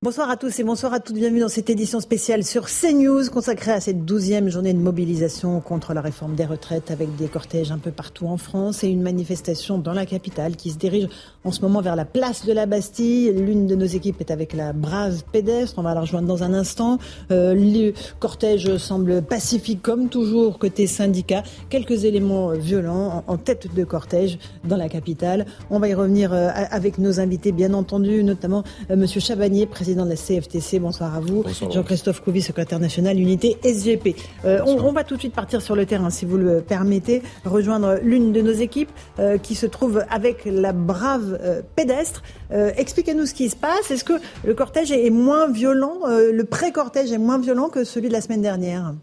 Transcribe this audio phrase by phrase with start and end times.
[0.00, 1.16] Bonsoir à tous et bonsoir à toutes.
[1.16, 5.92] Bienvenue dans cette édition spéciale sur CNews consacrée à cette douzième journée de mobilisation contre
[5.92, 9.76] la réforme des retraites avec des cortèges un peu partout en France et une manifestation
[9.76, 11.08] dans la capitale qui se dirige
[11.42, 13.32] en ce moment vers la place de la Bastille.
[13.32, 15.80] L'une de nos équipes est avec la brave pédestre.
[15.80, 16.98] On va la rejoindre dans un instant.
[17.32, 21.42] Euh, le cortège semble pacifique comme toujours côté syndicat.
[21.70, 25.44] Quelques éléments violents en, tête de cortège dans la capitale.
[25.70, 28.62] On va y revenir euh, avec nos invités bien entendu, notamment
[28.92, 30.78] euh, Monsieur Chabanier, président de la CFTC.
[30.78, 31.44] Bonsoir à vous.
[31.70, 34.16] Jean-Christophe Couvi, secrétaire national unité SGP.
[34.44, 37.22] Euh, on, on va tout de suite partir sur le terrain, si vous le permettez,
[37.44, 42.22] rejoindre l'une de nos équipes euh, qui se trouve avec la brave euh, pédestre.
[42.50, 43.90] Expliquez-nous ce qui se passe.
[43.90, 44.14] Est-ce que
[44.44, 48.40] le cortège est moins violent, le pré-cortège est moins violent que celui de la semaine
[48.40, 48.94] dernière?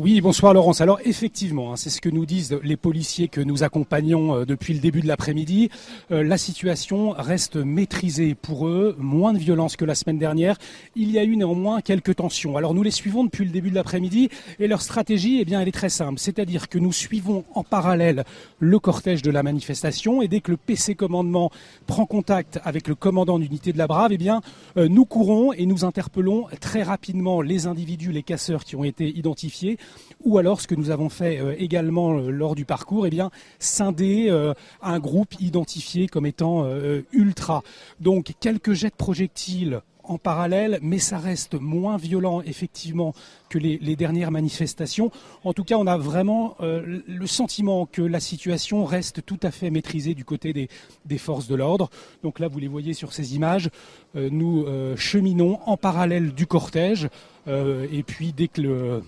[0.00, 0.80] Oui, bonsoir Laurence.
[0.80, 4.74] Alors effectivement, hein, c'est ce que nous disent les policiers que nous accompagnons euh, depuis
[4.74, 5.70] le début de l'après-midi.
[6.10, 10.58] Euh, la situation reste maîtrisée pour eux, moins de violence que la semaine dernière.
[10.96, 12.56] Il y a eu néanmoins quelques tensions.
[12.56, 15.68] Alors nous les suivons depuis le début de l'après-midi et leur stratégie, eh bien, elle
[15.68, 16.18] est très simple.
[16.18, 18.24] C'est-à-dire que nous suivons en parallèle
[18.58, 21.52] le cortège de la manifestation et dès que le PC commandement
[21.86, 24.40] prend contact avec le commandant d'unité de la Brave, eh bien,
[24.76, 29.08] euh, nous courons et nous interpellons très rapidement les individus, les casseurs qui ont été
[29.16, 29.78] identifiés
[30.24, 33.30] ou alors ce que nous avons fait euh, également euh, lors du parcours, eh bien
[33.58, 36.66] scinder euh, un groupe identifié comme étant
[37.12, 37.62] ultra.
[38.00, 43.14] Donc quelques jets de projectiles en parallèle, mais ça reste moins violent effectivement
[43.48, 45.10] que les, les dernières manifestations.
[45.44, 49.50] En tout cas, on a vraiment euh, le sentiment que la situation reste tout à
[49.50, 50.68] fait maîtrisée du côté des,
[51.06, 51.90] des forces de l'ordre.
[52.22, 53.70] Donc là, vous les voyez sur ces images,
[54.16, 57.08] euh, nous euh, cheminons en parallèle du cortège,
[57.46, 59.02] et puis dès que le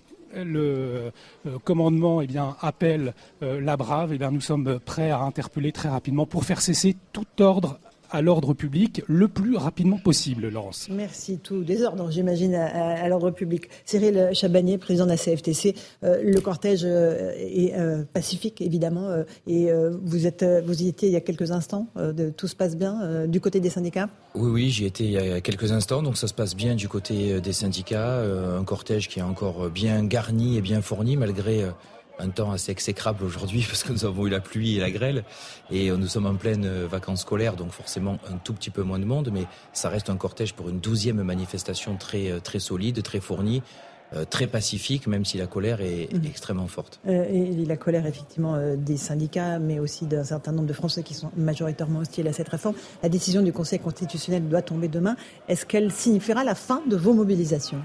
[0.44, 1.12] le
[1.46, 5.72] euh, commandement eh bien, appelle euh, la Brave, eh bien, nous sommes prêts à interpeller
[5.72, 7.78] très rapidement pour faire cesser tout ordre
[8.10, 10.88] à l'ordre public le plus rapidement possible, Laurence.
[10.90, 11.38] Merci.
[11.38, 13.68] Tout désordre, j'imagine, à, à- à l'ordre public.
[13.84, 15.74] Cyril Chabanier, président de la CFTC.
[16.04, 19.08] euh, le cortège euh, est euh, pacifique, évidemment.
[19.08, 21.88] euh, et euh, vous, êtes, vous y étiez il y a quelques instants.
[21.96, 24.08] euh, de, tout se passe bien euh, du côté des syndicats?
[24.34, 26.88] Oui, oui, j'y étais il y a quelques instants, donc ça se passe bien du
[26.88, 28.10] côté des syndicats.
[28.18, 31.70] euh, un cortège qui est encore bien garni et bien fourni, malgré euh,
[32.18, 35.24] un temps assez exécrable aujourd'hui, parce que nous avons eu la pluie et la grêle,
[35.70, 38.82] et euh, nous sommes en pleine euh, vacances scolaires, donc forcément un tout petit peu
[38.82, 42.58] moins de monde, mais ça reste un cortège pour une douzième manifestation très, euh, très
[42.58, 43.62] solide, très fournie,
[44.14, 46.24] euh, très pacifique, même si la colère est Mhm.
[46.26, 47.00] extrêmement forte.
[47.08, 51.02] Euh, et la colère, effectivement, euh, des syndicats, mais aussi d'un certain nombre de Français
[51.02, 52.76] qui sont majoritairement hostiles à cette réforme.
[53.02, 55.16] La décision du Conseil constitutionnel doit tomber demain.
[55.48, 57.82] Est-ce qu'elle signifiera la fin de vos mobilisations?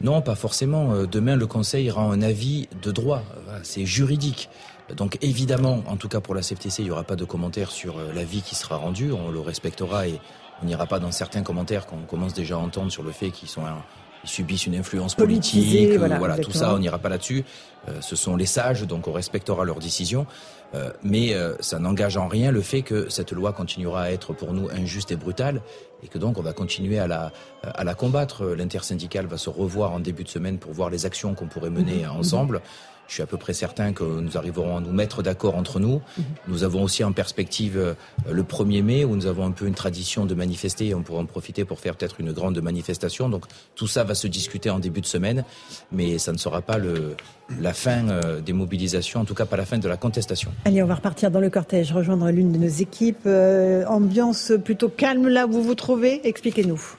[0.00, 0.92] Non, pas forcément.
[0.92, 3.22] Euh, Demain, le Conseil rend un avis de droit.
[3.62, 4.48] C'est juridique.
[4.96, 7.98] Donc évidemment, en tout cas pour la CFTC, il n'y aura pas de commentaires sur
[7.98, 9.12] euh, l'avis qui sera rendu.
[9.12, 10.18] On le respectera et
[10.62, 13.48] on n'ira pas dans certains commentaires qu'on commence déjà à entendre sur le fait qu'ils
[13.48, 13.82] sont un-
[14.24, 15.90] ils subissent une influence politique.
[15.92, 17.44] euh, voilà, voilà, tout ça, on n'ira pas là-dessus.
[17.88, 20.26] Euh, ce sont les sages, donc on respectera leurs décisions.
[20.74, 24.34] Euh, mais euh, ça n'engage en rien le fait que cette loi continuera à être
[24.34, 25.62] pour nous injuste et brutale
[26.02, 28.44] et que donc on va continuer à la, à la combattre.
[28.44, 32.04] L'intersyndicale va se revoir en début de semaine pour voir les actions qu'on pourrait mener
[32.04, 32.60] Mhm, ensemble.
[33.08, 36.00] Je suis à peu près certain que nous arriverons à nous mettre d'accord entre nous.
[36.16, 36.24] Mhm.
[36.48, 37.94] Nous avons aussi en perspective euh,
[38.30, 41.20] le 1er mai où nous avons un peu une tradition de manifester et on pourra
[41.20, 43.28] en profiter pour faire peut-être une grande manifestation.
[43.28, 45.44] Donc tout ça va se discuter en début de semaine,
[45.90, 47.16] mais ça ne sera pas le,
[47.60, 50.52] la fin euh, des mobilisations, en tout cas pas la fin de la contestation.
[50.66, 53.26] Allez, on va repartir dans le cortège, rejoindre l'une de nos équipes.
[53.26, 56.26] Euh, ambiance plutôt calme là où vous vous trouvez.
[56.26, 56.97] Expliquez-nous.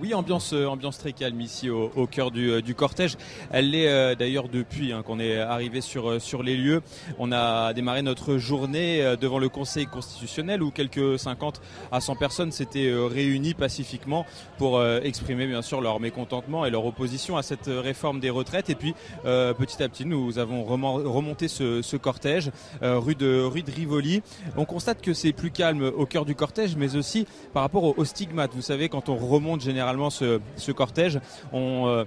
[0.00, 3.16] Oui, ambiance, euh, ambiance très calme ici au, au cœur du, euh, du cortège.
[3.52, 6.82] Elle l'est euh, d'ailleurs depuis hein, qu'on est arrivé sur, euh, sur les lieux.
[7.20, 11.60] On a démarré notre journée devant le Conseil constitutionnel où quelques 50
[11.92, 14.26] à 100 personnes s'étaient réunies pacifiquement
[14.58, 18.70] pour euh, exprimer bien sûr leur mécontentement et leur opposition à cette réforme des retraites.
[18.70, 18.94] Et puis
[19.26, 22.50] euh, petit à petit, nous avons remonté ce, ce cortège
[22.82, 24.22] rue, de, rue de Rivoli.
[24.56, 27.94] On constate que c'est plus calme au cœur du cortège, mais aussi par rapport au,
[27.96, 28.54] au stigmate.
[28.54, 31.20] Vous savez, quand on remonte généralement ce, ce cortège,
[31.52, 32.04] on, euh,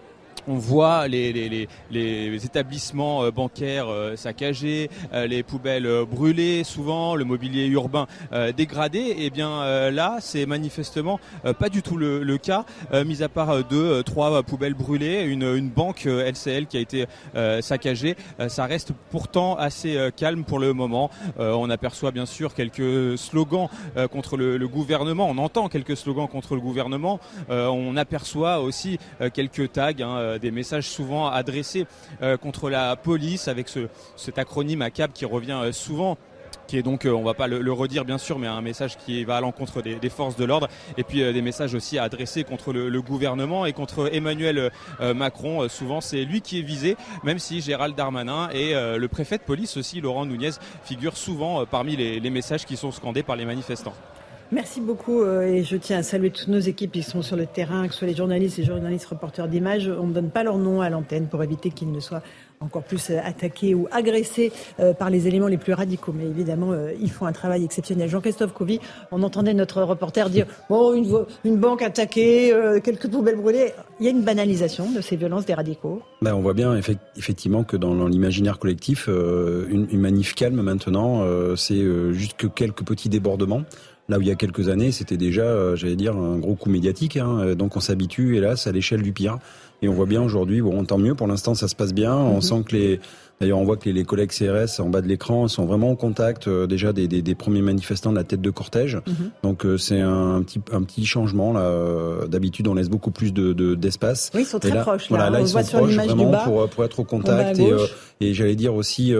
[0.47, 1.67] on voit les,
[2.43, 8.07] établissements euh, bancaires euh, saccagés, euh, les poubelles brûlées souvent, le mobilier urbain
[8.55, 8.99] dégradé.
[8.99, 11.19] Et eh bien là, c'est manifestement
[11.59, 12.65] pas du tout le, cas,
[13.05, 17.05] mis à part deux, trois poubelles brûlées, une, une banque LCL qui a été
[17.61, 18.15] saccagée.
[18.47, 21.09] ça reste pourtant assez calme pour le moment.
[21.37, 23.69] on aperçoit bien sûr quelques slogans
[24.11, 25.27] contre le, le, gouvernement.
[25.29, 27.19] On entend quelques slogans contre le gouvernement.
[27.49, 28.99] on aperçoit aussi
[29.33, 29.91] quelques tags.
[29.99, 31.85] Hein, des messages souvent adressés
[32.21, 36.17] euh, contre la police avec ce, cet acronyme ACAB qui revient euh, souvent
[36.65, 39.23] qui est donc, euh, on va pas le, redire bien sûr, mais un message qui
[39.23, 43.01] va à l'encontre des, forces de l'ordre, et puis des messages aussi adressés contre le,
[43.01, 44.69] gouvernement et contre Emmanuel
[44.99, 45.69] Macron.
[45.69, 49.77] souvent, c'est lui qui est visé, même si Gérald Darmanin et le préfet de police
[49.77, 50.51] aussi, Laurent Nunez,
[50.83, 53.93] figurent souvent parmi les messages qui sont scandés par les manifestants.
[54.51, 57.45] Merci beaucoup euh, et je tiens à saluer toutes nos équipes qui sont sur le
[57.45, 59.89] terrain, que ce soit les journalistes et journalistes reporters d'images.
[59.89, 62.21] On ne donne pas leur nom à l'antenne pour éviter qu'ils ne soient
[62.61, 66.13] encore plus euh, attaqués ou agressés euh, par les éléments les plus radicaux.
[66.15, 68.07] Mais évidemment, ils font un travail exceptionnel.
[68.07, 68.79] Jean-Christophe Couvi,
[69.11, 72.53] on entendait notre reporter dire bon, une, une banque attaquée,
[72.83, 73.73] quelques poubelles brûlées.
[73.99, 76.01] Il y a une banalisation de ces violences des radicaux.
[76.21, 76.75] Ben, on voit bien
[77.15, 81.83] effectivement que dans l'imaginaire collectif, une, manif calme maintenant, c'est
[82.13, 83.63] juste que quelques petits débordements.
[84.09, 86.69] Là où il y a quelques années, c'était déjà, euh, j'allais dire, un gros coup
[86.69, 87.17] médiatique.
[87.17, 87.39] Hein.
[87.39, 89.37] Euh, donc on s'habitue, hélas, à l'échelle du pire.
[89.81, 92.15] Et on voit bien aujourd'hui, bon, tant mieux, pour l'instant ça se passe bien.
[92.15, 92.41] On mhm.
[92.41, 92.99] sent que les,
[93.39, 96.47] D'ailleurs, on voit que les, collègues CRS en bas de l'écran sont vraiment en contact
[96.47, 98.95] euh, déjà des, des, des, premiers manifestants de la tête de cortège.
[99.05, 99.29] Mhm.
[99.43, 102.25] Donc c'est un, petit un petit changement là.
[102.27, 104.31] D'habitude, on laisse beaucoup plus de d'espace.
[104.33, 105.09] oui, ils sont très proches.
[105.11, 105.17] Là.
[105.17, 107.73] Voilà, là ils sont proches vraiment pour, pour être au contact et,
[108.21, 109.13] et j'allais dire aussi.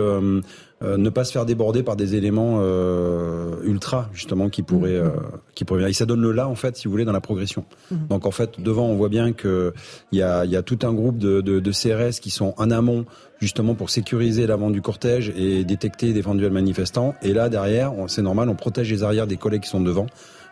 [0.80, 5.16] Euh, ne pas se faire déborder par des éléments euh, ultra justement qui pourraient mm-hmm.
[5.16, 7.20] euh, qui pourraient et ça donne le là en fait si vous voulez dans la
[7.20, 7.64] progression.
[7.92, 8.06] Mm-hmm.
[8.08, 9.74] donc en fait devant on voit bien que
[10.12, 12.70] il y a, y a tout un groupe de, de, de, CRS qui sont en
[12.70, 13.06] amont
[13.40, 18.48] justement pour sécuriser l'avant du cortège et détecter d'éventuels manifestants et là derrière c'est normal
[18.48, 20.06] on protège les arrières des collègues qui sont devant.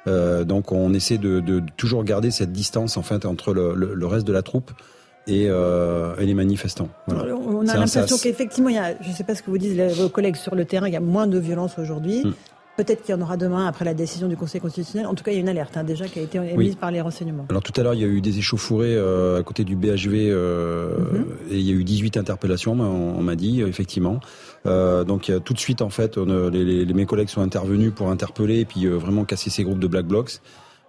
[0.08, 4.06] Euh, donc on essaie de, de, toujours garder cette distance en fait entre le, le
[4.06, 4.72] reste de la troupe
[5.26, 6.88] et, euh, et les manifestants.
[7.06, 7.34] Voilà.
[7.34, 9.78] On a l'impression qu'effectivement, il y a, je ne sais pas ce que vous disent
[9.96, 12.24] vos collègues sur le terrain, il y a moins de violence aujourd'hui.
[12.24, 12.32] Mm.
[12.76, 15.06] Peut-être qu'il y en aura demain après la décision du Conseil constitutionnel.
[15.06, 16.90] En tout cas, il y a une alerte hein, déjà qui a été émise par
[16.90, 17.46] les renseignements.
[17.48, 20.12] Alors tout à l'heure, il y a eu des échauffourées euh, à côté du BHV
[20.14, 21.52] euh, mm-hmm.
[21.52, 24.20] et il y a eu 18 interpellations, on, m'a dit, effectivement.
[24.66, 28.60] Euh, donc tout de suite, en fait, les, les, mes collègues sont intervenus pour interpeller
[28.60, 30.40] et puis euh, vraiment casser ces groupes de Black Blocs.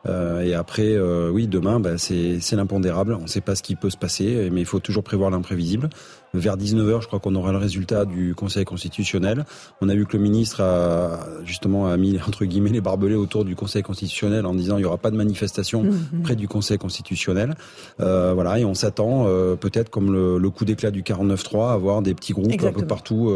[0.06, 3.16] Euh, et après, euh, oui, demain, bah, c'est l'impondérable.
[3.20, 5.90] On ne sait pas ce qui peut se passer, mais il faut toujours prévoir l'imprévisible.
[6.34, 9.46] Vers 19h, je crois qu'on aura le résultat du Conseil constitutionnel.
[9.82, 13.46] On a vu que le ministre a justement a mis entre guillemets les barbelés autour
[13.46, 16.22] du Conseil constitutionnel en disant il n'y aura pas de manifestation mmh, mmh.
[16.24, 17.56] près du Conseil constitutionnel.
[18.02, 19.26] Euh, voilà, et on s'attend
[19.60, 22.86] peut-être comme le, le coup d'éclat du 49-3 à avoir des petits groupes un peu
[22.86, 23.34] partout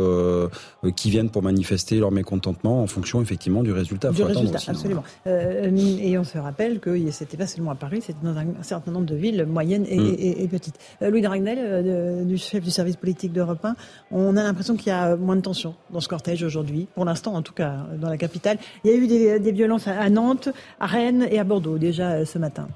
[0.96, 4.12] qui viennent pour manifester leur mécontentement en fonction effectivement du résultat.
[4.12, 4.74] Du résultat, hein.
[4.74, 5.04] absolument.
[5.26, 9.06] et on se rappelle que c'était pas seulement à Paris, c'était dans un, certain nombre
[9.06, 10.16] de villes moyennes et, mmh.
[10.20, 10.76] et, et petites.
[11.02, 13.76] Louis Dragnel, du chef du service politique d'Europe 1,
[14.12, 17.34] on a l'impression qu'il y a moins de tension dans ce cortège aujourd'hui, pour l'instant
[17.34, 18.58] en tout cas dans la capitale.
[18.84, 20.50] Il y a eu des, violences à Nantes,
[20.80, 22.68] à Rennes et à Bordeaux déjà euh, ce matin.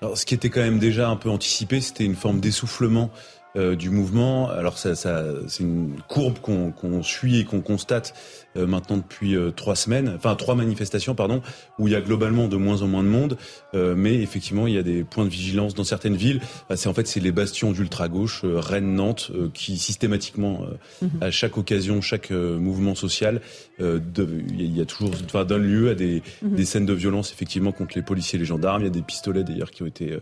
[0.00, 3.10] Alors, ce qui était quand même déjà un peu anticipé, c'était une forme d'essoufflement
[3.56, 4.48] euh, du mouvement.
[4.48, 8.14] Alors ça, ça c'est une courbe qu'on suit et qu'on constate
[8.56, 11.42] euh, maintenant depuis euh, trois semaines, enfin trois manifestations, pardon,
[11.78, 13.36] où il y a globalement de moins en moins de monde,
[13.74, 16.40] mais effectivement il y a des points de vigilance dans certaines villes.
[16.74, 20.66] c'est en fait c'est les bastions d'ultra gauche, Rennes, Nantes, qui systématiquement
[21.02, 21.10] mhm.
[21.20, 23.40] à chaque occasion, chaque mouvement social,
[23.80, 26.54] il y a toujours, enfin donne lieu à des, mhm.
[26.54, 28.82] des scènes de violence effectivement contre les policiers et les gendarmes.
[28.82, 30.18] Il y a des pistolets d'ailleurs qui ont été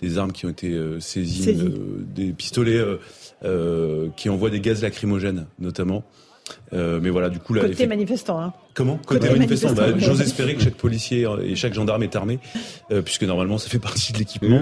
[0.00, 1.56] des armes qui ont été saisies,
[2.14, 2.98] des pistolets euh,
[3.44, 6.04] euh, qui envoient des gaz lacrymogènes, notamment.
[6.72, 8.40] Euh, mais voilà, du coup, là, côté manifestant.
[8.40, 8.52] Hein.
[8.74, 9.72] Comment Côté, manifestant.
[9.72, 12.38] Bah, J'ose espérer que chaque policier et chaque gendarme est armé,
[13.04, 14.60] puisque normalement ça fait partie de l'équipement.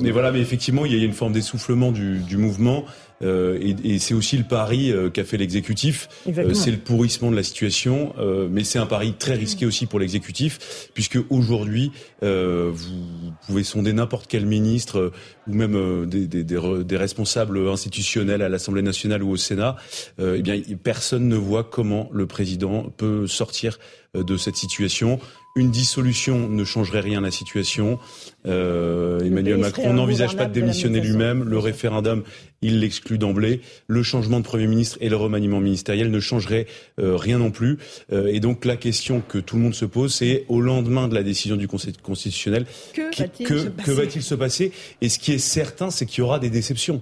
[0.00, 2.84] mais voilà, mais effectivement, il y a une forme d'essoufflement du, du mouvement.
[3.22, 6.08] Euh, et, et c'est aussi le pari euh, qu'a fait l'exécutif.
[6.26, 8.14] Euh, c'est le pourrissement de la situation,
[8.50, 14.26] mais c'est un pari très risqué aussi pour l'exécutif, puisque aujourd'hui, vous pouvez sonder n'importe
[14.28, 15.12] quel ministre
[15.46, 19.76] ou même des, des, des, responsables institutionnels à l'Assemblée nationale ou au Sénat.
[20.18, 23.78] eh bien, personne ne voit comment le président peut sortir
[24.14, 25.20] de cette situation.
[25.56, 27.98] Une dissolution ne changerait rien à la situation.
[28.46, 31.42] Euh, Emmanuel Macron n'envisage pas de démissionner lui-même.
[31.42, 32.22] Le référendum
[32.62, 33.60] il l'exclut d'emblée.
[33.86, 36.66] Le changement de Premier ministre et le remaniement ministériel ne changeraient
[36.98, 37.78] rien non plus.
[38.12, 41.22] et donc la question que tout le monde se pose, c'est au lendemain de la
[41.22, 46.18] décision du Conseil constitutionnel, que va-t-il se passer Et ce qui est certain, c'est qu'il
[46.18, 47.00] y aura des déceptions.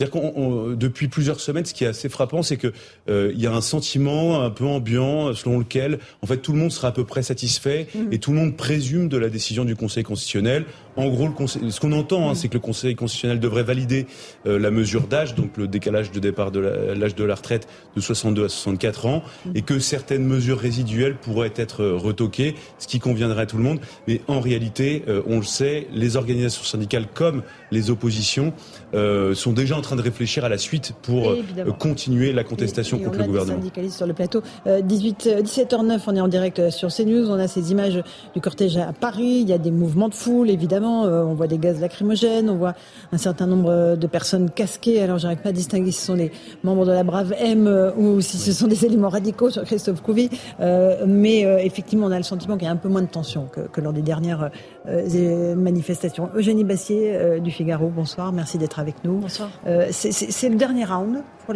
[0.00, 2.72] C'est-à-dire qu'on, depuis plusieurs semaines, ce qui est assez frappant, c'est que
[3.10, 6.58] euh, il y a un sentiment un peu ambiant selon lequel, en fait, tout le
[6.58, 7.98] monde sera à peu près satisfait mmh.
[8.10, 10.64] et tout le monde présume de la décision du Conseil constitutionnel.
[10.96, 14.06] En gros, le conseil, ce qu'on entend, hein, c'est que le Conseil constitutionnel devrait valider
[14.46, 18.00] euh, la mesure d'âge, donc le décalage de départ de l'âge de la retraite de
[18.00, 19.22] 62 à 64 ans,
[19.54, 23.62] et que certaines mesures résiduelles pourraient être euh, retoquées, ce qui conviendrait à tout le
[23.62, 23.80] monde.
[24.08, 28.52] Mais en réalité, euh, on le sait, les organisations syndicales comme les oppositions
[28.92, 31.36] sont déjà en train de réfléchir à la suite pour
[31.78, 33.58] continuer la contestation contre le gouvernement.
[33.58, 34.42] syndicalistes sur le plateau.
[34.66, 37.30] 18, 17h09, on est en direct sur CNews.
[37.30, 38.02] On a ces images
[38.34, 39.40] du cortège à Paris.
[39.42, 42.56] Il y a des mouvements de foule, évidemment euh, on voit des gaz lacrymogènes, on
[42.56, 42.74] voit
[43.12, 45.00] un certain nombre de personnes casquées.
[45.02, 46.32] Alors, j'arrive pas à distinguer si ce sont les
[46.62, 50.02] membres de la Brave M euh, ou si ce sont des éléments radicaux sur Christophe
[50.02, 50.30] Couvi.
[50.60, 53.46] Euh, mais effectivement, on a le sentiment qu'il y a un peu moins de tension
[53.46, 54.50] que, lors des dernières
[55.56, 56.30] manifestations.
[56.34, 58.32] Eugénie Bassier du Figaro, bonsoir.
[58.32, 59.18] Merci d'être avec nous.
[59.18, 59.50] Bonsoir.
[59.90, 61.54] C'est le dernier round pour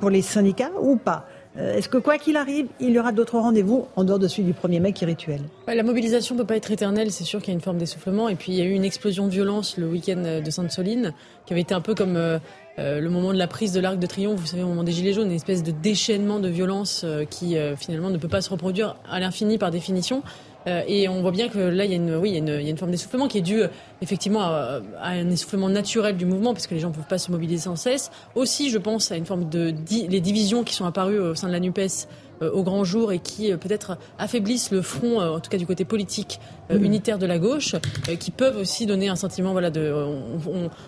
[0.00, 1.26] pour les syndicats ou pas?
[1.56, 4.44] Euh, est-ce que quoi qu'il arrive, il y aura d'autres rendez-vous en dehors de celui
[4.44, 7.40] du 1er mai qui est rituel La mobilisation ne peut pas être éternelle, c'est sûr
[7.40, 8.28] qu'il y a une forme d'essoufflement.
[8.28, 11.12] Et puis il y a eu une explosion de violence le week-end de Sainte-Soline,
[11.46, 12.38] qui avait été un peu comme euh,
[12.80, 14.92] euh, le moment de la prise de l'Arc de Triomphe, vous savez, au moment des
[14.92, 18.96] Gilets jaunes, une espèce de déchaînement de violence qui finalement ne peut pas se reproduire
[19.08, 20.22] à l'infini par définition.
[20.66, 22.38] Euh, et on voit bien que là, il y a une, oui, il y a
[22.38, 23.62] une, il y a une forme d'essoufflement qui est due
[24.00, 27.30] effectivement à, un essoufflement naturel du mouvement, parce que les gens ne peuvent pas se
[27.30, 28.10] mobiliser sans cesse.
[28.34, 29.74] Aussi, je pense à une forme de
[30.08, 32.06] les divisions qui sont apparues au sein de la Nupes
[32.40, 35.84] au grand jour et qui euh, peut-être affaiblissent le front, en tout cas du côté
[35.84, 36.84] politique mmh.
[36.84, 37.76] unitaire de la gauche,
[38.18, 39.92] qui peuvent aussi donner un sentiment, voilà, de,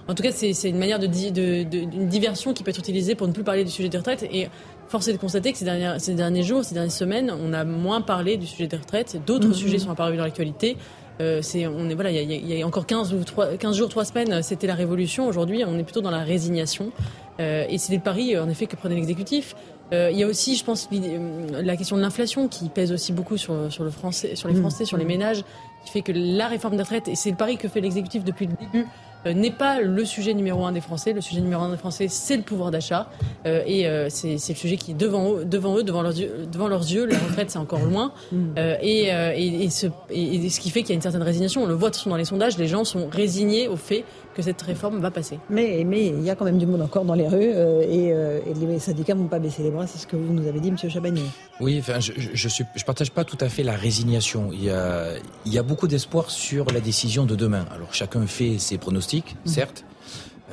[0.09, 3.15] en tout cas, c'est une manière de, de, de, une diversion qui peut être utilisée
[3.15, 4.49] pour ne plus parler du sujet des retraites et
[4.89, 7.65] Force est de constater que ces, derniers, ces derniers jours, ces dernières semaines, on a
[7.65, 9.21] moins parlé du sujet des retraites.
[9.27, 9.55] D'autres mhm.
[9.55, 10.77] sujets sont apparus dans l'actualité.
[11.21, 14.05] Euh, c'est, on est voilà, il y, a, encore 15 ou 3, 15 jours, 3
[14.05, 15.27] semaines, c'était la révolution.
[15.27, 16.93] Aujourd'hui, on est plutôt dans la résignation.
[17.41, 19.57] Euh, et c'est le pari, en effet, que prenait l'exécutif.
[19.93, 23.37] Euh, il y a aussi, je pense, la question de l'inflation qui pèse aussi beaucoup
[23.37, 24.61] sur, sur le français, sur les mhm.
[24.61, 25.45] Français, sur les ménages,
[25.85, 28.47] qui fait que la réforme des retraites, et c'est le pari que fait l'exécutif depuis
[28.47, 28.87] le début,
[29.27, 31.13] euh, n'est pas le sujet numéro un des Français.
[31.13, 33.11] Le sujet numéro un des Français, c'est le pouvoir d'achat.
[33.47, 36.69] Euh, et euh, c'est le sujet qui, devant eux, devant, eux, devant, leurs, yeux, devant
[36.69, 38.13] leurs yeux, la retraite, c'est encore loin.
[38.31, 38.59] Mm.
[38.83, 41.63] Et, et, ce, et, ce, qui fait qu'il y a une certaine résignation.
[41.63, 44.05] On le voit dans les sondages, les gens sont résignés au fait
[44.37, 45.41] que cette réforme va passer.
[45.49, 47.51] Mais, mais il y a quand même du monde encore dans les rues
[47.89, 48.15] et,
[48.55, 49.87] les syndicats ne vont pas baisser les bras.
[49.87, 50.77] C'est ce que vous nous avez dit, M.
[50.77, 51.23] Chabanier.
[51.61, 54.51] Oui, enfin, je ne je, je partage pas tout à fait la résignation.
[54.53, 55.09] Il y a,
[55.45, 57.65] il y a beaucoup d'espoir sur la décision de demain.
[57.75, 59.49] Alors chacun fait ses pronostics, mm.
[59.49, 59.85] certes.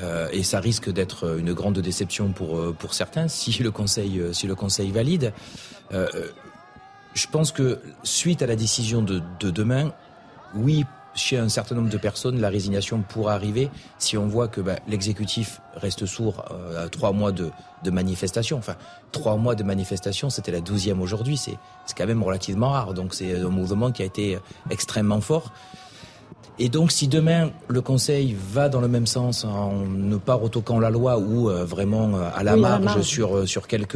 [0.01, 4.19] Euh, et ça risque d'être une grande déception pour euh, pour certains si le Conseil
[4.19, 5.33] euh, si le Conseil valide.
[5.93, 6.07] Euh,
[7.13, 9.93] je pense que suite à la décision de, de demain,
[10.55, 10.83] oui,
[11.15, 14.77] chez un certain nombre de personnes, la résignation pourra arriver si on voit que ben,
[14.87, 16.45] l'exécutif reste sourd
[16.77, 17.49] à trois mois de,
[17.83, 18.57] de manifestation.
[18.57, 18.75] Enfin,
[19.11, 21.37] trois mois de manifestation, c'était la douzième aujourd'hui.
[21.37, 21.57] C'est
[21.95, 22.93] quand même relativement rare.
[22.93, 24.37] Donc c'est un mouvement qui a été
[24.69, 25.51] extrêmement fort.
[26.59, 30.79] Et donc, si demain le Conseil va dans le même sens, en ne pas retoquant
[30.79, 33.95] la loi ou euh, vraiment euh, à la, marge, sur euh, sur quelques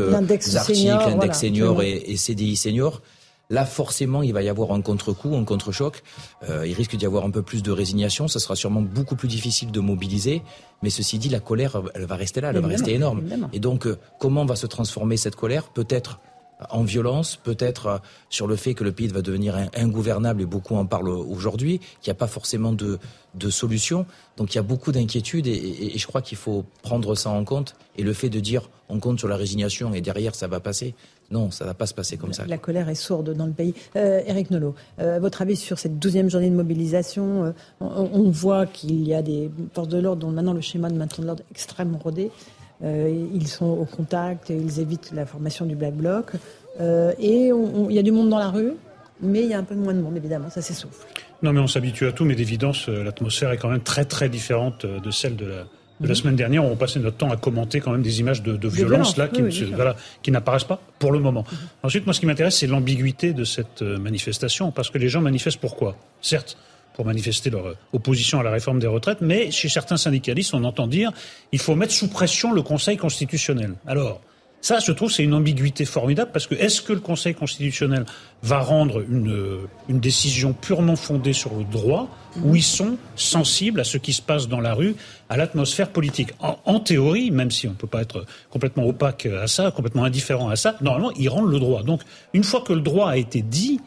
[0.56, 3.02] articles, index senior et, et, CDI senior,
[3.50, 6.04] là forcément il va y avoir un contre-coup, un contre-choc.
[6.48, 8.27] il risque d'y avoir un peu plus de résignation.
[8.27, 10.42] Ça sera sûrement beaucoup plus difficile de mobiliser.
[10.84, 13.24] Mais ceci dit, la colère, elle va rester là, elle va rester énorme.
[13.54, 13.88] Et donc,
[14.20, 15.70] comment va se transformer cette colère?
[15.70, 16.20] Peut-être
[16.70, 17.98] en violence, peut-être euh,
[18.30, 22.10] sur le fait que le pays va devenir ingouvernable, et beaucoup en parlent aujourd'hui, qu'il
[22.10, 23.00] n'y a pas forcément de,
[23.36, 24.06] de solution.
[24.38, 27.75] Donc il y a beaucoup d'inquiétudes, et, je crois qu'il faut prendre ça en compte.
[27.98, 30.96] Et le fait de dire on compte sur la résignation et derrière ça va passer,
[31.30, 32.46] non, ça ne va pas se passer comme ça.
[32.48, 33.74] La colère est sourde dans le pays.
[33.96, 39.06] Euh, Eric Nolot, euh, votre avis sur cette douzième journée de mobilisation on, voit qu'il
[39.08, 41.52] y a des forces de l'ordre dont maintenant le schéma de maintien de l'ordre est
[41.52, 42.32] extrêmement rodé.
[42.84, 46.32] Euh, ils sont au contact, ils évitent la formation du Black Bloc.
[46.80, 48.74] Euh, et il y a du monde dans la rue,
[49.22, 51.06] mais il y a un peu moins de monde, évidemment, ça s'essouffle.
[51.42, 54.30] Non, mais on s'habitue à tout, mais d'évidence, euh, l'atmosphère est quand même très très
[54.30, 55.66] différente de celle de la,
[56.00, 56.16] de la mhm.
[56.16, 59.18] semaine dernière, on passait notre temps à commenter quand même des images de, de violence,
[59.18, 61.46] là, qui, voilà, qui n'apparaissent pas pour le moment.
[61.50, 61.58] Mhm.
[61.84, 65.60] Ensuite, moi, ce qui m'intéresse, c'est l'ambiguïté de cette manifestation, parce que les gens manifestent
[65.60, 66.58] pourquoi Certes,
[66.98, 70.88] pour manifester leur opposition à la réforme des retraites, mais chez certains syndicalistes, on entend
[70.88, 71.12] dire
[71.51, 73.74] il faut mettre sous pression le Conseil constitutionnel.
[73.86, 74.20] Alors,
[74.62, 78.06] Ça, je trouve, c'est une ambiguïté formidable parce que est-ce que le Conseil constitutionnel
[78.44, 82.10] va rendre une, une décision purement fondée sur le droit
[82.44, 84.96] ou ils sont sensibles à ce qui se passe dans la rue,
[85.30, 86.32] à l'atmosphère politique?
[86.40, 90.50] En, théorie, même si on ne peut pas être complètement opaque à ça, complètement indifférent
[90.50, 91.84] à ça, normalement, ils rendent le droit.
[91.84, 92.02] Donc,
[92.34, 93.80] une fois que le droit a été dit,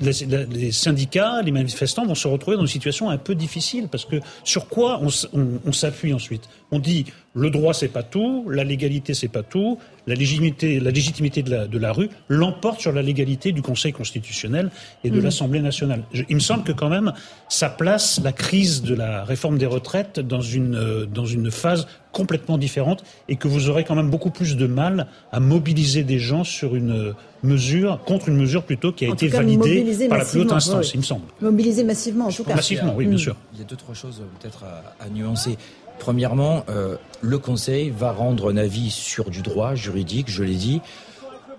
[0.00, 4.16] les, syndicats, les manifestants vont se retrouver dans une situation un peu difficile parce que
[4.44, 6.48] sur quoi on, s'appuie ensuite?
[6.70, 10.90] On dit le droit c'est pas tout, la légalité c'est pas tout, la légitimité, la
[10.90, 14.70] légitimité de la, rue l'emporte sur la légalité du Conseil constitutionnel
[15.04, 15.24] et de mmh.
[15.24, 16.02] l'Assemblée nationale.
[16.28, 17.12] il me semble que quand même
[17.48, 21.86] ça place la crise de la réforme des retraites dans une euh, dans une phase
[22.12, 26.18] complètement différente et que vous aurez quand même beaucoup plus de mal à mobiliser des
[26.18, 30.40] gens sur une mesure, contre une mesure plutôt qui a été validée par la plus
[30.40, 31.24] haute instance, il me semble.
[31.40, 32.54] Mobiliser massivement, en tout cas.
[32.54, 33.36] Massivement, oui, bien sûr.
[33.54, 35.56] Il y a deux, trois choses euh, peut-être à, nuancer.
[35.98, 40.80] Premièrement, euh, le Conseil va rendre un avis sur du droit juridique, je l'ai dit,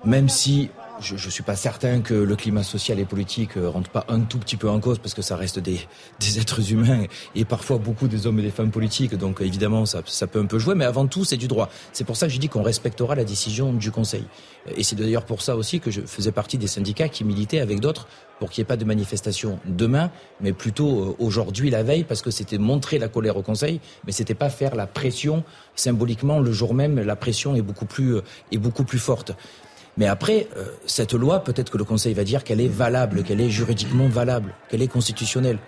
[0.04, 0.70] même si
[1.04, 4.22] je ne suis pas certain que le climat social et politique euh, rentre pas un
[4.22, 5.80] tout petit peu en cause parce que ça reste des,
[6.20, 7.06] des êtres humains
[7.36, 9.16] et parfois beaucoup des hommes et des femmes politiques.
[9.16, 11.70] Donc évidemment, ça, ça peut un peu jouer, mais avant tout, c'est du droit.
[11.92, 14.24] C'est pour ça que je dis qu'on respectera la décision du Conseil.
[14.76, 17.80] Et c'est d'ailleurs pour ça aussi que je faisais partie des syndicats qui militaient avec
[17.80, 18.08] d'autres
[18.40, 22.22] pour qu'il n'y ait pas de manifestation demain, mais plutôt euh, aujourd'hui, la veille, parce
[22.22, 25.44] que c'était montrer la colère au Conseil, mais c'était pas faire la pression
[25.76, 27.00] symboliquement le jour même.
[27.00, 29.34] La pression est beaucoup plus, euh, est beaucoup plus forte.
[29.98, 33.42] Mais après, euh, cette loi, peut-être que le Conseil va dire qu'elle est valable, qu'elle
[33.42, 35.60] est juridiquement valable, qu'elle est constitutionnelle.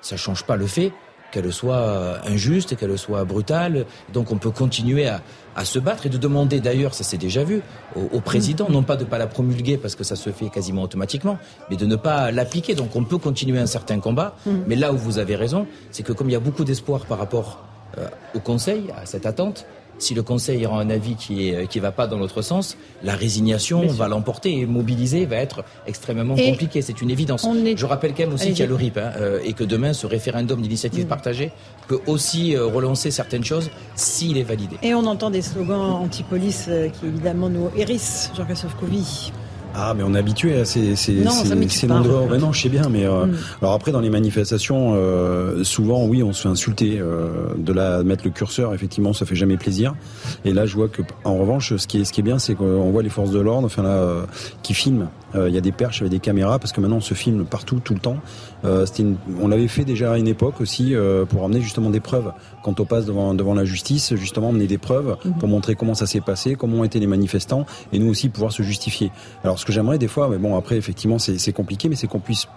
[0.00, 0.92] Ça ne change pas le fait
[1.30, 3.86] qu'elle soit euh, injuste, qu'elle soit brutale.
[4.12, 5.20] Donc on peut continuer à,
[5.64, 7.62] se battre et de demander d'ailleurs, ça s'est déjà vu,
[7.96, 10.82] au, président, non pas de ne pas la promulguer parce que ça se fait quasiment
[10.82, 11.38] automatiquement,
[11.70, 12.74] mais de ne pas l'appliquer.
[12.74, 14.36] Donc on peut continuer un certain combat.
[14.44, 14.50] Mm.
[14.66, 17.18] Mais là où vous avez raison, c'est que comme il y a beaucoup d'espoir par
[17.18, 17.64] rapport
[17.98, 19.66] euh, au Conseil, à cette attente,
[19.98, 23.14] si le Conseil rend un avis qui ne qui va pas dans l'autre sens, la
[23.14, 26.82] résignation va l'emporter et mobiliser va être extrêmement compliqué.
[26.82, 27.46] C'est une évidence.
[27.76, 29.92] Je rappelle quand même aussi qu'il y a le RIP hein, euh, et que demain,
[29.92, 31.08] ce référendum d'initiative mm.
[31.08, 31.52] partagée
[31.88, 34.76] peut aussi euh, relancer certaines choses s'il est validé.
[34.82, 39.32] Et on entend des slogans anti-police euh, qui évidemment nous hérissent, Jean-Christophe Couvi.
[39.78, 42.52] Ah, mais on est habitué à ces, ces, non, ces, ces noms de ben non,
[42.52, 43.36] je sais bien, mais euh, mm.
[43.60, 46.98] alors après dans les manifestations, euh, souvent oui, on se fait insulter.
[46.98, 49.94] Euh, de la mettre le curseur, effectivement, ça fait jamais plaisir.
[50.44, 52.54] Et là, je vois que en revanche, ce qui est, ce qui est bien, c'est
[52.54, 54.24] qu'on voit les forces de l'ordre, enfin là, euh,
[54.62, 55.08] qui filment.
[55.34, 57.44] Euh, il y a des perches avec des caméras parce que maintenant on se filme
[57.44, 58.18] partout, tout le temps.
[58.98, 60.94] Une, on l'avait fait déjà à une époque aussi
[61.28, 62.32] pour emmener justement des preuves.
[62.62, 65.38] Quand on passe devant, devant la justice, justement emmener des preuves mm-hmm.
[65.38, 68.52] pour montrer comment ça s'est passé, comment ont été les manifestants, et nous aussi pouvoir
[68.52, 69.10] se justifier.
[69.44, 72.20] Alors ce que j'aimerais des fois, mais bon après effectivement c'est compliqué, mais c'est qu'on
[72.20, 72.48] puisse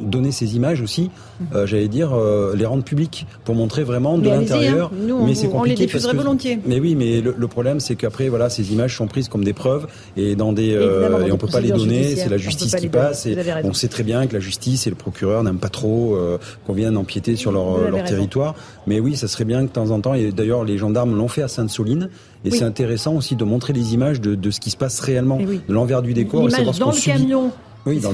[0.00, 1.46] donner ces images aussi, mhm.
[1.54, 4.90] euh, j'allais dire, euh, les rendre publiques pour montrer vraiment de l'intérieur.
[4.92, 5.24] Hein.
[5.24, 5.58] mais c'est compliqué.
[5.58, 6.58] On les diffuserait volontiers.
[6.66, 9.86] Mais oui, mais le, problème, c'est qu'après, voilà, ces images sont prises comme des preuves
[10.16, 12.16] et dans des euh, et on peut pas les donner.
[12.16, 13.26] C'est la justice qui passe.
[13.26, 16.18] Et on sait très bien que la justice et le procureur n'aiment pas trop
[16.66, 18.54] qu'on vienne empiéter sur leur, leur territoire.
[18.86, 20.14] Mais oui, ça serait bien que de temps en temps.
[20.14, 22.08] Et d'ailleurs, les gendarmes l'ont fait à Sainte-Soline.
[22.44, 25.38] Et c'est intéressant aussi de montrer les images de, de ce qui se passe réellement,
[25.38, 26.48] de l'envers du décor.
[26.48, 27.52] L'image dans le camion.
[27.84, 28.12] Oui, dans.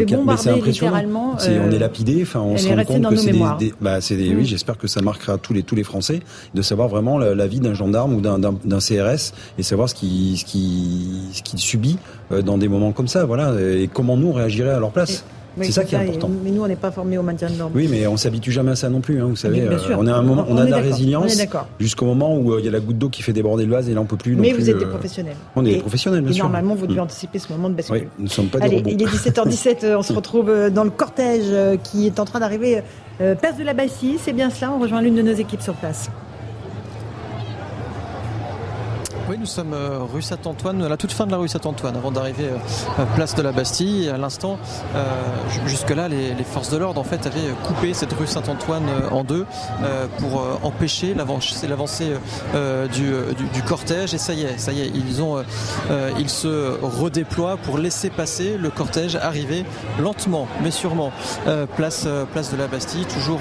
[1.38, 2.20] C'est, on est euh, lapidé.
[2.22, 4.46] Enfin, on se rend compte que c'est des, bah, c'est des, oui, mm.
[4.46, 6.20] j'espère que ça marquera tous les tous les Français
[6.54, 10.36] de savoir vraiment la, vie d'un gendarme ou d'un, d'un, CRS et savoir ce qui
[10.38, 11.98] ce qui ce qu'il subit
[12.32, 13.24] euh, dans des moments comme ça.
[13.24, 15.24] Voilà, et comment nous réagirait à leur place
[15.62, 16.30] c'est ça qui est important.
[16.44, 17.74] Mais nous, on n'est pas formés au maintien de l'ordre.
[17.74, 19.20] Oui, mais on s'habitue jamais à ça non plus.
[19.20, 21.40] Hein, vous savez, euh, on a un moment, on, a de la résilience
[21.78, 23.88] jusqu'au moment où euh, il y a la goutte d'eau qui fait déborder le vase
[23.88, 24.36] et là on peut plus.
[24.36, 25.36] Mais vous êtes des euh, professionnels.
[25.56, 27.04] On est des professionnels, bien et Normalement, vous devez mm.
[27.04, 27.96] anticiper ce moment de bascule.
[27.96, 28.90] Oui, nous ne sommes pas Allez, robots.
[28.92, 29.94] Il est 17h17.
[29.96, 32.82] on se retrouve dans le cortège qui est en train d'arriver.
[33.18, 34.72] place de la Bastille, c'est bien cela.
[34.72, 36.10] On rejoint l'une de nos équipes sur place.
[39.28, 42.10] Oui, nous sommes euh, rue Saint-Antoine, à la toute fin de la rue Saint-Antoine, avant
[42.10, 44.08] d'arriver euh, place de la Bastille.
[44.08, 44.58] à l'instant,
[44.94, 45.04] euh,
[45.66, 49.44] jusque-là, les, forces de l'ordre en fait avaient coupé cette rue Saint-Antoine en deux
[50.18, 52.12] pour empêcher l'avancée
[52.94, 54.14] du, cortège.
[54.14, 54.90] Et ça y est, ça y est,
[56.18, 59.66] ils se redéploient pour laisser passer le cortège arriver
[60.00, 61.12] lentement, mais sûrement,
[61.76, 63.40] place, place de la Bastille, toujours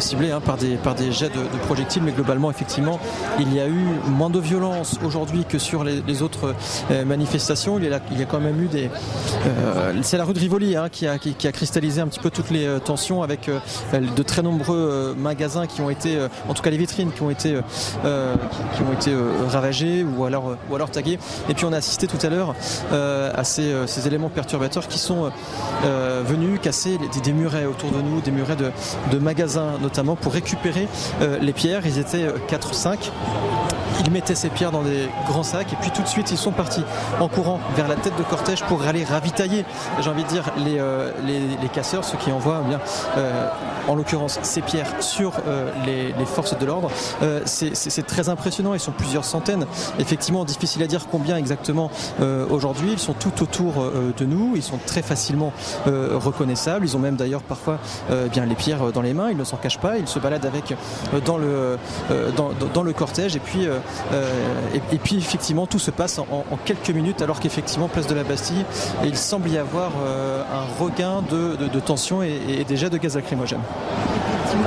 [0.00, 2.98] ciblé hein, par des jets de projectiles, mais globalement, effectivement,
[3.38, 6.54] il y a eu moins de violence aujourd'hui que sur les, autres
[6.90, 7.78] euh, manifestations.
[7.78, 8.88] Il y, a, quand même eu des.
[9.46, 12.50] Euh, c'est la rue de Rivoli hein, qui, a, qui, cristallisé un petit peu toutes
[12.50, 13.50] les euh, tensions avec
[13.92, 17.58] de très nombreux magasins qui ont été, en tout cas les vitrines qui ont été,
[18.02, 19.14] qui, ont été
[19.50, 21.18] ravagées ou alors, ou alors taguées.
[21.48, 22.54] Et puis on a assisté tout à l'heure
[22.92, 25.30] à ces, éléments perturbateurs qui sont
[26.24, 28.70] venus casser des, murets autour de nous, des murets de,
[29.10, 30.88] de magasins notamment pour récupérer
[31.40, 31.86] les pierres.
[31.86, 33.10] Ils étaient 4-5
[34.00, 36.52] il mettait ses pierres dans des grands sacs et puis tout de suite ils sont
[36.52, 36.84] partis
[37.20, 39.64] en courant vers la tête de cortège pour aller ravitailler,
[40.00, 40.78] j'ai envie de dire, les,
[41.60, 42.80] les, casseurs, ceux qui envoient eh bien,
[43.88, 45.32] en l'occurrence ces pierres sur
[45.86, 46.90] les, les, forces de l'ordre.
[47.44, 49.66] C'est très impressionnant, ils sont plusieurs centaines.
[49.98, 51.90] Effectivement, difficile à dire combien exactement
[52.50, 52.92] aujourd'hui.
[52.92, 53.74] Ils sont tout autour
[54.16, 55.52] de nous, ils sont très facilement
[55.86, 56.84] reconnaissables.
[56.84, 57.78] Ils ont même d'ailleurs parfois
[58.30, 60.74] bien les pierres dans les mains, ils ne s'en cachent pas, ils se baladent avec
[61.24, 61.78] dans le,
[62.74, 63.68] dans le cortège et puis
[64.12, 68.24] euh, et, puis effectivement, tout se passe en, quelques minutes, alors qu'effectivement, place de la
[68.24, 68.64] Bastille,
[69.04, 73.60] il semble y avoir euh, un regain de, tension et, et jets de gaz lacrymogène.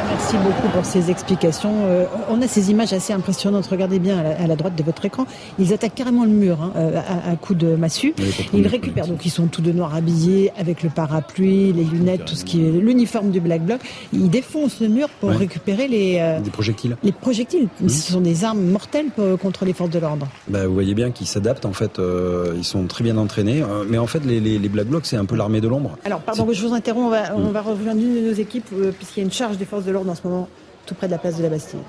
[0.10, 1.74] Merci beaucoup pour ces explications.
[1.86, 3.68] Euh, on a ces images assez impressionnantes.
[3.68, 5.26] Regardez bien à la, droite de votre écran.
[5.60, 8.14] Ils attaquent carrément le mur hein, à, un coup de massue.
[8.54, 9.08] ils récupèrent.
[9.08, 12.66] Donc ils sont tous de noir habillés avec le parapluie, les lunettes, tout ce qui
[12.66, 13.82] est l'uniforme du Black Bloc.
[14.14, 16.98] Ils défoncent le mur pour récupérer les projectiles.
[17.04, 17.68] Les projectiles.
[17.88, 19.10] Ce sont des armes mortelles
[19.42, 20.28] contre les forces de l'ordre.
[20.48, 21.66] Bah, vous voyez bien qu'ils s'adaptent.
[21.66, 23.62] En fait, euh, ils sont très bien entraînés.
[23.62, 25.98] Euh, mais en fait, les, les, Black Blocs, c'est un peu l'armée de l'ombre.
[26.06, 27.06] Alors, pardon, je vous interromps.
[27.06, 29.65] On va, on va rejoindre une de nos équipes puisqu'il y a une charge des
[29.66, 30.48] forces de l'ordre en ce moment
[30.86, 31.80] tout près de la place de la Bastille.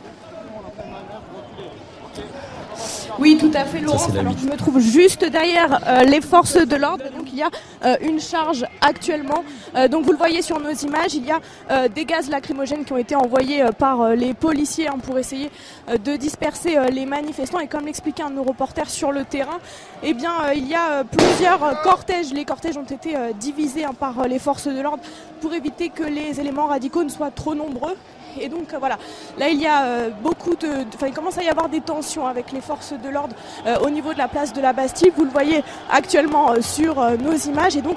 [3.19, 4.15] Oui, tout à fait, Laurence.
[4.15, 7.05] Alors, je me trouve juste derrière euh, les forces de l'ordre.
[7.17, 7.49] Donc, il y a
[7.85, 9.43] euh, une charge actuellement.
[9.75, 12.93] Euh, donc, vous le voyez sur nos images, il y a des gaz lacrymogènes qui
[12.93, 15.51] ont été envoyés par les policiers hein, pour essayer
[15.89, 17.61] de disperser les manifestants.
[17.61, 19.59] Et comme l'expliquait un de nos reporters sur le terrain,
[20.03, 22.33] eh bien, il y a plusieurs cortèges.
[22.33, 25.03] Les cortèges ont été divisés hein, par les forces de l'ordre
[25.41, 27.97] pour éviter que les éléments radicaux ne soient trop nombreux.
[28.41, 28.99] Et donc euh, voilà,
[29.39, 32.27] là il y a euh, beaucoup de, enfin il commence à y avoir des tensions
[32.27, 33.35] avec les forces de l'ordre
[33.67, 35.13] euh, au niveau de la place de la Bastille.
[35.17, 37.97] Vous le voyez actuellement sur nos images et donc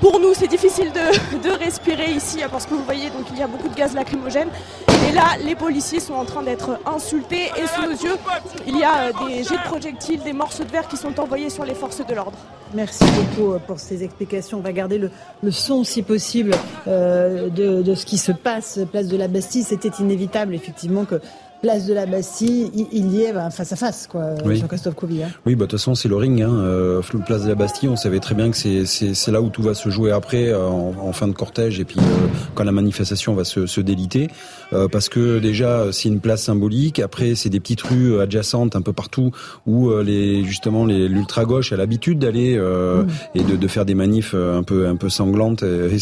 [0.00, 0.92] pour nous, c'est difficile
[1.42, 3.94] de, respirer ici hein, parce que vous voyez, donc il y a beaucoup de gaz
[3.94, 4.48] lacrymogène.
[5.08, 8.16] Et là, les policiers sont en train d'être insultés et sous nos yeux,
[8.66, 11.64] il y a des jets de projectiles, des morceaux de verre qui sont envoyés sur
[11.64, 12.38] les forces de l'ordre.
[12.72, 14.58] Merci beaucoup euh, pour ces explications.
[14.58, 16.54] On va garder le, son, si possible,
[16.86, 19.64] euh, de, de, ce qui se passe place de la Bastille.
[19.64, 21.20] C'était inévitable, effectivement, que
[21.60, 25.22] place de la Bastille, il y est bah, face à face, quoi, Jean-Christophe Couvi.
[25.22, 25.28] Hein.
[25.46, 26.40] Oui, bah, de toute façon, c'est le ring.
[26.42, 26.54] Hein.
[26.54, 29.74] Euh, place de la Bastille, on savait très bien que c'est là où tout va
[29.74, 33.44] se jouer après, euh, en, fin de cortège, et puis euh, quand la manifestation va
[33.44, 34.28] se, se déliter.
[34.92, 37.00] parce que déjà, c'est une place symbolique.
[37.00, 39.32] Après, c'est des petites rues adjacentes un peu partout
[39.66, 43.06] où les justement l'ultra-gauche a l'habitude d'aller mmh.
[43.34, 45.96] et de, de, faire des manifs un peu, un peu sanglantes et,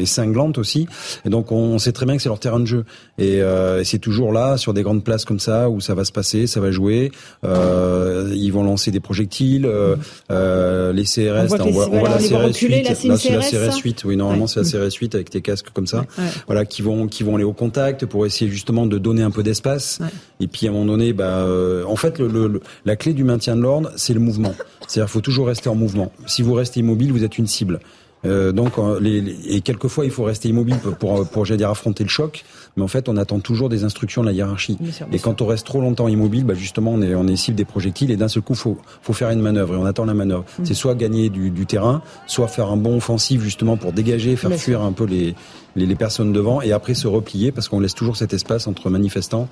[0.00, 0.88] et cinglantes aussi.
[1.24, 2.84] Et donc, on, sait très bien que c'est leur terrain de jeu.
[3.18, 6.12] Et, et c'est toujours là, sur des grandes place comme ça où ça va se
[6.12, 7.12] passer, ça va jouer.
[7.44, 9.66] Euh, ils vont lancer des projectiles.
[9.66, 9.96] Euh,
[10.30, 12.82] euh les CRS, on voit, on voit, la CRS 8.
[12.82, 14.04] Là, c'est la CRS 8.
[14.04, 16.04] Oui, normalement, c'est la CRS 8 avec tes casques comme ça.
[16.46, 19.42] Voilà, qui vont, qui vont aller au contact pour essayer justement de donner un peu
[19.42, 20.00] d'espace.
[20.40, 21.46] Et puis à un moment donné, bah,
[21.86, 24.54] en fait, le, le, la clé du maintien de l'ordre, c'est le mouvement.
[24.88, 26.12] C'est-à-dire, faut toujours rester en mouvement.
[26.26, 27.80] Si vous restez immobile, vous êtes une cible.
[28.26, 32.04] Euh, donc, les, et quelquefois, il faut rester immobile pour, pour, pour j'allais dire, affronter
[32.04, 32.44] le choc
[32.76, 34.78] mais en fait, on attend toujours des instructions de la hiérarchie.
[35.12, 37.64] et quand on reste trop longtemps immobile, bah justement, on est, on est cible des
[37.64, 40.44] projectiles et d'un seul coup, faut, faut faire une manœuvre et on attend la manœuvre.
[40.58, 40.64] Mm.
[40.64, 44.52] C'est soit gagner du, du, terrain, soit faire un bon offensif justement pour dégager, faire
[44.52, 45.34] fuir un peu les,
[45.76, 48.90] les, les, personnes devant et après se replier parce qu'on laisse toujours cet espace entre
[48.90, 49.48] manifestants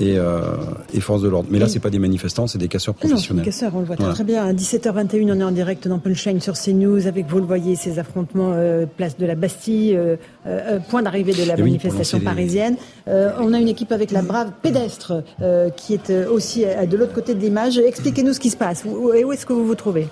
[0.00, 0.40] et, euh,
[0.92, 1.48] et forces de l'ordre.
[1.50, 3.38] Mais là, c'est pas des manifestants, c'est des casseurs professionnels.
[3.38, 4.44] Non, des casseurs, on le voit très bien.
[4.44, 7.98] À 17h21, on est en direct dans Punchline sur CNews avec, vous le voyez, ces
[7.98, 12.65] affrontements euh, place de la Bastille, euh, euh point d'arrivée de la manifestation parisienne.
[13.08, 16.96] Euh, on a une équipe avec la brave pédestre euh, qui est euh, aussi de
[16.96, 17.78] l'autre côté de l'image.
[17.78, 18.84] Expliquez-nous ce qui se passe.
[18.84, 20.08] Et où est-ce que vous vous trouvez?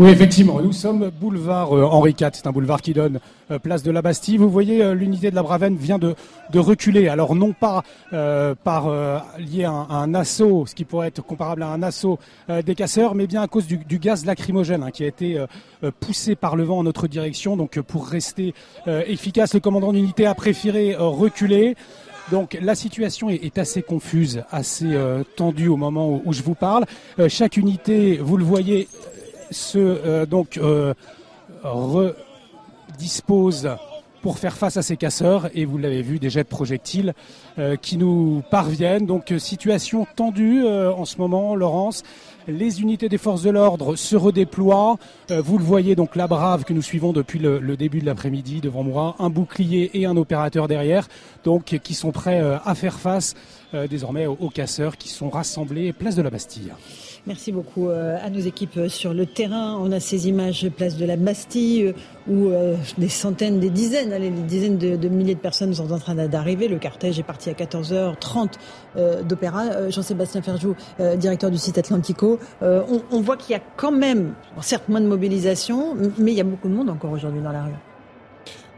[0.00, 3.20] Oui, effectivement, nous sommes boulevard Henri IV, c'est un boulevard qui donne
[3.62, 4.38] place de la Bastille.
[4.38, 6.14] Vous voyez, l'unité de la Bravenne vient de,
[6.54, 7.08] reculer.
[7.08, 8.90] Alors non pas par
[9.38, 13.26] lié à un, assaut, ce qui pourrait être comparable à un assaut des casseurs, mais
[13.26, 15.44] bien à cause du, gaz lacrymogène hein, qui a été
[16.00, 17.58] poussé par le vent en notre direction.
[17.58, 18.54] Donc pour rester
[18.86, 21.76] efficace, le commandant d'unité a préféré reculer.
[22.30, 24.96] Donc la situation est, assez confuse, assez
[25.36, 26.86] tendue au moment où, je vous parle.
[27.28, 28.88] chaque unité, vous le voyez,
[29.50, 30.94] se euh, donc euh,
[31.62, 33.70] redispose
[34.22, 37.14] pour faire face à ces casseurs et vous l'avez vu des jets de projectiles
[37.58, 42.02] euh, qui nous parviennent donc situation tendue en ce moment Laurence
[42.48, 44.96] les unités des forces de l'ordre se redéploient.
[45.30, 48.82] vous le voyez donc la brave que nous suivons depuis le, début de l'après-midi devant
[48.82, 51.06] moi, un bouclier et un opérateur derrière,
[51.44, 53.34] donc qui sont prêts à faire face
[53.88, 56.72] désormais aux, casseurs qui sont rassemblés place de la Bastille.
[57.26, 59.76] Merci beaucoup à nos équipes sur le terrain.
[59.78, 61.94] On a ces images place de la Bastille
[62.28, 62.48] où
[62.98, 66.66] des centaines, des dizaines, des dizaines de, milliers de personnes sont en train d'arriver.
[66.66, 68.52] Le cortège est parti à 14h30
[69.24, 69.90] d'opéra.
[69.90, 70.74] Jean-Sébastien Ferjou,
[71.16, 72.38] directeur du site Atlantico.
[72.62, 76.40] On, on voit qu'il y a quand même, certes moins de mobilisation, mais il y
[76.40, 77.89] a beaucoup de monde encore aujourd'hui dans la rue.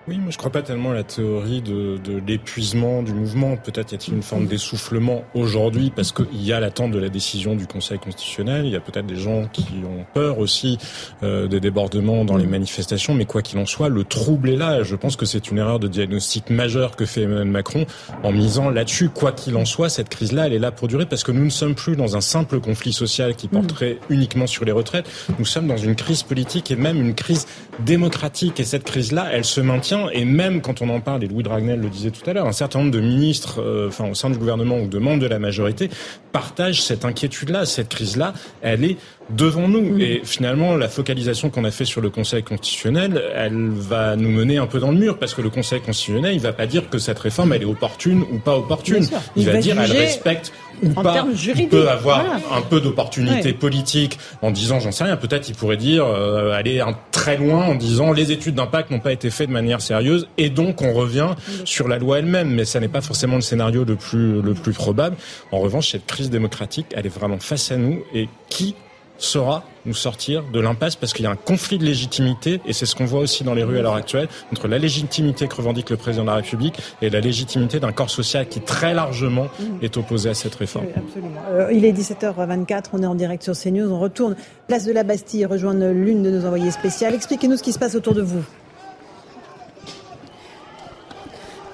[0.09, 3.57] Oui, moi je crois pas tellement à la théorie de, de l'épuisement du mouvement.
[3.57, 7.55] Peut-être y a-t-il une forme d'essoufflement aujourd'hui parce qu'il y a l'attente de la décision
[7.55, 8.67] du Conseil constitutionnel.
[8.67, 10.77] Il y a peut-être des gens qui ont peur aussi
[11.23, 13.15] euh, des débordements dans les manifestations.
[13.15, 14.83] Mais quoi qu'il en soit, le trouble est là.
[14.83, 17.87] Je pense que c'est une erreur de diagnostic majeure que fait Emmanuel Macron
[18.25, 19.09] en misant là-dessus.
[19.09, 21.51] Quoi qu'il en soit, cette crise-là, elle est là pour durer parce que nous ne
[21.51, 25.09] sommes plus dans un simple conflit social qui porterait uniquement sur les retraites.
[25.39, 27.47] Nous sommes dans une crise politique et même une crise
[27.87, 28.59] démocratique.
[28.59, 31.81] Et cette crise-là, elle se maintient et même quand on en parle, et Louis Dragnel
[31.81, 34.39] le disait tout à l'heure, un certain nombre de ministres, euh, enfin au sein du
[34.39, 35.91] gouvernement ou de membres de la majorité,
[36.33, 38.97] partagent cette inquiétude-là, cette crise-là, elle est
[39.31, 39.97] devant nous.
[39.97, 40.01] Mm.
[40.01, 44.59] Et finalement, la focalisation qu'on a fait sur le Conseil constitutionnel, elle va nous mener
[44.59, 46.99] un peu dans le mur, parce que le Conseil constitutionnel, il va pas dire que
[46.99, 49.07] cette réforme, elle est opportune ou pas opportune.
[49.37, 50.53] Il, va, dire, elle respecte
[50.83, 51.25] ou pas.
[51.57, 55.77] Il peut avoir un peu d'opportunité politique en disant, j'en sais rien, peut-être il pourrait
[55.77, 59.49] dire, euh, aller un, très loin en disant, les études d'impact n'ont pas été faites
[59.49, 61.31] de manière sérieuse, et donc on revient
[61.65, 62.51] sur la loi elle-même.
[62.51, 65.17] Mais ça n'est pas forcément le scénario le plus, le plus probable.
[65.51, 68.75] En revanche, cette crise démocratique, elle est vraiment face à nous, et qui
[69.25, 72.87] saura nous sortir de l'impasse parce qu'il y a un conflit de légitimité et c'est
[72.87, 75.91] ce qu'on voit aussi dans les rues à l'heure actuelle entre la légitimité que revendique
[75.91, 79.65] le président de la République et la légitimité d'un corps social qui très largement mmh.
[79.83, 80.87] est opposé à cette réforme.
[80.97, 81.41] absolument.
[81.51, 84.37] Euh, il est 17h24, on est en direct sur CNews, on retourne
[84.69, 87.15] place de la Bastille rejoindre l'une de nos envoyées spéciales.
[87.15, 88.45] Expliquez-nous ce qui se passe autour de vous.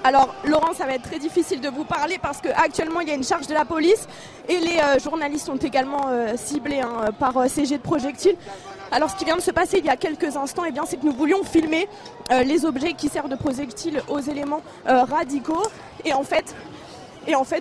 [0.03, 3.15] Alors Laurent, ça va être très difficile de vous parler parce qu'actuellement il y a
[3.15, 4.07] une charge de la police
[4.47, 8.37] et les euh, journalistes sont également euh, ciblés hein, par euh, ces jets de projectiles.
[8.91, 10.97] Alors ce qui vient de se passer il y a quelques instants, eh bien, c'est
[10.97, 11.87] que nous voulions filmer
[12.43, 15.61] les objets qui servent de projectiles aux éléments radicaux
[16.03, 16.55] et en fait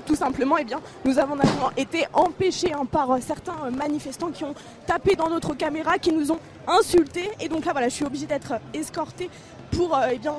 [0.07, 1.37] tout simplement, eh bien, nous avons
[1.77, 4.55] été empêchés hein, par certains manifestants qui ont
[4.87, 7.31] tapé dans notre caméra, qui nous ont insultés.
[7.41, 9.29] Et donc là, voilà, je suis obligée d'être escortée
[9.71, 10.33] pour eh bien,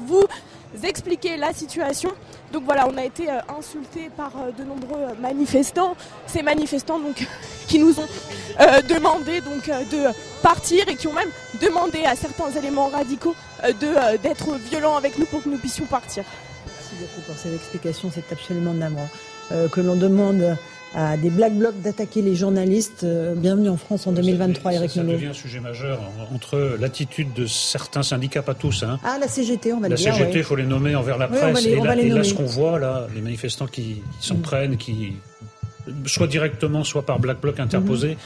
[0.00, 0.26] vous
[0.82, 2.10] expliquer la situation.
[2.52, 5.96] Donc voilà, on a été euh, insultés par euh, de nombreux manifestants.
[6.26, 7.26] Ces manifestants donc
[7.68, 8.08] qui nous ont
[8.60, 10.08] euh, demandé donc de
[10.42, 13.34] partir et qui ont même demandé à certains éléments radicaux
[14.22, 16.24] d'être violents avec nous pour que nous puissions partir.
[16.66, 19.08] Merci beaucoup pour ces explications, c'est absolument navrant
[19.72, 20.56] que l'on demande
[20.96, 23.04] à des black blocs d'attaquer les journalistes.
[23.04, 26.00] Euh, bienvenue en France en 2023, Eric Ça, ça devient un sujet majeur
[26.34, 28.82] entre l'attitude de certains syndicats, pas tous.
[28.82, 28.98] Hein.
[29.04, 30.08] Ah, la CGT, on va le dire.
[30.08, 31.66] La CGT, il faut les nommer envers la presse.
[31.66, 34.40] et, là, ce qu'on voit, là, les manifestants qui, s'en mm.
[34.40, 35.12] prennent, qui
[36.06, 38.16] soit directement, soit par black bloc interposé.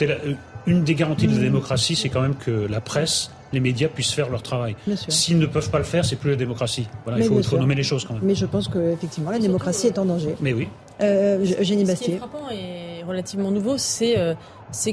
[0.00, 0.34] Euh,
[0.66, 4.12] une des garanties de la démocratie, c'est quand même que la presse les médias puissent
[4.12, 4.76] faire leur travail.
[5.08, 6.88] S'ils ne peuvent pas le faire, c'est plus la démocratie.
[7.04, 8.22] Voilà, il faut, nommer les choses quand même.
[8.24, 10.34] Mais je pense qu'effectivement, la démocratie est en danger.
[10.40, 10.68] Mais oui.
[11.00, 11.94] Euh, Bastier.
[11.94, 14.34] Ce qui est frappant et relativement nouveau, c'est euh,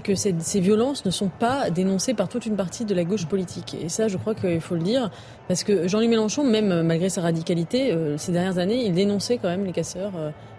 [0.03, 3.25] que ces, ces, violences ne sont pas dénoncées par toute une partie de la gauche
[3.25, 3.75] politique.
[3.81, 5.09] Et ça, je crois qu'il faut le dire,
[5.47, 9.37] parce que Jean-Luc Mélenchon, même euh, malgré sa radicalité, euh, ces dernières années, il dénonçait
[9.37, 10.13] quand même les casseurs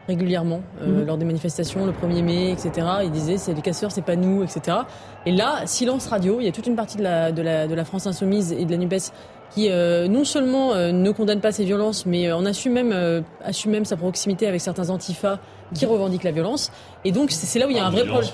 [0.09, 1.05] régulièrement mhm.
[1.05, 2.87] lors des manifestations, le 1er mai, etc.
[3.05, 4.79] Il disait c'est les casseurs, c'est pas nous, etc.
[5.27, 6.41] Et là, silence radio.
[6.41, 8.65] Il y a toute une partie de la, de la, de la France insoumise et
[8.65, 9.13] de la Nupes
[9.55, 13.25] qui euh, non seulement euh, ne condamne pas ces violences, mais euh, en assume même,
[13.43, 15.39] assume même sa proximité avec certains antifas
[15.75, 16.71] qui revendiquent la violence.
[17.05, 18.31] Et donc c'est là où il y a un vrai problème.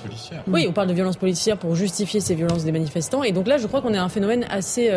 [0.47, 3.23] Oui, on parle de violence policière pour justifier ces violences des manifestants.
[3.23, 4.91] Et donc là, je crois qu'on a un phénomène assez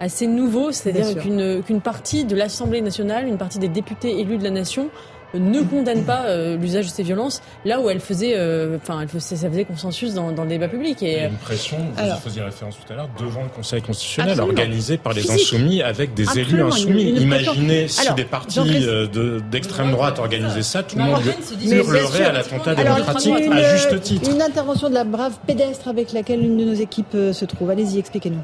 [0.00, 4.44] assez nouveau, c'est-à-dire qu'une qu'une partie de l'Assemblée nationale, une partie des députés élus de
[4.44, 4.90] la nation
[5.34, 9.36] ne condamne pas euh, l'usage de ces violences là où elle faisait, euh, enfin, faisait,
[9.36, 11.02] ça faisait consensus dans, dans, le débat public.
[11.02, 13.48] Et, il y a une pression, vous y faisiez référence tout à l'heure, devant le
[13.48, 17.10] Conseil constitutionnel, organisée par les insoumis avec des élus insoumis.
[17.10, 21.22] Imaginez si des partis euh, d'extrême droite organisaient ça, tout le monde
[21.64, 24.30] hurlerait à l'attentat démocratique à juste titre.
[24.30, 27.70] Une intervention de la brave pédestre avec laquelle une de nos équipes se trouve.
[27.70, 28.42] Allez-y, expliquez-nous.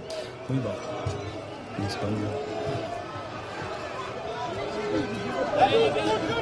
[0.50, 0.74] Oui, bah,
[1.78, 2.06] n'est-ce pas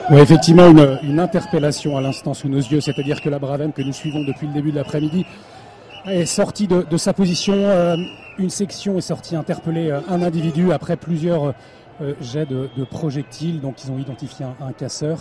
[0.09, 3.83] Oui, effectivement, une, une, interpellation à l'instant sous nos yeux, c'est-à-dire que la Bravem que
[3.83, 5.27] nous suivons depuis le début de l'après-midi
[6.07, 7.55] est sortie de, de sa position.
[7.57, 7.97] Euh,
[8.39, 11.55] une section est sortie interpeller euh, un individu après plusieurs
[12.01, 15.19] euh, jets de, de, projectiles, donc ils ont identifié un, un casseur.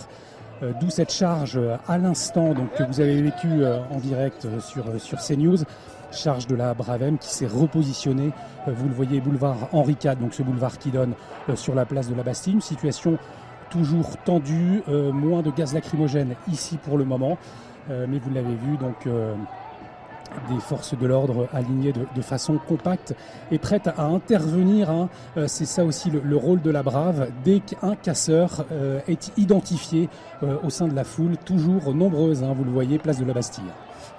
[0.80, 5.58] D'où cette charge à l'instant donc que vous avez vécu en direct sur sur CNews,
[6.12, 8.30] charge de la Bravem qui s'est repositionnée.
[8.66, 11.12] Vous le voyez, boulevard Henri IV, donc ce boulevard qui donne
[11.56, 13.18] sur la place de la Bastille, une situation
[13.70, 17.38] toujours tendu, moins de gaz lacrymogène ici pour le moment,
[17.88, 19.06] mais vous l'avez vu donc
[20.48, 23.14] des forces de l'ordre alignées de, façon compacte
[23.50, 24.90] et prêtes à intervenir.
[24.90, 25.08] Hein.
[25.36, 27.28] Euh, c'est ça aussi le, rôle de la Brave.
[27.44, 30.08] Dès qu'un casseur euh, est identifié
[30.42, 33.32] euh, au sein de la foule, toujours nombreuse, hein, vous le voyez, place de la
[33.32, 33.64] Bastille.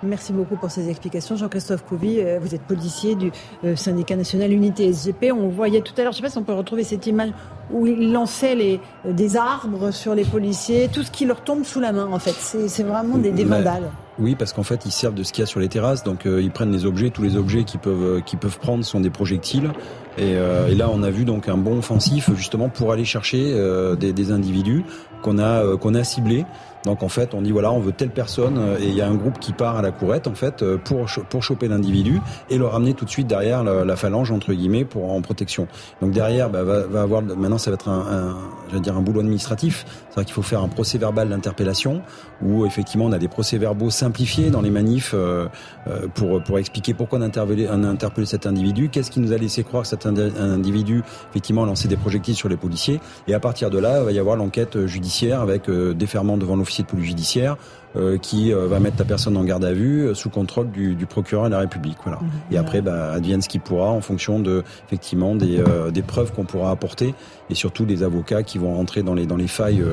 [0.03, 1.35] Merci beaucoup pour ces explications.
[1.35, 3.31] Jean-Christophe Couvi, vous êtes policier du
[3.75, 5.31] syndicat national Unité SGP.
[5.31, 7.31] On voyait tout à l'heure, je ne sais pas si on peut retrouver cette image
[7.71, 11.79] où il lançait les, des arbres sur les policiers, tout ce qui leur tombe sous
[11.79, 12.35] la main en fait.
[12.67, 13.89] C'est vraiment des, des vandales.
[14.19, 16.25] Oui, parce qu'en fait, ils servent de ce qu'il y a sur les terrasses, donc
[16.25, 17.11] euh, ils prennent les objets.
[17.11, 19.71] Tous les objets qu'ils peuvent, euh, qu'ils peuvent prendre sont des projectiles.
[20.17, 23.53] Et, euh, et, là, on a vu donc un bon offensif justement pour aller chercher
[23.99, 24.83] des, des, individus
[25.21, 26.45] qu'on a qu'on a ciblés.
[26.87, 29.15] Donc en fait, on dit voilà, on veut telle personne et il y a un
[29.15, 32.93] groupe qui part à la courette en fait pour pour choper l'individu et le ramener
[32.93, 35.67] tout de suite derrière la, phalange entre guillemets pour en protection.
[36.01, 38.37] Donc derrière, bah, va, avoir maintenant ça va être un,
[38.73, 39.85] un dire un boulot administratif.
[40.09, 42.01] C'est-à-dire qu'il faut faire un procès verbal d'interpellation
[42.41, 45.47] où effectivement on a des procès verbaux simplifiés dans les manifs euh,
[45.87, 49.63] euh, pour pour expliquer pourquoi on a interpellé cet individu, qu'est-ce qui nous a laissé
[49.63, 53.69] croire que cet individu effectivement a lancé des projectiles sur les policiers et à partir
[53.69, 57.05] de là il va y avoir l'enquête judiciaire avec euh, déferment devant l'officier de police
[57.05, 57.57] judiciaire
[57.95, 60.93] euh, qui euh, va mettre la personne en garde à vue euh, sous contrôle du,
[60.93, 61.97] du, procureur de la République.
[62.03, 62.19] Voilà.
[62.19, 62.29] Mhm.
[62.51, 66.43] Et après, bah, advienne ce qui pourra en fonction de effectivement des, des preuves qu'on
[66.43, 67.15] pourra apporter
[67.49, 69.83] et surtout des avocats qui vont rentrer dans les dans les failles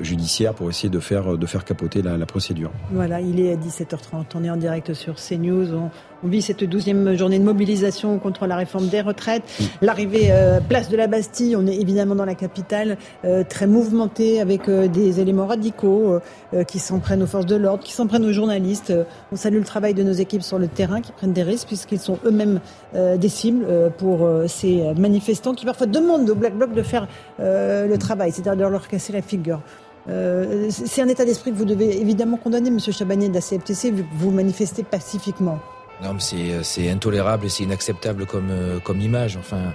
[0.00, 2.70] judiciaires pour essayer de faire de faire capoter la, la, procédure.
[2.92, 4.24] Voilà, il est à 17h30.
[4.34, 5.74] On est en direct sur CNews.
[5.74, 5.90] On,
[6.24, 9.42] on vit cette douzième journée de mobilisation contre la réforme des retraites.
[9.80, 14.40] L'arrivée euh, place de la Bastille, on est évidemment dans la capitale, euh, très mouvementée
[14.40, 16.20] avec euh, des éléments radicaux
[16.68, 18.92] qui s'en prennent aux forces de l'ordre, qui s'en prennent aux journalistes.
[19.32, 21.98] on salue le travail de nos équipes sur le terrain qui prennent des risques puisqu'ils
[21.98, 22.60] sont eux-mêmes
[22.94, 23.64] des cibles
[23.96, 28.70] pour ces manifestants qui parfois demandent aux Black Blocs de faire le travail, c'est-à-dire de
[28.70, 29.60] leur casser la figure.
[30.06, 34.02] C'est un état d'esprit que vous devez évidemment condamner, Monsieur Chabanier de la CFTC, vu
[34.02, 35.60] que vous manifestez pacifiquement.
[36.02, 39.36] Non, mais c'est intolérable et c'est inacceptable comme, euh, comme image.
[39.36, 39.72] Enfin,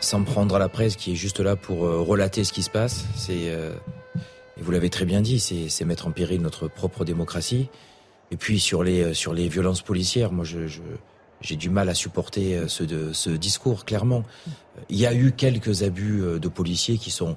[0.00, 2.70] sans prendre à la presse qui est juste là pour euh, relater ce qui se
[2.70, 3.04] passe.
[3.14, 3.72] C'est, euh,
[4.58, 7.68] et vous l'avez très bien dit, c'est mettre en péril notre propre démocratie.
[8.32, 10.44] Et puis sur les sur les violences policières, moi
[11.40, 13.84] j'ai du mal à supporter ce, de, ce discours.
[13.84, 14.24] Clairement,
[14.88, 17.36] il y a eu quelques abus de policiers qui sont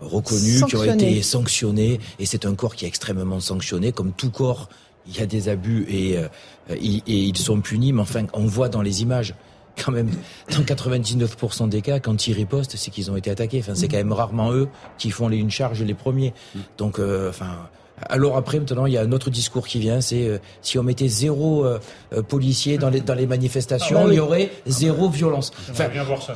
[0.00, 4.30] reconnus, qui ont été sanctionnés, et c'est un corps qui est extrêmement sanctionné, comme tout
[4.30, 4.68] corps
[5.08, 6.26] il y a des abus et, euh,
[6.70, 9.34] et, ils sont punis, mais enfin, on voit dans les images
[9.82, 10.10] quand même,
[10.50, 13.58] dans 99% des cas, quand ils ripostent, c'est qu'ils ont été attaqués.
[13.60, 16.32] Enfin, c'est quand même rarement eux qui font les, une charge les premiers.
[16.78, 17.68] Donc, euh, enfin,
[18.02, 20.82] alors après, maintenant, il y a un autre discours qui vient, c'est euh, si on
[20.82, 21.78] mettait zéro euh,
[22.12, 25.50] euh, policier dans les, dans les manifestations, ah bah il y aurait zéro violence.
[25.70, 26.34] Enfin, bien voir ça.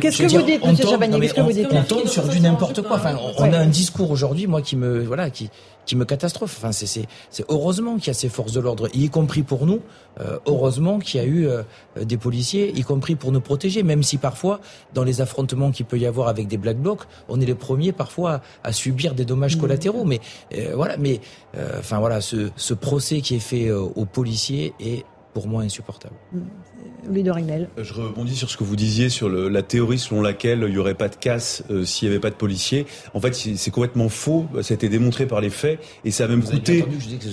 [0.00, 0.76] Qu'est-ce que vous dites, M.
[0.76, 2.96] Chabanier Qu'est-ce que vous dites On tombe sur du n'importe quoi.
[2.96, 5.50] Enfin, on, a un discours aujourd'hui, moi, qui me voilà, qui
[5.86, 6.56] qui me catastrophe.
[6.58, 6.86] Enfin, c'est
[7.30, 9.80] c'est heureusement qu'il y a ces forces de l'ordre, y compris pour nous.
[10.46, 11.48] heureusement qu'il y a eu
[12.00, 14.60] des policiers, y compris pour nous protéger, même si parfois,
[14.92, 17.92] dans les affrontements qu'il peut y avoir avec des black blocs, on est les premiers
[17.92, 19.60] parfois à, subir des dommages mmh.
[19.60, 20.04] collatéraux.
[20.04, 20.20] Mais
[20.74, 21.20] voilà, mais
[21.56, 25.62] euh, enfin voilà, ce, ce, procès qui est fait euh, aux policiers est pour moi
[25.62, 26.14] insupportable.
[26.32, 26.38] Mmh.
[27.08, 27.68] Louis de Ragnel.
[27.78, 30.72] Euh, je rebondis sur ce que vous disiez sur le, la théorie selon laquelle il
[30.72, 32.86] n'y aurait pas de casse euh, s'il n'y avait pas de policiers.
[33.12, 34.46] En fait, c'est complètement faux.
[34.62, 36.84] Ça a été démontré par les faits et ça a même coûté.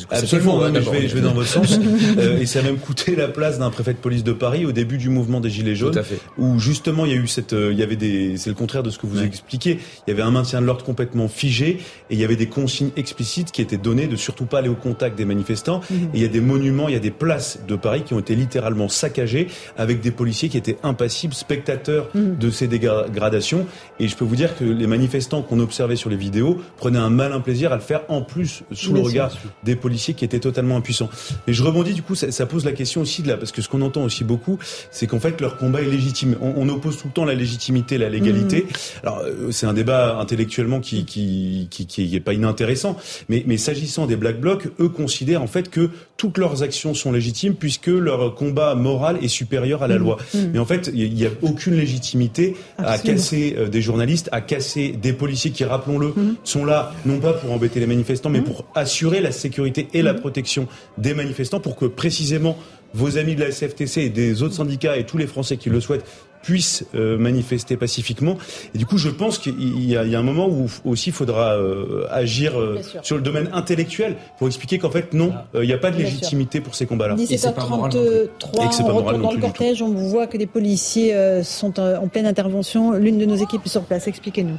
[0.09, 1.79] Absolument, faux, je, vais, je vais dans votre sens.
[2.17, 4.71] euh, et ça a même coûté la place d'un préfet de police de Paris au
[4.71, 6.01] début du mouvement des Gilets jaunes,
[6.37, 8.89] où justement il y a eu cette, il y avait des, c'est le contraire de
[8.89, 9.79] ce que vous expliquez.
[10.07, 12.91] Il y avait un maintien de l'ordre complètement figé et il y avait des consignes
[12.95, 15.81] explicites qui étaient données de surtout pas aller au contact des manifestants.
[15.89, 15.97] Mhm.
[16.13, 18.19] Et il y a des monuments, il y a des places de Paris qui ont
[18.19, 19.40] été littéralement saccagées
[19.77, 22.37] avec des policiers qui étaient impassibles, spectateurs mm.
[22.37, 23.65] de ces dégradations.
[23.99, 27.09] Et je peux vous dire que les manifestants qu'on observait sur les vidéos prenaient un
[27.09, 29.31] malin plaisir à le faire en plus sous le regard
[29.63, 31.09] des policiers qui étaient totalement impuissants.
[31.47, 33.61] Et je rebondis du coup, ça, ça pose la question aussi de là, parce que
[33.61, 34.57] ce qu'on entend aussi beaucoup,
[34.91, 36.35] c'est qu'en fait leur combat est légitime.
[36.41, 38.61] On, on, oppose tout le temps la légitimité, la légalité.
[38.61, 39.07] Mm.
[39.07, 42.97] Alors euh, c'est un débat intellectuellement qui qui qui, qui est pas inintéressant,
[43.29, 47.11] mais mais s'agissant des black blocs, eux considèrent en fait que toutes leurs actions sont
[47.11, 50.03] légitimes puisque leur combat moral est supérieur supérieur à la mm.
[50.03, 50.17] loi.
[50.33, 50.37] Mm.
[50.53, 54.89] Mais en fait, il n'y a aucune légitimité à casser euh, des journalistes, à casser
[54.91, 56.35] des policiers qui, rappelons-le, mm.
[56.43, 60.13] sont là non pas pour embêter les manifestants, mais pour assurer la sécurité et la
[60.13, 60.67] protection
[60.97, 62.57] des manifestants pour que précisément
[62.93, 65.79] vos amis de la SFTC et des autres syndicats et tous les Français qui le
[65.79, 66.05] souhaitent
[66.41, 68.37] puissent euh, manifester pacifiquement.
[68.73, 72.05] Et du coup, je pense qu'il y, a un moment où aussi il faudra euh,
[72.09, 75.45] agir euh, sur le domaine intellectuel pour expliquer qu'en fait, non, ah.
[75.55, 77.15] il n'y a pas de légitimité pour ces combats-là.
[77.15, 82.93] 17h33, on retourne dans le cortège, on voit que des policiers sont en pleine intervention.
[82.93, 84.07] L'une de nos équipes est sur place.
[84.07, 84.57] Expliquez-nous.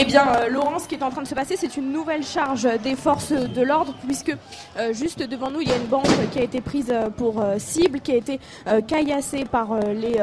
[0.00, 2.22] Eh bien, euh, Laurent, ce qui est en train de se passer, c'est une nouvelle
[2.22, 4.32] charge des forces de l'ordre, puisque
[4.78, 7.42] euh, juste devant nous, il y a une banque qui a été prise euh, pour
[7.58, 8.38] cible, qui a été
[8.86, 10.20] caillassée par les,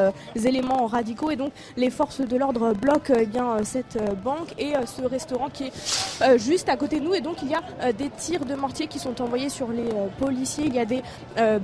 [0.47, 5.01] éléments radicaux, et donc les forces de l'ordre bloquent eh bien cette banque et ce
[5.01, 7.13] restaurant qui est juste à côté de nous.
[7.13, 10.67] Et donc, il y a des tirs de mortier qui sont envoyés sur les policiers.
[10.67, 11.01] Il y a des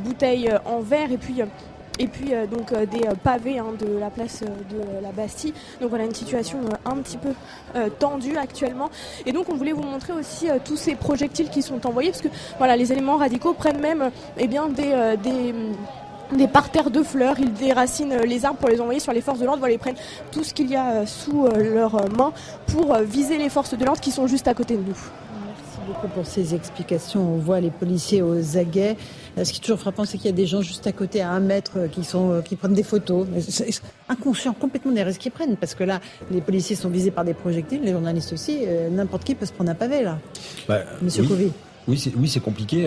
[0.03, 1.41] bouteilles en verre et puis
[2.01, 5.53] et puis euh, donc euh, des euh, pavés hein, de la place de la Bastille.
[5.79, 7.29] Donc voilà une situation un petit peu
[7.99, 8.89] tendue actuellement.
[9.25, 12.27] Et donc on voulait vous montrer aussi tous ces projectiles qui sont envoyés parce que
[12.57, 15.53] voilà les éléments radicaux prennent même eh bien des, des
[16.33, 19.45] des parterres de fleurs, ils déracinent les arbres pour les envoyer sur les forces de
[19.45, 19.97] l'ordre, voilà, ils prennent
[20.31, 22.31] tout ce qu'il y a sous leurs mains
[22.67, 24.97] pour viser les forces de l'ordre qui sont juste à côté de nous
[25.85, 27.35] beaucoup pour ces explications.
[27.35, 28.95] On voit les policiers aux aguets.
[29.37, 31.21] Euh, ce qui est toujours frappant, c'est qu'il y a des gens juste à côté,
[31.21, 33.27] à un mètre, euh, qui, sont, euh, qui prennent des photos.
[34.09, 35.57] Inconscients complètement des risques qu'ils prennent.
[35.57, 35.99] Parce que là,
[36.31, 38.59] les policiers sont visés par des projectiles, les journalistes aussi.
[38.91, 40.19] N'importe qui peut se prendre un pavé, là.
[40.67, 41.51] Bah, Monsieur oui.
[41.87, 42.83] Oui, c'est oui, c'est compliqué.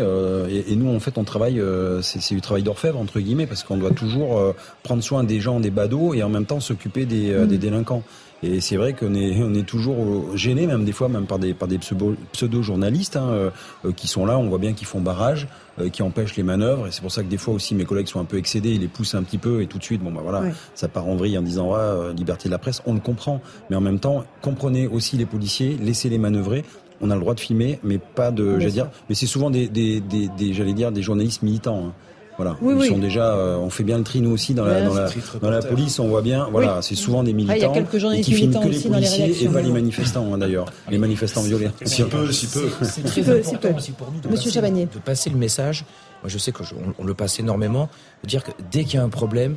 [0.49, 1.61] et, nous, en fait, on travaille,
[2.03, 5.71] c'est du travail d'orfèvre entre guillemets, parce qu'on doit toujours prendre soin des gens, des
[5.71, 8.05] badauds, et en même temps s'occuper des, des, délinquants.
[8.45, 11.55] Et c'est vrai qu'on est, on est toujours gêné, même des fois, même par des,
[11.55, 13.51] par des pseudo-journalistes hein, euh,
[13.97, 14.39] qui sont là.
[14.39, 15.49] On voit bien qu'ils font barrage,
[15.81, 16.87] euh, qui empêchent les manœuvres.
[16.87, 18.83] Et c'est pour ça que des fois aussi, mes collègues sont un peu excédés, ils
[18.83, 20.43] les poussent un petit peu et tout de suite, bon bah voilà,
[20.75, 22.83] ça part en vrille en disant euh, liberté de la presse.
[22.85, 23.41] On le comprend,
[23.71, 26.65] mais en même temps, comprenez aussi les policiers, laissez-les manœuvrer
[27.01, 29.69] on a le droit de filmer, mais pas de, j'allais dire, mais c'est souvent des,
[29.69, 31.89] des, des, j'allais dire, des journalistes militants.
[31.89, 31.93] Hein.
[32.37, 32.57] Voilà.
[32.63, 35.09] Ils sont déjà, euh, on fait bien le tri nous aussi dans la, dans la,
[35.41, 36.49] dans la police, on voit bien.
[36.51, 40.35] Voilà, c'est souvent des militants ah, qui filment que les policiers et pas les manifestants
[40.35, 41.71] hein, d'ailleurs, les manifestants violents.
[41.85, 42.69] Si peu, si peu.
[42.83, 45.85] C'est très important aussi pour nous de Monsieur passer, de passer le message.
[46.23, 46.65] Moi, je sais qu'on
[46.99, 47.89] on le passe énormément,
[48.23, 49.57] de dire que dès qu'il y a un problème,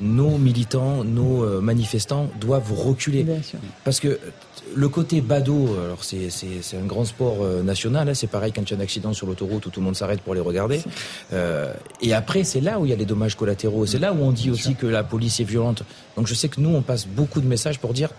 [0.00, 3.26] nos militants, nos euh, manifestants doivent reculer.
[3.84, 4.18] Parce que
[4.74, 6.28] le côté badaud, alors c'est,
[6.74, 9.26] un grand sport euh, national, hein, c'est pareil quand il y a un accident sur
[9.26, 10.80] l'autoroute où tout le monde s'arrête pour les regarder.
[11.32, 14.22] Euh, et après, c'est là où il y a les dommages collatéraux, c'est là où
[14.22, 15.82] on dit aussi que la police est violente.
[16.16, 18.10] Donc je sais que nous, on passe beaucoup de messages pour dire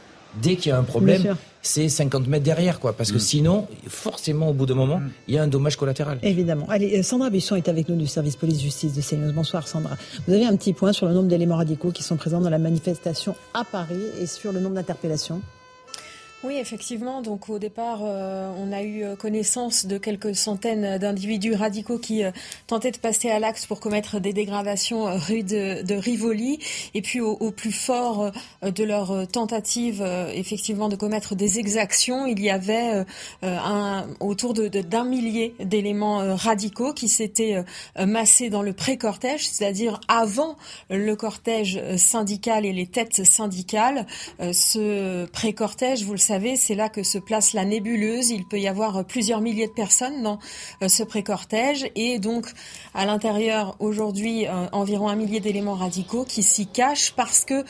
[0.42, 2.94] dès qu'il y a un problème, c'est 50 mètres derrière, quoi.
[2.94, 3.22] Parce que mm.
[3.22, 5.12] sinon, forcément, au bout d'un moment, mm.
[5.28, 6.20] il y a un dommage collatéral.
[6.22, 6.68] Évidemment.
[6.70, 9.34] Allez, euh, Sandra Buisson est avec nous du service police-justice de CNews.
[9.34, 9.96] Bonsoir, Sandra.
[10.28, 12.60] Vous avez un petit point sur le nombre d'éléments radicaux qui sont présents dans la
[12.60, 15.42] manifestation à Paris et sur le nombre d'interpellations
[16.46, 17.22] oui, effectivement.
[17.22, 22.24] Donc au départ, euh, on a eu euh, connaissance de quelques centaines d'individus radicaux qui
[22.24, 22.32] euh,
[22.68, 26.60] tentaient de passer à l'axe pour commettre des dégradations rue de, Rivoli.
[26.94, 28.32] Et puis au, plus fort
[28.62, 33.06] de leur tentative, effectivement, de commettre des exactions, il y avait
[34.20, 37.64] autour de, d'un millier d'éléments radicaux qui s'étaient
[37.98, 40.58] massés dans le pré-cortège, c'est-à-dire avant
[40.90, 44.06] le cortège syndical et les têtes syndicales.
[44.40, 48.30] ce pré-cortège, vous le savez, savez, c'est là que se place la nébuleuse.
[48.30, 50.38] Il peut y avoir euh, plusieurs milliers de personnes dans
[50.84, 51.90] euh, ce pré-cortège.
[51.96, 52.48] Et donc
[52.94, 57.64] à l'intérieur aujourd'hui euh, environ un millier d'éléments radicaux qui s'y cachent parce que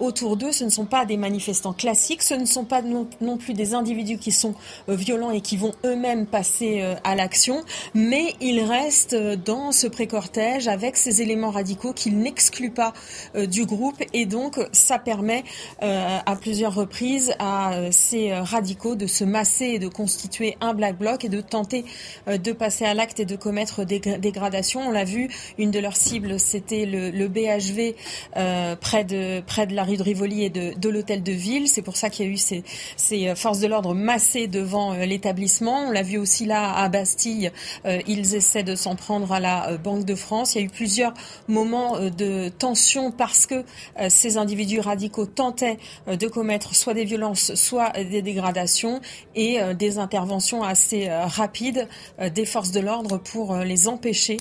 [0.00, 3.52] autour d'eux, ce ne sont pas des manifestants classiques, ce ne sont pas non, plus
[3.52, 4.54] des individus qui sont
[4.88, 7.62] violents et qui vont eux-mêmes passer à l'action,
[7.94, 12.92] mais ils restent dans ce pré-cortège avec ces éléments radicaux qu'ils n'excluent pas
[13.34, 14.02] du groupe.
[14.12, 15.44] Et donc ça permet
[15.80, 20.98] à plusieurs reprises à ces euh, radicaux de se masser et de constituer un black
[20.98, 21.84] bloc et de tenter
[22.28, 24.88] euh, de passer à l'acte et de commettre des dégradations.
[24.88, 25.28] On l'a vu,
[25.58, 27.96] une de leurs cibles, c'était le, BHV
[28.36, 31.66] euh, près de près de la rue de Rivoli et de, l'hôtel de ville.
[31.66, 32.62] C'est pour ça qu'il y a eu ces
[33.34, 35.86] forces de l'ordre massées devant l'établissement.
[35.88, 37.50] On l'a vu aussi là à Bastille.
[38.06, 40.54] ils essaient de s'en prendre à la Banque de France.
[40.54, 41.12] Il y a eu plusieurs
[41.48, 43.64] moments de tension parce que
[44.08, 49.00] ces individus radicaux tentaient de commettre soit des violences, soit des dégradations
[49.34, 51.88] et euh, des interventions assez euh, rapides
[52.20, 54.38] euh, des forces de l'ordre pour les empêcher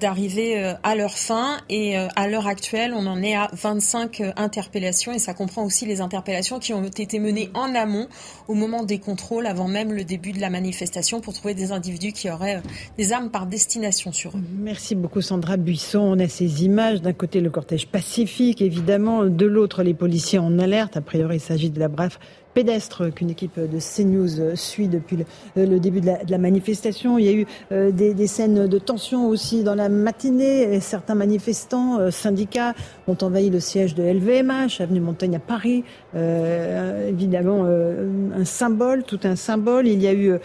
[0.00, 1.58] d'arriver à leur fin.
[1.68, 6.00] Et à l'heure actuelle, on en est à 25 interpellations et ça comprend aussi les
[6.00, 8.08] interpellations qui ont été menées en amont
[8.48, 12.12] au moment des contrôles avant même le début de la manifestation pour trouver des individus
[12.12, 12.62] qui auraient
[12.98, 14.42] des armes par destination sur eux.
[14.56, 16.00] Merci beaucoup Sandra Buisson.
[16.00, 17.02] On a ces images.
[17.02, 20.96] D'un côté le cortège pacifique évidemment, de l'autre les policiers en alerte.
[20.96, 22.18] A priori il s'agit de la bref
[22.54, 25.18] pédestre qu'une équipe de CNews suit depuis
[25.56, 27.18] le, début de la, manifestation.
[27.18, 30.80] Il y a eu euh, des, scènes de tension aussi dans la matinée.
[30.80, 32.74] certains manifestants, euh, syndicats,
[33.08, 35.84] ont envahi le siège de LVMH, avenue Montaigne à Paris.
[36.14, 39.88] Euh, évidemment, un symbole, tout un symbole.
[39.88, 40.38] Il y a eu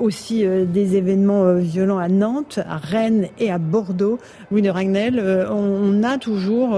[0.00, 4.18] aussi des événements violents à Nantes, à Rennes et à Bordeaux.
[4.50, 6.76] Louis de Ragnel, on, a toujours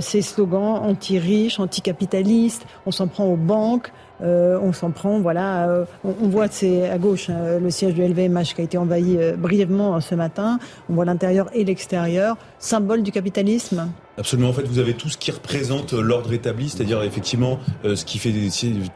[0.00, 2.66] ces slogans anti-riches, anti-capitalistes.
[2.86, 3.92] On s'en prend aux banques.
[4.22, 5.84] On s'en prend, voilà.
[6.04, 10.00] on, voit, c'est à gauche, hein, le siège du LVMH qui a été envahi brièvement
[10.00, 10.58] ce matin.
[10.88, 12.36] On voit l'intérieur et l'extérieur,
[12.66, 13.88] symbole du capitalisme.
[14.18, 14.48] Absolument.
[14.48, 18.32] En fait, vous avez tout ce qui représente l'ordre établi, c'est-à-dire effectivement ce qui fait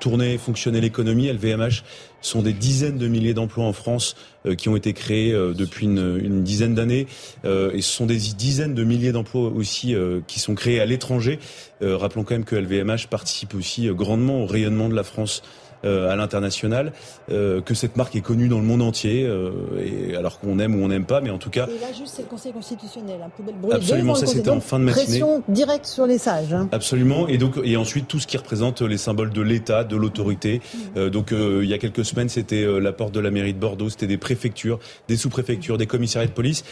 [0.00, 1.28] tourner, fonctionner l'économie.
[1.28, 1.82] LVMH
[2.22, 4.16] sont des dizaines de milliers d'emplois en France
[4.56, 7.06] qui ont été créés depuis une, une dizaine d'années,
[7.44, 9.94] et ce sont des dizaines de milliers d'emplois aussi
[10.26, 11.38] qui sont créés à l'étranger.
[11.82, 16.16] rappelons quand même que LVMH participe aussi grandement au rayonnement de la France euh, à
[16.16, 16.92] l'international,
[17.30, 19.50] euh, que cette marque est connue dans le monde entier, euh,
[19.82, 21.66] et alors qu'on aime ou on n'aime pas, mais en tout cas.
[21.66, 24.84] Et là, juste, c'est le Conseil constitutionnel, un peu Absolument, ça c'était en fin de
[24.84, 25.04] matinée.
[25.04, 26.52] Pression directe sur les sages.
[26.52, 26.68] Hein.
[26.72, 30.60] Absolument, et donc et ensuite tout ce qui représente les symboles de l'État, de l'autorité.
[30.96, 31.08] Mmh.
[31.08, 34.06] donc il y a quelques semaines, c'était la porte de la mairie de Bordeaux, c'était
[34.06, 34.78] des préfectures,
[35.08, 36.64] des sous-préfectures, des commissariats de police.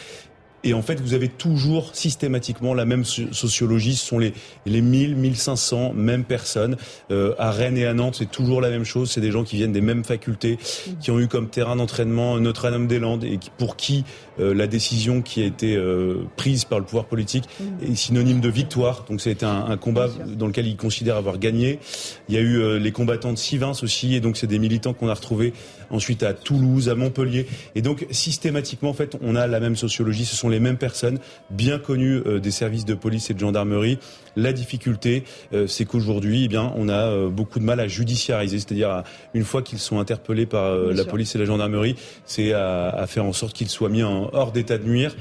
[0.63, 3.95] Et en fait, vous avez toujours systématiquement la même sociologie.
[3.95, 4.33] Ce sont les,
[4.65, 6.77] les 1000, 1500 mêmes personnes.
[7.11, 9.11] Euh, à Rennes et à Nantes, c'est toujours la même chose.
[9.11, 10.57] C'est des gens qui viennent des mêmes facultés,
[10.99, 14.03] qui ont eu comme terrain d'entraînement Notre-Dame-des-Landes et qui, pour qui
[14.39, 17.45] euh, la décision qui a été euh, prise par le pouvoir politique
[17.81, 19.05] est synonyme de victoire.
[19.09, 21.79] Donc été un, un combat dans lequel ils considèrent avoir gagné.
[22.27, 24.93] Il y a eu euh, les combattants de Sivins aussi, et donc c'est des militants
[24.93, 25.53] qu'on a retrouvés
[25.89, 27.47] ensuite à Toulouse, à Montpellier.
[27.75, 30.25] Et donc systématiquement, en fait, on a la même sociologie.
[30.25, 31.19] Ce sont les mêmes personnes,
[31.49, 33.99] bien connues euh, des services de police et de gendarmerie.
[34.35, 35.23] La difficulté,
[35.67, 39.79] c'est qu'aujourd'hui, eh bien, on a beaucoup de mal à judiciariser, c'est-à-dire une fois qu'ils
[39.79, 43.69] sont interpellés par la police et la gendarmerie, c'est à, à, faire en sorte qu'ils
[43.69, 45.15] soient mis en hors d'état de nuire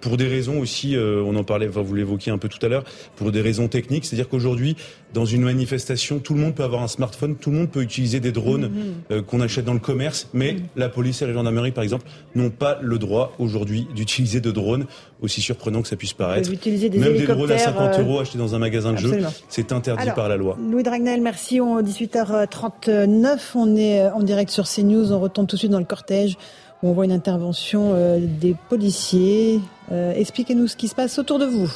[0.00, 0.96] pour des raisons aussi.
[0.96, 2.84] on en parlait, enfin, vous l'évoquiez un peu tout à l'heure,
[3.16, 4.76] pour des raisons techniques, c'est-à-dire qu'aujourd'hui,
[5.12, 8.20] dans une manifestation, tout le monde peut avoir un smartphone, tout le monde peut utiliser
[8.20, 8.70] des drones
[9.10, 9.22] mm-hmm.
[9.22, 10.60] qu'on achète dans le commerce, mais mm-hmm.
[10.76, 14.86] la police et la gendarmerie, par exemple, n'ont pas le droit aujourd'hui d'utiliser de drones
[15.20, 16.50] aussi surprenant que ça puisse paraître.
[16.50, 19.72] Des Même des drôles à 50 euh, euros achetés dans un magasin de jeux, c'est
[19.72, 20.56] interdit par la loi.
[20.60, 21.60] Louis Dragnel, merci.
[21.60, 25.12] On 18h39, on est euh, en direct sur CNews.
[25.12, 26.36] On retombe tout de suite dans le cortège
[26.82, 29.60] on voit une intervention euh, des policiers.
[29.90, 31.70] Expliquez-nous ce qui se passe autour de vous.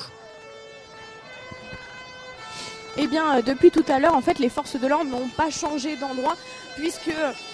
[2.97, 5.97] Eh bien, depuis tout à l'heure, en fait, les forces de l'ordre n'ont pas changé
[5.97, 6.37] d'endroit
[6.77, 7.13] puisque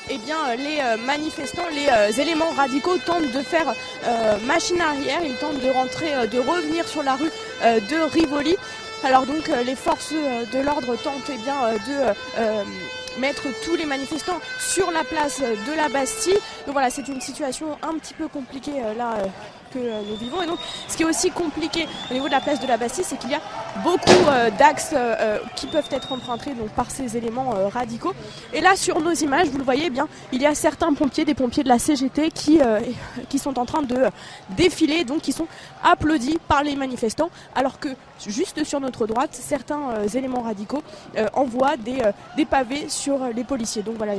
[0.08, 3.72] eh bien, les euh, manifestants, les euh, éléments radicaux tentent de faire
[4.06, 7.30] euh, machine arrière, ils tentent de rentrer, de revenir sur la rue
[7.62, 8.56] de Rivoli.
[9.02, 12.12] Alors donc les forces de l'ordre tentent eh bien, de
[13.18, 16.38] mettre tous les manifestants sur la place de la Bastille.
[16.66, 19.16] Donc voilà, c'est une situation un petit peu compliquée là
[19.72, 20.42] que euh, nous vivons.
[20.42, 20.58] Et donc,
[20.88, 23.30] ce qui est aussi compliqué au niveau de la place de la Bastille, c'est qu'il
[23.30, 23.40] y a
[23.82, 28.12] beaucoup euh, d'axes euh, qui peuvent être empruntés donc, par ces éléments radicaux.
[28.52, 31.24] Et là, sur nos images, vous le voyez eh bien, il y a certains pompiers,
[31.24, 32.60] des pompiers de la CGT, qui,
[33.28, 33.96] qui sont en train de
[34.56, 35.46] défiler, donc qui sont
[35.82, 37.88] applaudis par les manifestants, alors que
[38.26, 40.82] juste sur notre droite, certains éléments radicaux
[41.34, 42.02] envoient des,
[42.36, 43.82] des pavés sur les policiers.
[43.82, 44.14] Donc voilà,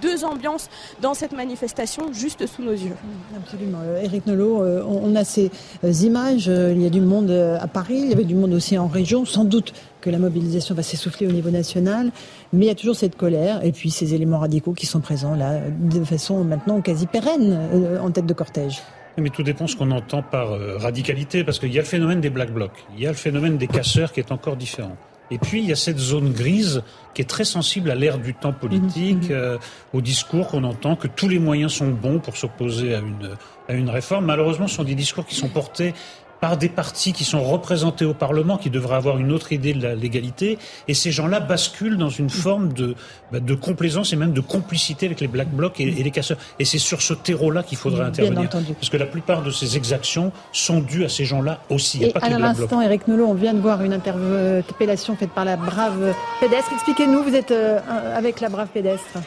[0.00, 0.68] deux ambiances
[1.00, 2.96] dans cette manifestation juste sous nos yeux.
[3.36, 3.78] Absolument.
[4.02, 5.50] Eric Nolot, euh, on a ces
[5.84, 8.52] euh, images, euh, il y a du monde à Paris, il y avait du monde
[8.54, 12.10] aussi en région, sans doute que la mobilisation va s'essouffler au niveau national,
[12.52, 15.34] mais il y a toujours cette colère et puis ces éléments radicaux qui sont présents
[15.34, 18.82] là de façon maintenant quasi pérenne en tête de cortège.
[19.18, 22.30] Mais tout dépend ce qu'on entend par radicalité, parce qu'il y a le phénomène des
[22.30, 24.96] black blocs, il y a le phénomène des casseurs qui est encore différent.
[25.32, 26.82] Et puis il y a cette zone grise
[27.14, 29.58] qui est très sensible à l'ère du temps politique, mhm, mhm.
[29.94, 33.30] au discours qu'on entend que tous les moyens sont bons pour s'opposer à une
[33.68, 34.26] à une réforme.
[34.26, 35.94] Malheureusement, ce sont des discours qui sont portés
[36.42, 39.80] par des partis qui sont représentés au Parlement, qui devraient avoir une autre idée de
[39.80, 42.96] la légalité, et ces gens-là basculent dans une forme de,
[43.30, 46.38] bah, de complaisance et même de complicité avec les Black Blocs et, les casseurs.
[46.58, 48.50] Et c'est sur ce terreau-là qu'il faudrait intervenir.
[48.50, 52.02] Parce que la plupart de ces exactions sont dues à ces gens-là aussi.
[52.02, 56.12] Et à l'instant, Eric Nolot, on vient de voir une interpellation faite par la brave
[56.40, 56.72] pédestre.
[56.72, 57.78] Expliquez-nous, vous êtes euh,
[58.16, 59.20] avec la brave pédestre.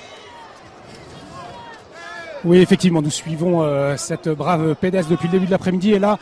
[2.43, 5.93] Oui, effectivement, nous suivons euh, cette brave pédestre depuis le début de l'après-midi.
[5.93, 6.19] Et là,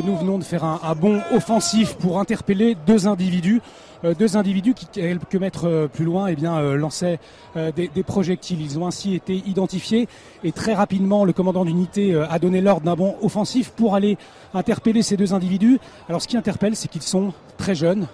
[0.00, 3.60] nous venons de faire un, un offensif pour interpeller deux individus
[4.04, 7.18] euh, deux individus qui, quelques mètres euh, plus loin, eh bien, lançaient
[7.76, 8.60] des, des, projectiles.
[8.60, 10.08] Ils ont ainsi été identifiés
[10.42, 14.16] et très rapidement, le commandant d'unité a donné l'ordre d'un bond offensif pour aller
[14.54, 15.78] interpeller ces deux individus.
[16.08, 18.06] Alors, ce qui interpelle, c'est qu'ils sont très jeunes,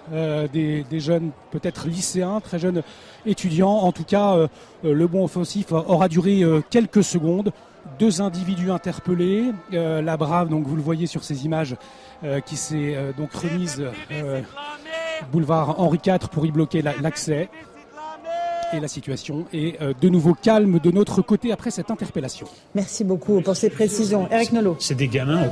[0.53, 2.83] des, des, jeunes peut-être lycéens, très jeunes
[3.25, 3.71] étudiants.
[3.71, 4.35] En tout cas,
[4.83, 7.51] le bond offensif aura duré quelques secondes
[7.97, 9.51] deux individus interpellés.
[9.73, 11.75] Euh, la Brave, donc vous le voyez sur ces images,
[12.23, 13.83] euh, qui s'est euh, donc remise
[15.31, 17.49] boulevard Henri IV pour y bloquer l'accès.
[18.71, 22.45] Et la situation est de nouveau calme de notre côté après cette interpellation.
[22.75, 24.29] Merci beaucoup pour ces précisions.
[24.31, 24.75] Eric Nolot.
[24.77, 25.49] C'est des gamins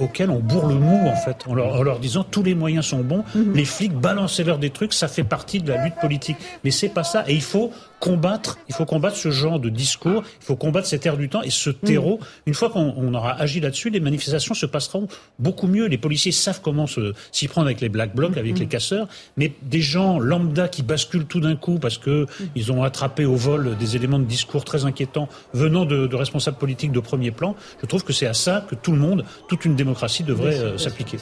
[0.00, 3.22] auxquels, on bourre le mou, en fait, en leur, disant tous les moyens sont bons.
[3.34, 3.52] Mhm.
[3.52, 6.38] Les flics, balancez-leur des trucs, ça fait partie de la lutte politique.
[6.64, 7.24] Mais c'est pas ça.
[7.28, 7.70] Et il faut
[8.04, 11.40] combattre, il faut combattre ce genre de discours, il faut combattre cet air du temps
[11.40, 12.18] et ce terreau.
[12.18, 12.48] Mm.
[12.48, 15.86] Une fois qu'on aura agi là-dessus, les manifestations se passeront beaucoup mieux.
[15.86, 16.84] Les policiers savent comment
[17.32, 21.24] s'y prendre avec les black blocs, avec les casseurs, mais des gens lambda qui basculent
[21.24, 22.46] tout d'un coup parce que mm.
[22.54, 26.58] ils ont attrapé au vol des éléments de discours très inquiétants venant de, de responsables
[26.58, 27.56] politiques de premier plan.
[27.80, 30.76] Je trouve que c'est à ça que tout le monde, toute une démocratie devrait euh,
[30.76, 31.16] s'appliquer.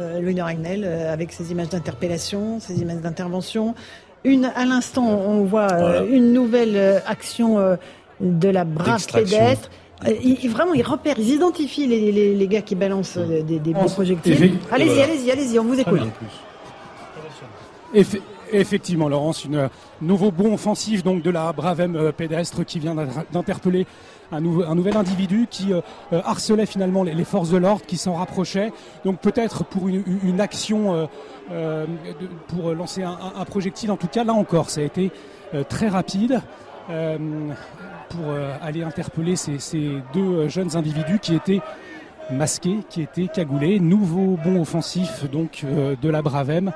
[0.00, 3.74] Euh, Louis Ragnel, euh, avec ses images d'interpellation, ses images d'intervention.
[4.24, 7.78] Une, à l'instant, on voit une nouvelle action
[8.20, 9.70] de la brave pédestre.
[10.48, 14.58] vraiment, ils repèrent, ils identifient les, gars qui balancent des, des projectiles.
[14.70, 16.00] Allez-y, allez-y, allez-y, on vous écoute.
[18.52, 19.68] Effectivement, Laurence, une
[20.02, 22.96] nouveau bon offensif donc de la Bravem pédestre qui vient
[23.32, 23.86] d'interpeller
[24.32, 25.80] un, nouvel individu qui euh,
[26.12, 28.72] euh, harcelait finalement les, forces de l'ordre, qui s'en rapprochait.
[29.04, 31.08] Donc peut-être pour une, action,
[31.52, 31.86] euh,
[32.48, 35.10] pour lancer un, projectile, en tout cas là encore, ça a été
[35.68, 36.40] très rapide.
[38.08, 41.60] pour aller interpeller ces, ces, deux jeunes individus qui étaient
[42.30, 43.78] masqués, qui étaient cagoulés.
[43.80, 46.72] Nouveau bon offensif donc de la Bravem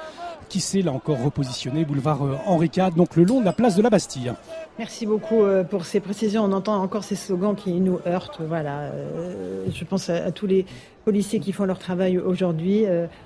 [0.54, 3.74] qui s'est là encore repositionné, boulevard euh, Henri IV, donc le long de la place
[3.74, 4.32] de la Bastille.
[4.78, 6.44] Merci beaucoup euh, pour ces précisions.
[6.44, 8.40] On entend encore ces slogans qui nous heurtent.
[8.40, 10.64] Voilà, euh, je pense à, tous les
[11.04, 12.84] policiers qui font leur travail aujourd'hui.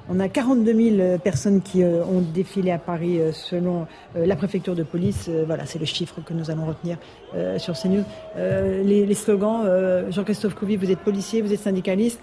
[0.08, 5.30] on a 42 000 personnes qui ont défilé à Paris selon la préfecture de police.
[5.46, 6.96] voilà, c'est le chiffre que nous allons retenir
[7.58, 8.02] sur CNews.
[8.36, 9.62] Les, les, slogans,
[10.10, 12.18] Jean-Christophe Couvi, vous êtes policier, vous êtes syndicaliste.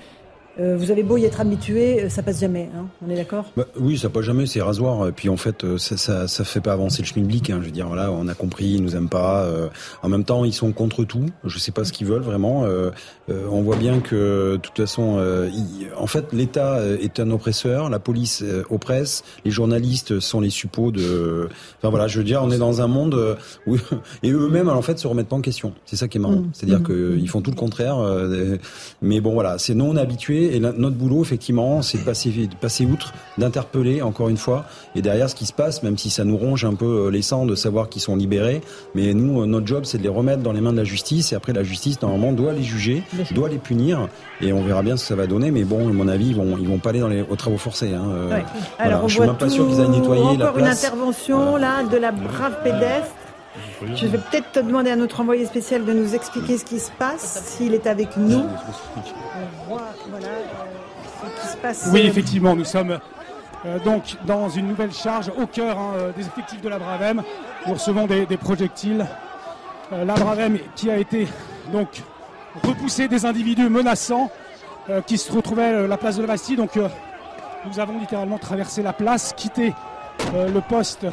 [0.59, 2.69] Euh, vous avez beau y être habitué, euh, ça passe jamais.
[2.75, 3.45] Hein on est d'accord?
[3.57, 5.07] Bah, Oui, ça passe jamais, c'est rasoir.
[5.07, 7.49] Et puis en fait, euh, ça, ça, ça fait pas avancer le schmilblick.
[7.49, 7.59] Hein.
[7.61, 9.47] Je veux dire, voilà, on a compris, ils nous aiment pas.
[10.01, 11.25] en même temps, ils sont contre tout.
[11.43, 12.65] Je sais pas ce qu'ils veulent vraiment.
[13.29, 15.19] on voit bien que, de toute façon,
[15.97, 21.49] en fait, l'État est un oppresseur, la police oppresse, les journalistes sont les suppôts de.
[21.79, 23.37] Enfin voilà, je veux dire, on est dans un monde
[23.67, 23.75] où
[24.23, 25.73] et eux-mêmes, en fait, se remettent pas en question.
[25.85, 26.35] C'est ça qui est marrant.
[26.35, 26.49] Mmh.
[26.53, 27.17] C'est-à-dire mmh.
[27.17, 27.97] qu'ils font tout le contraire.
[29.01, 32.85] mais bon, voilà, c'est non habitué et notre boulot, effectivement, c'est de passer, de passer
[32.85, 34.65] outre, d'interpeller, encore une fois.
[34.95, 37.21] Et derrière, ce qui se passe, même si ça nous ronge un peu euh, les
[37.21, 38.61] sangs de savoir qu'ils sont libérés,
[38.93, 41.33] mais nous, euh, notre job, c'est de les remettre dans les mains de la justice.
[41.33, 44.07] Et après, la justice, normalement, doit les juger, doit les punir.
[44.41, 45.51] Et on verra bien ce que ça va donner.
[45.51, 47.57] Mais bon, à mon avis, ils vont, ils vont pas aller dans les, aux travaux
[47.57, 47.93] forcés.
[47.93, 48.05] Hein.
[48.13, 48.39] Euh,
[48.79, 50.49] Alors, on je suis même pas sûr qu'ils aillent nettoyer la place.
[50.49, 53.24] Encore une intervention, là, de la brave pédestre.
[53.93, 56.91] Je vais peut-être te demander à notre envoyé spécial de nous expliquer ce qui se
[56.91, 58.45] passe, s'il est avec nous.
[59.67, 61.89] Voilà, euh, ce qui se passe.
[61.91, 62.99] Oui, effectivement, nous sommes
[63.65, 67.23] euh, donc dans une nouvelle charge au cœur hein, euh, des effectifs de la Bravem.
[67.67, 69.05] Nous recevons des, projectiles.
[69.91, 71.27] la Bravem qui a été
[71.71, 72.03] donc
[72.63, 74.29] repoussé des individus menaçants
[75.07, 76.57] qui se retrouvaient à la place de la Bastille.
[76.57, 79.73] Donc nous avons littéralement traversé la place, quitté
[80.31, 81.07] le poste.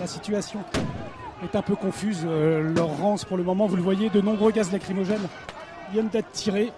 [0.00, 0.58] La situation
[1.42, 2.26] est un peu confuse.
[2.26, 5.28] Euh, leur rance pour le moment, vous le voyez, de nombreux gaz lacrymogènes
[5.92, 6.72] viennent d'être tirés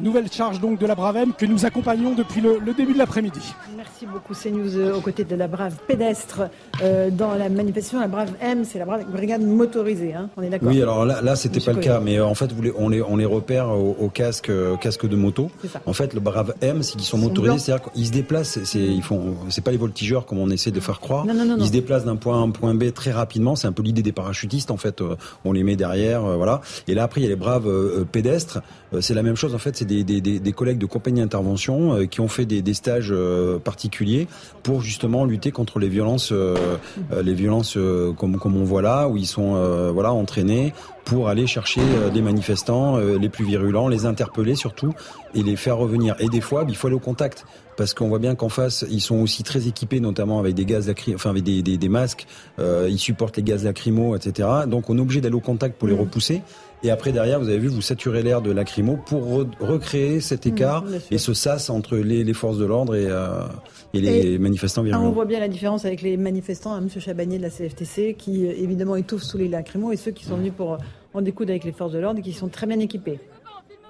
[0.00, 3.54] Nouvelle charge donc de la Bravem que nous accompagnons depuis le, début de l'après-midi.
[3.76, 6.42] Merci beaucoup CNews euh, aux côtés de la Brave pédestre
[6.82, 8.00] euh, dans la manifestation.
[8.00, 10.14] La Brave M, c'est la Brave brigade motorisée.
[10.14, 12.34] Hein on est d'accord Oui, alors là, là c'était pas le cas, mais euh, en
[12.34, 15.50] fait, on les, on les repère au, casque, casque de moto.
[15.86, 18.58] En fait, le Brave M, c'est qu'ils sont motorisés, c'est-à-dire qu'ils se déplacent.
[18.64, 21.26] C'est ils font, c'est pas les voltigeurs comme on essaie de faire croire.
[21.58, 23.56] ils se déplacent d'un point A à un point B très rapidement.
[23.56, 25.02] C'est un peu l'idée des parachutistes en fait.
[25.44, 26.60] On les met derrière, voilà.
[26.88, 27.68] Et là après, il y a les braves
[28.10, 28.60] pédestres.
[29.00, 32.28] c'est la même chose en fait c'est des, collègues de compagnie d'intervention euh, qui ont
[32.28, 34.28] fait des, stages euh, particuliers
[34.62, 36.56] pour justement lutter contre les violences, euh,
[37.22, 37.76] les violences
[38.16, 39.52] comme, comme on voit là, où ils sont
[39.92, 40.72] voilà entraînés
[41.04, 41.80] pour aller chercher
[42.14, 44.94] des manifestants les plus virulents, les interpeller surtout
[45.34, 46.14] et les faire revenir.
[46.20, 47.44] Et des fois, il faut aller au contact
[47.76, 50.92] parce qu'on voit bien qu'en face, ils sont aussi très équipés, notamment avec des gaz
[51.14, 52.26] enfin avec des, des, masques.
[52.58, 54.48] ils supportent les gaz lacrymaux, etc.
[54.68, 56.00] Donc on est obligé d'aller au contact pour les mmh.
[56.00, 56.42] repousser.
[56.84, 60.48] Et après, derrière, vous avez vu, vous saturez l'air de lacrymo pour recréer cet mmh,
[60.48, 63.44] écart et ce sas entre les, forces de l'ordre et, euh,
[63.94, 65.06] et, les manifestants virulents.
[65.06, 67.00] On voit bien la différence avec les manifestants, hein, M.
[67.00, 70.36] Chabanier de la CFTC, qui euh, évidemment étouffent sous les lacrymos, et ceux qui sont
[70.36, 70.78] venus pour
[71.14, 73.20] en découdre avec les forces de l'ordre et qui sont très bien équipés.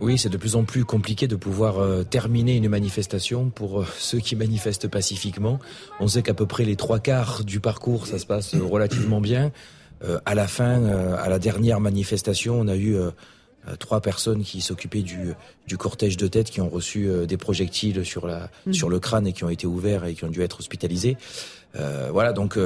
[0.00, 4.18] Oui, c'est de plus en plus compliqué de pouvoir euh, terminer une manifestation pour ceux
[4.18, 5.60] qui manifestent pacifiquement.
[6.00, 9.50] On sait qu'à peu près les trois quarts du parcours, ça se passe relativement bien.
[10.04, 13.10] Euh, à la fin, euh, à la dernière manifestation, on a eu euh,
[13.78, 15.34] trois personnes qui s'occupaient du,
[15.68, 18.72] du cortège de tête qui ont reçu des projectiles sur la mmh.
[18.72, 21.16] sur le crâne et qui ont été ouverts et qui ont dû être hospitalisés.
[22.10, 22.58] voilà, donc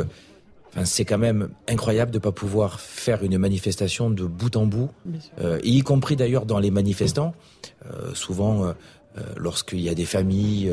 [0.84, 4.89] c'est quand même incroyable de pas pouvoir faire une manifestation de bout en bout,
[5.62, 7.34] y compris d'ailleurs dans les manifestants.
[8.14, 8.72] souvent,
[9.37, 10.72] lorsqu'il y a des familles,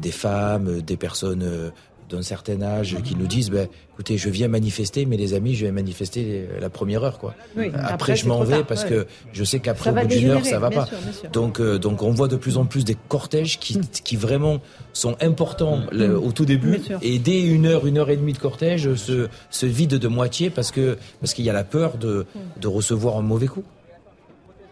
[0.00, 1.70] des femmes, des personnes
[2.08, 5.66] d'un certain âge qui nous disent ben, écoutez, je viens manifester, mais les amis, je
[5.66, 7.18] vais manifester la première heure.
[7.18, 7.34] Quoi.
[7.74, 10.70] après, je m'en vais parce que je sais qu'après, au bout d'une heure, ça va
[10.70, 10.88] pas.
[11.32, 13.82] Donc, euh, donc, on voit de plus en plus des cortèges qui, hmm.
[14.04, 14.60] qui vraiment
[14.92, 16.14] sont importants hmm.
[16.14, 16.80] au tout début.
[17.02, 20.50] Et dès une heure, une heure et demie de cortège, se, se vident de moitié
[20.50, 22.26] parce que parce qu'il y a la peur de,
[22.60, 23.64] de recevoir un mauvais coup.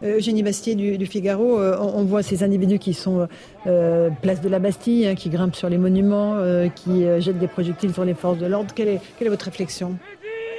[0.02, 3.28] Euh, Eugénie Bastier du, Figaro, euh, on, voit ces individus qui sont
[3.66, 6.36] euh, place de la Bastille, hein, qui grimpent sur les monuments,
[6.74, 8.72] qui jettent des projectiles sur les forces de l'ordre.
[8.74, 9.96] quelle est votre réflexion?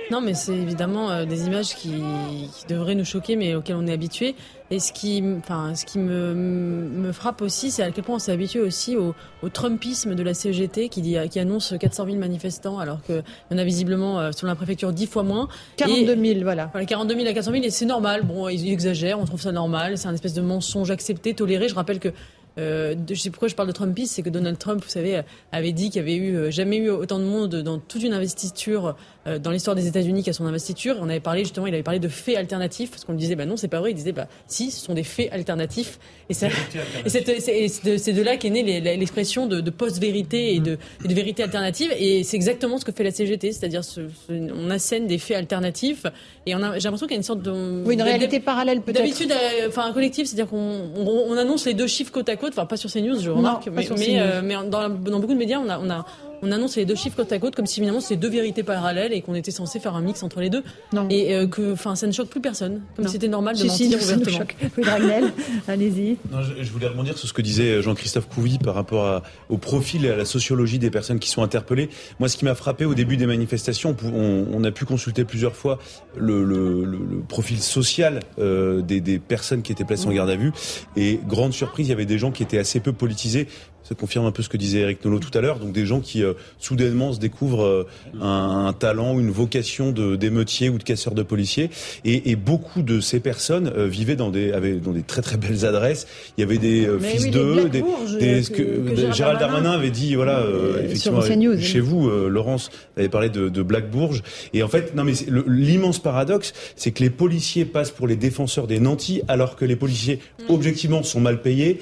[0.10, 3.88] Non, mais c'est évidemment euh, des images qui, qui, devraient nous choquer, mais auxquelles on
[3.88, 4.36] est habitué.
[4.72, 8.20] Et ce qui, enfin, ce qui me, me frappe aussi, c'est à quel point on
[8.20, 12.18] s'est habitué aussi au, au, Trumpisme de la CGT qui, dit, qui annonce 400 000
[12.18, 15.48] manifestants, alors qu'il y en a visiblement, euh, sur la préfecture, 10 fois moins.
[15.78, 16.70] 42 000, voilà.
[16.72, 18.24] voilà 42 000 à 400 000, et c'est normal.
[18.24, 19.98] Bon, ils exagèrent, on trouve ça normal.
[19.98, 21.68] C'est un espèce de mensonge accepté, toléré.
[21.68, 22.10] Je rappelle que
[22.58, 25.72] euh, je sais pourquoi je parle de Trumpisme, c'est que Donald Trump, vous savez, avait
[25.72, 28.96] dit qu'il y avait eu euh, jamais eu autant de monde dans toute une investiture
[29.28, 30.96] euh, dans l'histoire des États-Unis qu'à son investiture.
[31.02, 33.46] On avait parlé justement, il avait parlé de faits alternatifs, parce qu'on lui disait, bah
[33.46, 33.92] non, c'est pas vrai.
[33.92, 36.00] Il disait, bah si, ce sont des faits alternatifs.
[36.30, 38.64] Et, c'est de, là qu'est née
[38.98, 41.92] l'expression de, post-vérité et de, vérité alternative.
[41.98, 43.82] Et c'est exactement ce que fait la CGT, c'est-à-dire
[44.30, 46.06] on assène des faits alternatifs
[46.46, 48.82] et on a, j'ai l'impression qu'il y a une sorte de oui, une réalité parallèle
[48.82, 48.98] peut-être.
[48.98, 52.54] D'habitude, euh, enfin un collectif, c'est-à-dire qu'on on, annonce les deux chiffres côte à côte,
[52.54, 55.60] enfin pas sur CNews, je remarque, mais, mais, euh, mais dans, dans, beaucoup de médias,
[55.60, 56.06] on a, on a
[56.42, 59.14] on annonce les deux chiffres côte à côte comme si finalement c'est deux vérités parallèles
[59.14, 60.64] et qu'on était censé faire un mix entre les deux.
[60.94, 61.08] Non.
[61.10, 64.00] Et euh, que, enfin, ça ne choque plus personne, comme si c'était normal de mentir
[64.00, 64.46] si, ouvertement.
[64.78, 64.84] Oui,
[65.68, 66.18] allez-y.
[66.32, 70.10] Je, je, voulais rebondir sur ce que disait Jean-Christophe Couvi par rapport au profil et
[70.10, 71.90] à la sociologie des personnes qui sont interpellées.
[72.20, 75.80] Moi, ce qui m'a frappé au début des manifestations, on, a pu consulter plusieurs fois
[76.16, 80.36] le, le, le, profil social euh, des, des, personnes qui étaient placées en garde à
[80.36, 80.52] vue.
[80.96, 83.48] Et grande surprise, il y avait des gens qui étaient assez peu politisés
[83.88, 85.60] ça confirme un peu ce que disait Eric Nolot tout à l'heure.
[85.60, 87.88] Donc des gens qui euh, soudainement se découvrent euh,
[88.22, 91.70] un, un, talent, une vocation de d'émeutier ou de casseur de policiers.
[92.04, 95.38] Et, et, beaucoup de ces personnes euh, vivaient dans des avaient dans des très très
[95.38, 96.06] belles adresses.
[96.38, 97.82] Il y avait des fils d'eux, des,
[98.20, 100.44] des que, que Gérald Darmanin avait dit voilà
[100.84, 101.22] effectivement
[101.60, 104.22] chez vous Laurence avait parlé de, de Black Bourges.
[104.54, 105.14] Et en fait non mais
[105.48, 109.76] l'immense paradoxe c'est que les policiers passent pour les défenseurs des nantis alors que les
[109.76, 110.54] policiers mm.
[110.54, 111.80] objectivement sont mal payés.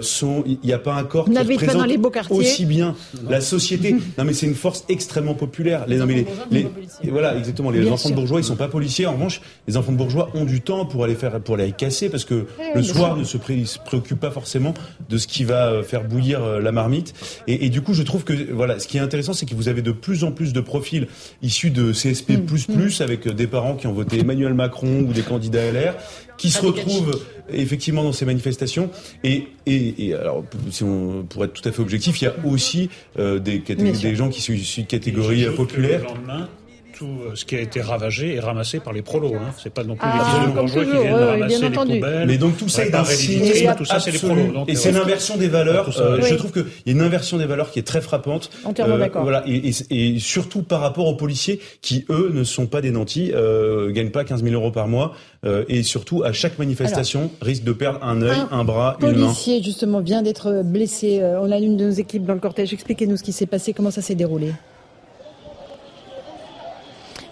[0.00, 2.94] Sont il n'y a pas un corps qui représente aussi bien
[3.28, 3.96] la société.
[4.18, 5.84] non mais c'est une force extrêmement populaire.
[5.88, 7.70] Les, les, les, voilà exactement.
[7.70, 9.06] Les enfants de bourgeois ils sont pas policiers.
[9.06, 12.08] En revanche, les enfants de bourgeois ont du temps pour aller faire pour aller casser
[12.08, 13.36] parce que le soir ne se,
[13.84, 14.74] préoccupe pas forcément
[15.08, 17.14] de ce qui va euh, faire bouillir euh, la marmite.
[17.46, 19.68] Et, et, du coup, je trouve que voilà, ce qui est intéressant, c'est que vous
[19.68, 21.06] avez de plus en plus de profils
[21.42, 22.42] issus de CSP++ mm.
[22.68, 22.88] mm.
[23.00, 25.94] avec euh, des parents qui ont voté Emmanuel Macron ou des candidats LR
[26.36, 27.20] qui se retrouvent
[27.50, 28.90] effectivement dans ces manifestations.
[29.22, 32.34] Et, et, et, alors, si on, pour être tout à fait objectif, il y a
[32.44, 36.02] aussi euh, des, des gens qui sont issus de catégories populaires
[36.94, 39.34] tout euh, ce qui a été ravagé est ramassé par les prolos.
[39.34, 39.52] Hein.
[39.62, 42.26] C'est pas non plus ah, les bourgeois qui viennent de ramasser les poubelles.
[42.26, 44.64] Mais donc tout ça est un signe, tout ça c'est les prolos.
[44.68, 45.90] et c'est euh, l'inversion des valeurs.
[45.98, 48.50] Euh, je trouve qu'il y a une inversion des valeurs qui est très frappante.
[48.64, 49.22] Entièrement d'accord.
[49.22, 53.32] Voilà, et, et, surtout par rapport aux policiers qui eux ne sont pas des nantis,
[53.34, 55.12] euh, gagnent pas 15 000 euros par mois
[55.68, 59.12] et surtout à chaque manifestation risquent de perdre un œil, un, bras, une main.
[59.12, 61.20] Un policier justement vient d'être blessé.
[61.22, 62.72] On a l'une de nos équipes dans le cortège.
[62.72, 64.52] Expliquez-nous ce qui s'est passé, comment ça s'est déroulé.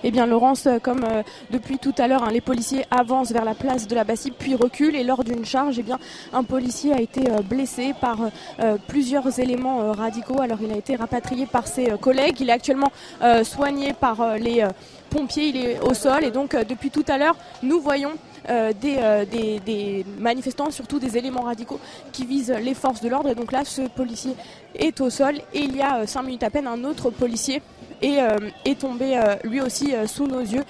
[0.04, 3.44] Eh bien, Laurence, euh, comme euh, depuis tout à l'heure, hein, les policiers avancent vers
[3.44, 4.96] la place de la Bastille, puis reculent.
[4.96, 5.98] Et lors d'une charge, eh bien,
[6.32, 8.18] un policier a été euh, blessé par
[8.88, 10.40] plusieurs éléments radicaux.
[10.40, 12.40] Alors, il a été rapatrié par ses collègues.
[12.40, 12.90] Il est actuellement
[13.42, 14.66] soigné par les
[15.10, 15.48] pompiers.
[15.48, 16.24] Il est au sol.
[16.24, 18.12] Et donc, depuis tout à l'heure, nous voyons
[18.48, 19.26] des,
[19.64, 21.80] des, manifestants, surtout des éléments radicaux
[22.12, 23.30] qui visent les forces de l'ordre.
[23.30, 24.34] Et donc là, ce policier
[24.74, 25.36] est au sol.
[25.52, 27.62] Et il y a cinq minutes à peine, un autre policier
[28.02, 30.62] et euh, est tombé euh, lui aussi euh, sous nos yeux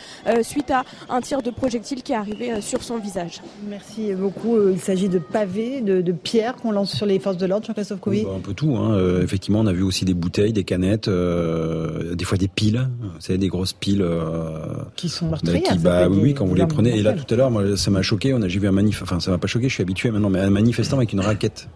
[0.42, 3.40] suite à un tir de projectile qui est arrivé sur son visage.
[3.68, 4.56] Merci beaucoup.
[4.68, 8.24] Il s'agit de pavés, de, pierres qu'on lance sur les forces de l'ordre, Jean-Christophe Couy
[8.24, 8.76] bah, Un peu tout.
[8.76, 8.98] Hein.
[9.22, 12.88] effectivement, on a vu aussi des bouteilles, des canettes, des fois des piles.
[13.18, 14.06] C'est des grosses piles.
[14.96, 15.62] qui sont meurtrières.
[15.62, 16.98] Qui, bah, oui, quand vous les prenez.
[16.98, 18.34] Et là, tout à l'heure, ça m'a choqué.
[18.34, 20.30] On a, j'ai vu un manif, enfin, ça m'a pas choqué, je suis habitué maintenant,
[20.30, 21.68] mais un manifestant avec une raquette.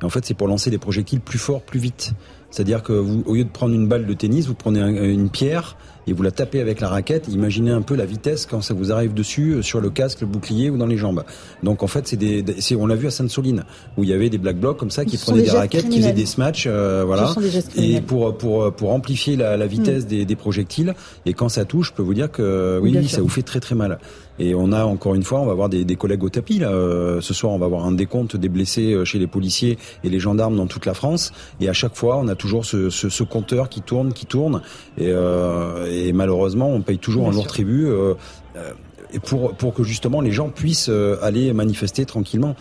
[0.00, 2.14] Et en fait, c'est pour lancer des projectiles plus forts, plus vite.
[2.52, 5.76] C'est-à-dire que vous, au lieu de prendre une balle de tennis, vous prenez une pierre
[6.06, 7.28] et vous la tapez avec la raquette.
[7.28, 10.26] Imaginez un peu la vitesse quand ça vous arrive dessus euh, sur le casque, le
[10.26, 11.24] bouclier ou dans les jambes.
[11.62, 12.44] Donc en fait, c'est des,
[12.76, 13.64] on l'a vu à Sainte-Soline
[13.96, 16.12] où il y avait des black blocs comme ça qui prenaient des, raquettes, qui faisaient
[16.12, 17.34] des smatchs, euh, voilà,
[17.76, 20.94] et pour pour pour amplifier la, la vitesse des, des, projectiles.
[21.26, 23.74] Et quand ça touche, je peux vous dire que oui, ça vous fait très très
[23.74, 23.98] mal.
[24.42, 26.70] Et on a encore une fois, on va avoir des, des collègues au tapis là.
[26.70, 30.18] Euh, ce soir, on va avoir un décompte des blessés chez les policiers et les
[30.18, 31.32] gendarmes dans toute la France.
[31.60, 34.62] Et à chaque fois, on a toujours ce, ce, ce, compteur qui tourne, qui tourne,
[34.98, 37.86] et, euh, et malheureusement, on paye toujours un lourd tribut.
[37.86, 38.14] Euh,
[39.14, 40.90] et pour, pour que justement les gens puissent
[41.20, 42.56] aller manifester tranquillement.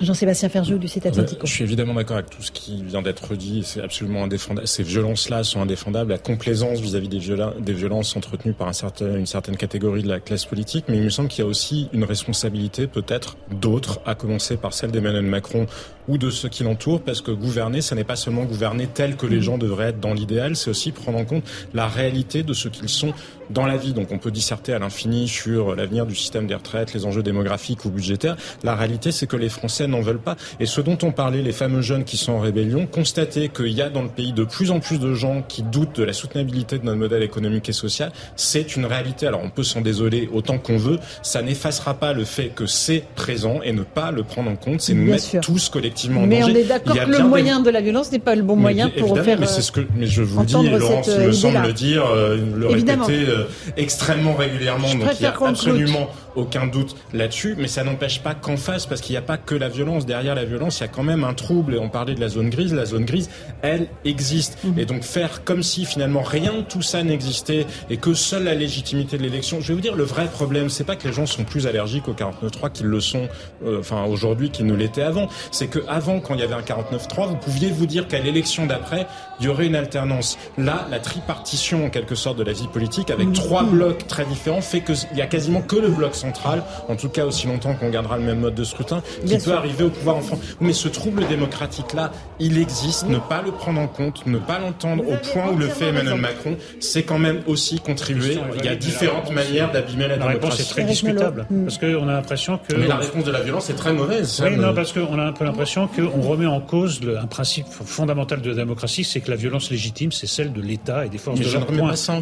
[0.00, 1.08] Jean-Sébastien Ferjou du site.
[1.44, 3.62] Je suis évidemment d'accord avec tout ce qui vient d'être dit.
[3.64, 4.66] C'est absolument indéfendable.
[4.66, 6.10] Ces violences-là sont indéfendables.
[6.10, 7.20] La complaisance vis-à-vis des,
[7.60, 10.86] des, violences entretenues par un certain, une certaine catégorie de la classe politique.
[10.88, 14.72] Mais il me semble qu'il y a aussi une responsabilité, peut-être d'autres, à commencer par
[14.72, 15.66] celle d'Emmanuel Macron
[16.08, 19.26] ou de ceux qui l'entourent, parce que gouverner, ce n'est pas seulement gouverner tel que
[19.26, 19.42] les mm.
[19.42, 22.88] gens devraient être dans l'idéal, c'est aussi prendre en compte la réalité de ce qu'ils
[22.88, 23.12] sont
[23.50, 23.92] dans la vie.
[23.92, 27.84] Donc on peut disserter à l'infini sur l'avenir du système des retraites, les enjeux démographiques
[27.84, 28.36] ou budgétaires.
[28.62, 30.36] La réalité, c'est que les Français n'en veulent pas.
[30.60, 33.82] Et ce dont on parlait, les fameux jeunes qui sont en rébellion, constater qu'il y
[33.82, 36.78] a dans le pays de plus en plus de gens qui doutent de la soutenabilité
[36.78, 39.26] de notre modèle économique et social, c'est une réalité.
[39.26, 43.04] Alors on peut s'en désoler autant qu'on veut, ça n'effacera pas le fait que c'est
[43.14, 46.40] présent et ne pas le prendre en compte, c'est nous mettre tous collectivement en mais
[46.40, 46.52] danger.
[46.52, 48.90] Mais on est d'accord que le moyen de la violence n'est pas le bon moyen
[48.90, 49.38] pour faire.
[49.38, 52.66] Mais c'est ce que, mais je vous dis, Laurence me semble le dire, euh, le
[52.66, 53.44] répéter euh,
[53.76, 54.88] extrêmement régulièrement.
[54.94, 59.00] donc il y a absolument aucun doute là-dessus, mais ça n'empêche pas qu'en face, parce
[59.00, 61.24] qu'il n'y a pas que la violence, derrière la violence, il y a quand même
[61.24, 63.30] un trouble, et on parlait de la zone grise, la zone grise,
[63.62, 64.58] elle existe.
[64.64, 64.78] Mhm.
[64.78, 68.54] Et donc faire comme si finalement rien de tout ça n'existait, et que seule la
[68.54, 71.26] légitimité de l'élection, je vais vous dire, le vrai problème, c'est pas que les gens
[71.26, 73.28] sont plus allergiques au 49.3 qu'ils le sont,
[73.64, 76.60] euh, enfin aujourd'hui qu'ils ne l'étaient avant, c'est que avant, quand il y avait un
[76.60, 79.06] 49.3, vous pouviez vous dire qu'à l'élection d'après,
[79.40, 80.38] il y aurait une alternance.
[80.58, 83.34] Là, la tripartition, en quelque sorte, de la vie politique, avec mhm.
[83.34, 87.08] trois blocs très différents, fait qu'il y a quasiment que le bloc centrale, en tout
[87.08, 90.16] cas aussi longtemps qu'on gardera le même mode de scrutin, qui peut arriver au pouvoir
[90.16, 90.40] en France.
[90.60, 93.08] Mais ce trouble démocratique-là, il existe.
[93.08, 96.20] Ne pas le prendre en compte, ne pas l'entendre au point où le fait Emmanuel
[96.20, 98.38] Macron, c'est quand même aussi contribuer.
[98.58, 102.12] Il y a différentes manières d'abîmer la, la réponse est très discutable, parce qu'on a
[102.12, 102.76] l'impression que...
[102.76, 104.42] Mais la réponse de la violence est très mauvaise.
[104.44, 107.66] Oui, non, parce qu'on a un peu l'impression qu'on remet en cause le, un principe
[107.68, 111.18] fondamental de la démocratie, c'est que la violence légitime, c'est celle de l'État et des
[111.18, 111.66] forces de l'ordre.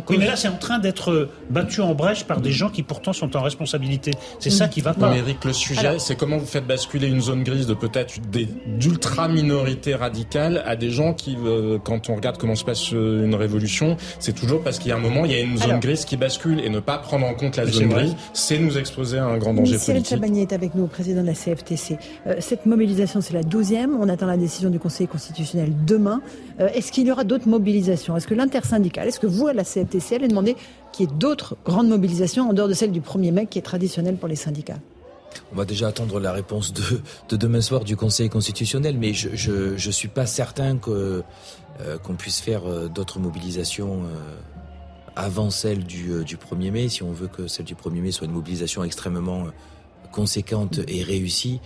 [0.08, 3.12] Oui, mais là, c'est en train d'être battu en brèche par des gens qui pourtant
[3.12, 5.10] sont en responsabilité c'est ça qui va pas.
[5.10, 8.14] Mais Eric, le sujet, c'est comment vous faites basculer une zone grise de peut-être
[8.78, 13.24] d'ultra minorités radicales à des gens qui, euh, quand on regarde comment se passe euh,
[13.24, 15.80] une révolution, c'est toujours parce qu'il y a un moment, il y a une zone
[15.80, 19.18] grise qui bascule et ne pas prendre en compte la zone grise, c'est nous exposer
[19.18, 20.08] à un grand danger politique.
[20.08, 21.98] Chabagnier est avec nous, président de la CFTC.
[22.26, 23.96] Euh, cette mobilisation, c'est la douzième.
[24.00, 26.20] On attend la décision du Conseil constitutionnel demain.
[26.58, 28.16] est-ce qu'il y aura d'autres mobilisations?
[28.16, 30.56] Est-ce que l'intersyndicale, est-ce que vous, à la CFTC, allez demander
[30.92, 33.62] qu'il y ait d'autres grandes mobilisations en dehors de celle du 1er mai qui est
[33.62, 34.78] traditionnelle pour les syndicats?
[35.52, 39.92] On va déjà attendre la réponse de, demain soir du Conseil constitutionnel, mais je ne
[39.92, 41.22] suis pas certain euh,
[42.02, 44.36] qu'on puisse faire euh, d'autres mobilisations euh,
[45.16, 48.26] avant celle du, du 1er mai, si on veut que celle du 1er mai soit
[48.26, 49.46] une mobilisation extrêmement
[50.10, 51.60] conséquente et réussie.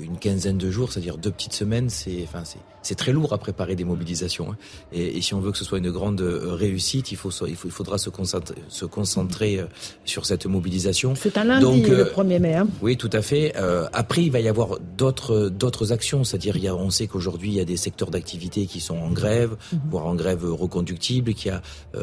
[0.00, 3.38] une quinzaine de jours, c'est-à-dire deux petites semaines, c'est enfin c'est c'est très lourd à
[3.38, 4.52] préparer des mobilisations.
[4.52, 4.56] Hein.
[4.92, 7.68] Et, si on veut que ce soit une grande euh, réussite, il, faut, il, faut,
[7.68, 9.66] il faudra se concentrer, se concentrer euh,
[10.04, 11.14] sur cette mobilisation.
[11.14, 12.54] C'est un lundi, Donc, le 1er euh, mai.
[12.54, 12.68] Hein.
[12.82, 13.54] Oui, tout à fait.
[13.92, 16.24] après, il va y avoir d'autres d'autres actions.
[16.24, 18.96] C'est-à-dire, il y a, on sait qu'aujourd'hui, il y a des secteurs d'activité qui sont
[18.96, 19.80] en grève, mhm.
[19.90, 21.62] voire en grève reconductible, qu'il y a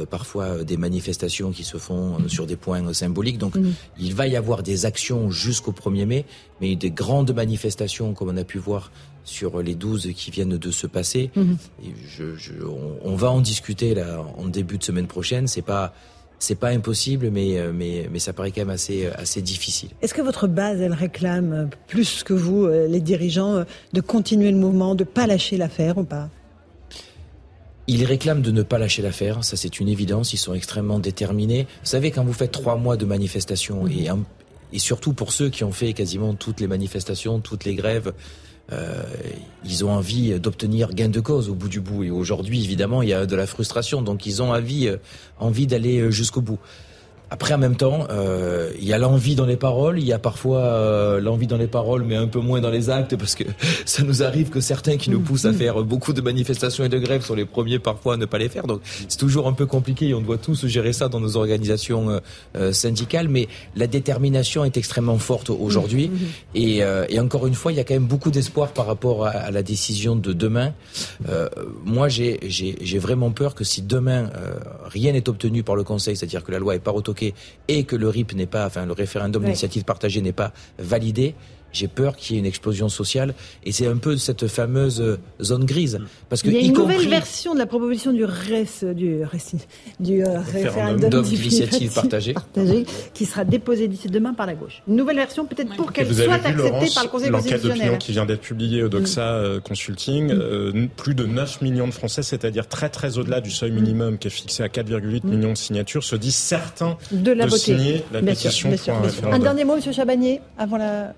[0.10, 3.38] parfois des manifestations qui se font sur des points symboliques.
[3.38, 3.74] Donc, mhm.
[4.00, 6.26] il va y avoir des actions jusqu'au 1er mai,
[6.62, 8.92] mais des grandes manifestations, comme on a pu voir
[9.26, 11.32] sur les 12 qui viennent de se passer.
[11.36, 11.58] Mhm.
[13.04, 15.48] on, va en discuter là en début de semaine prochaine.
[15.48, 15.94] C'est pas
[16.40, 19.90] c'est pas impossible, mais, euh, mais, mais ça paraît quand même assez, assez difficile.
[20.02, 23.64] Est-ce que votre base, elle réclame euh, plus que vous, euh, les dirigeants,
[23.94, 26.30] de continuer le mouvement, de pas lâcher l'affaire ou pas?
[27.88, 31.68] Ils réclament de ne pas lâcher l'affaire, ça c'est une évidence, ils sont extrêmement déterminés.
[31.84, 33.92] Vous savez, quand vous faites trois mois de manifestations, mhm.
[33.92, 34.10] et,
[34.74, 38.12] et surtout pour ceux qui ont fait quasiment toutes les manifestations, toutes les grèves,
[38.72, 39.04] euh,
[39.64, 42.04] ils ont envie d'obtenir gain de cause au bout du bout.
[42.04, 44.02] Et aujourd'hui, évidemment, il y a de la frustration.
[44.02, 44.98] Donc, ils ont envie, euh,
[45.40, 46.60] envie d'aller jusqu'au bout.
[47.32, 50.20] Après, en même temps, euh, il y a l'envie dans les paroles, il y a
[50.20, 53.44] parfois euh, l'envie dans les paroles, mais un peu moins dans les actes, parce que
[53.86, 55.56] ça nous arrive que certains qui nous poussent à mm.
[55.56, 58.50] faire beaucoup de manifestations et de grèves sont les premiers parfois à ne pas les
[58.50, 58.68] faire.
[58.68, 62.10] Donc c'est toujours un peu compliqué et on doit tous gérer ça dans nos organisations
[62.10, 62.20] euh,
[62.56, 66.10] euh syndicales, mais la détermination est extrêmement forte aujourd'hui.
[66.10, 66.14] Mm.
[66.14, 66.18] Mm.
[66.56, 69.26] Et, euh, et, encore une fois, il y a quand même beaucoup d'espoir par rapport
[69.26, 70.74] à, à, la décision de demain.
[71.86, 74.30] moi, j'ai vraiment peur que si demain
[74.86, 76.92] rien n'est obtenu par le Conseil, c'est-à-dire que la loi est pas
[77.68, 81.36] et que le RIP n'est pas, enfin le référendum d'initiative partagée n'est pas validé,
[81.76, 83.34] j'ai peur qu'il y ait une explosion sociale.
[83.64, 86.00] Et c'est un peu cette fameuse euh, zone grise.
[86.30, 89.22] Parce que, Il y a une nouvelle version de la proposition du, RES, du,
[90.00, 92.34] du euh, référendum d'initiative partagée.
[92.34, 94.82] partagée, qui sera déposé d'ici demain par la gauche.
[94.88, 97.32] Une nouvelle version peut-être pour qu'elle soit acceptée par le Conseil constitutionnel.
[97.32, 99.62] L'enquête d'opinion qui vient d'être publiée au Doxa mm.
[99.62, 100.90] Consulting, mm.
[100.96, 104.32] plus de 9 millions de Français, c'est-à-dire très très au-delà du seuil minimum qui est
[104.32, 105.30] fixé à 4,8 mm.
[105.30, 108.72] millions de signatures, se disent certains de, la signer la pétition
[109.22, 109.94] pour un dernier mot, M.
[109.94, 111.14] Chabanier, avant la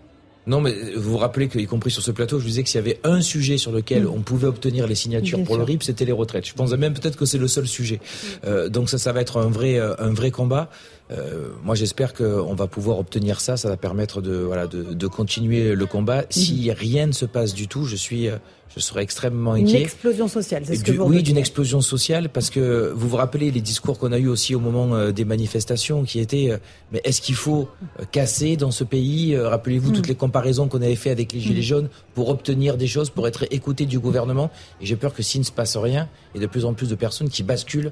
[0.47, 2.79] non, mais vous vous rappelez qu'y compris sur ce plateau, je vous disais que s'il
[2.79, 4.09] y avait un sujet sur lequel mm.
[4.09, 6.47] on pouvait obtenir les signatures pour le RIP, c'était les retraites.
[6.47, 7.95] Je pense même peut-être que c'est le seul sujet.
[7.95, 8.27] Mm.
[8.45, 10.69] Euh, donc ça, ça va être un vrai, euh, un vrai combat.
[11.11, 13.57] Euh, moi, j'espère qu'on va pouvoir obtenir ça.
[13.57, 16.23] Ça va permettre de, voilà, de, de continuer le combat.
[16.29, 16.71] Si mm.
[16.71, 18.29] rien ne se passe du tout, je suis
[18.75, 19.77] je serais extrêmement inquiet.
[19.77, 23.15] Une explosion sociale, c'est ce que vous Oui, d'une explosion sociale, parce que vous vous
[23.15, 26.57] rappelez les discours qu'on a eu aussi au moment euh, des manifestations, qui étaient euh,
[26.91, 30.09] mais est-ce qu'il faut euh, casser dans ce pays Rappelez-vous toutes mm.
[30.09, 31.63] les comparaisons qu'on avait fait avec les gilets mm.
[31.63, 34.51] jaunes pour obtenir des choses, pour être écouté du gouvernement?
[34.81, 36.73] Et j'ai peur que s'il ne se passe rien, il y ait de plus en
[36.73, 37.91] plus de personnes qui basculent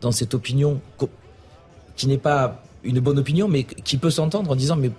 [0.00, 0.80] dans cette opinion
[1.96, 4.90] qui n'est pas une bonne opinion, mais qui peut s'entendre en disant mais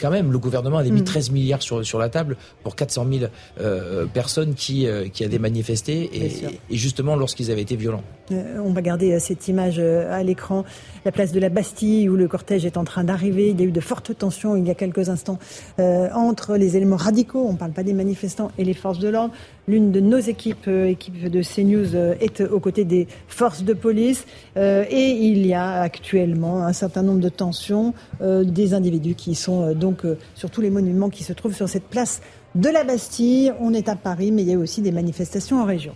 [0.00, 1.34] quand même, le gouvernement avait mis 13 mm.
[1.34, 3.24] milliards sur, sur la table pour 400 000
[3.60, 8.02] euh, personnes qui, euh, qui avaient manifesté, et, et justement lorsqu'ils avaient été violents.
[8.32, 10.64] Euh, on va garder cette image à l'écran,
[11.04, 13.50] la place de la Bastille où le cortège est en train d'arriver.
[13.50, 15.38] Il y a eu de fortes tensions il y a quelques instants
[15.78, 19.34] entre les éléments radicaux, on ne parle pas des manifestants, et les forces de l'ordre.
[19.70, 24.26] L'une de nos équipes, équipe de CNews, est aux côtés des forces de police.
[24.56, 30.04] et il y a actuellement un certain nombre de tensions, des individus qui sont donc
[30.04, 32.20] euh, sur tous les monuments qui se trouvent sur cette place
[32.54, 33.52] de la Bastille.
[33.60, 35.94] On est à Paris, mais il y a aussi des manifestations en région.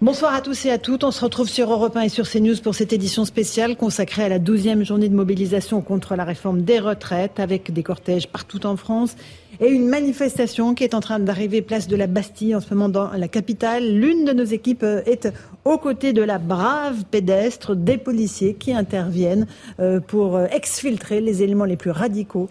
[0.00, 1.02] Bonsoir à tous et à toutes.
[1.02, 4.28] On se retrouve sur Europe 1 et sur CNews pour cette édition spéciale consacrée à
[4.28, 8.76] la 12e journée de mobilisation contre la réforme des retraites avec des cortèges partout en
[8.76, 9.16] France
[9.60, 12.88] et une manifestation qui est en train d'arriver place de la Bastille en ce moment
[12.88, 13.84] dans la capitale.
[13.84, 15.28] L'une de nos équipes euh, est
[15.64, 19.46] aux côtés de la brave pédestre des policiers qui interviennent
[19.80, 22.48] euh, pour euh, exfiltrer les éléments les plus radicaux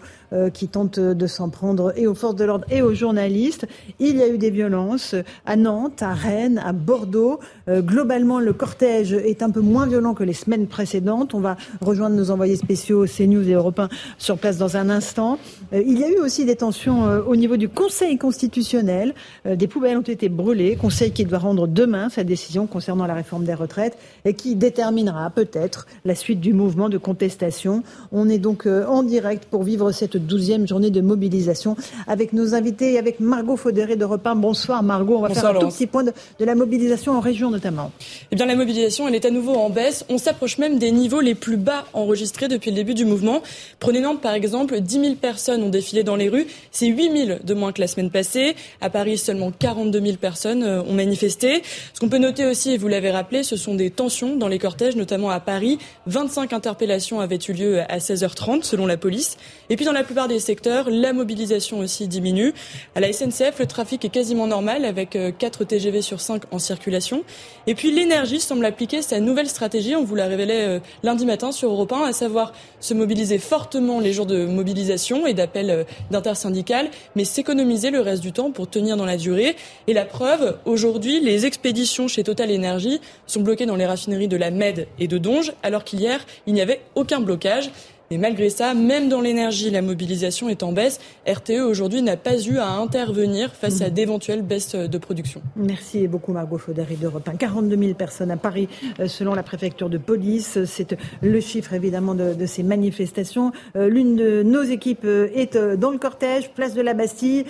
[0.52, 3.66] qui tentent de s'en prendre et aux forces de l'ordre et aux journalistes.
[3.98, 5.14] Il y a eu des violences
[5.46, 7.40] à Nantes, à Rennes, à Bordeaux.
[7.66, 11.32] Globalement, le cortège est un peu moins violent que les semaines précédentes.
[11.32, 13.88] On va rejoindre nos envoyés spéciaux CNews et Européens
[14.18, 15.38] sur place dans un instant.
[15.72, 19.14] Il y a eu aussi des tensions euh, au niveau du Conseil constitutionnel.
[19.46, 20.76] Euh, des poubelles ont été brûlées.
[20.76, 25.30] Conseil qui doit rendre demain sa décision concernant la réforme des retraites et qui déterminera
[25.30, 27.82] peut-être la suite du mouvement de contestation.
[28.12, 31.76] On est donc euh, en direct pour vivre cette douzième journée de mobilisation
[32.06, 34.34] avec nos invités et avec Margot Faudéré de Repas.
[34.34, 35.16] Bonsoir Margot.
[35.18, 37.92] On va faire un tout petit point de, de, la mobilisation en région notamment.
[38.30, 40.04] Eh bien la mobilisation elle est à nouveau en baisse.
[40.08, 43.42] On s'approche même des niveaux les plus bas enregistrés depuis le début du mouvement.
[43.80, 46.46] Prenez Nantes par exemple, 10 000 personnes ont défilé dans les rues.
[46.70, 48.56] C'est 8 000 de moins que la semaine passée.
[48.80, 51.62] À Paris, seulement 42 000 personnes euh, ont manifesté.
[51.92, 54.58] Ce qu'on peut noter aussi, et vous l'avez rappelé, ce sont des tensions dans les
[54.58, 55.78] cortèges, notamment à Paris.
[56.06, 59.36] 25 interpellations avaient eu lieu à 16h30 selon la police.
[59.70, 62.54] Et puis dans la plupart des secteurs, la mobilisation aussi diminue.
[62.94, 66.58] À la SNCF, le trafic est quasiment normal avec 4 euh, TGV sur 5 en
[66.58, 67.24] circulation.
[67.66, 71.52] Et puis l'énergie semble appliquer sa nouvelle stratégie, on vous l'a révélé euh, lundi matin
[71.52, 76.77] sur Europe 1, à savoir se mobiliser fortement les jours de mobilisation et d'appel d'intersyndicats
[77.16, 79.56] mais s'économiser le reste du temps pour tenir dans la durée.
[79.86, 84.36] Et la preuve, aujourd'hui, les expéditions chez Total Energy sont bloquées dans les raffineries de
[84.36, 87.70] la Med et de Donge, alors qu'hier, il n'y avait aucun blocage.
[88.10, 90.98] Mais malgré ça, même dans l'énergie, la mobilisation est en baisse.
[91.26, 95.42] RTE aujourd'hui n'a pas eu à intervenir face à d'éventuelles baisses de production.
[95.56, 97.36] Merci beaucoup Margot Faudary d'Europe 1.
[97.36, 100.64] 42 000 personnes à Paris euh, selon la préfecture de police.
[100.64, 103.52] C'est le chiffre évidemment de, ces manifestations.
[103.76, 107.44] Euh, l'une de nos équipes euh, est dans le cortège, place de la Bastille.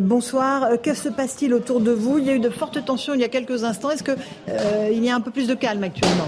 [0.00, 0.80] bonsoir.
[0.82, 2.18] Que se passe-t-il autour de vous?
[2.18, 3.90] Il y a eu de fortes tensions il y a quelques instants.
[3.90, 6.26] Est-ce qu'il y a un peu plus de calme actuellement?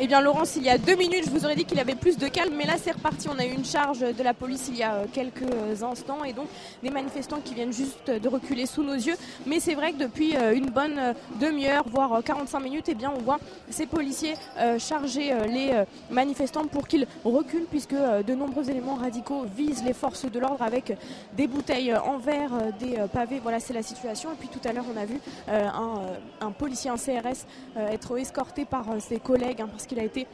[0.00, 2.18] Eh bien, Laurence, il y a deux minutes, je vous aurais dit qu'il avait plus
[2.18, 3.28] de calme, mais là, c'est reparti.
[3.28, 6.32] On a eu une charge de la police il y a euh, quelques instants et
[6.32, 6.48] donc
[6.82, 9.14] des manifestants qui viennent juste de reculer sous nos yeux.
[9.46, 13.12] Mais c'est vrai que depuis euh, une bonne euh, demi-heure, voire 45 minutes, eh bien,
[13.16, 13.38] on voit
[13.70, 14.34] ces policiers
[14.78, 20.38] charger les manifestants pour qu'ils reculent, puisque de nombreux éléments radicaux visent les forces de
[20.38, 20.96] l'ordre avec
[21.36, 23.40] des bouteilles en verre, des pavés.
[23.40, 24.30] Voilà, c'est la situation.
[24.32, 28.86] Et puis tout à l'heure, on a vu un, policier, un CRS, être escorté par
[29.00, 30.26] ses collègues, parce qu'il a été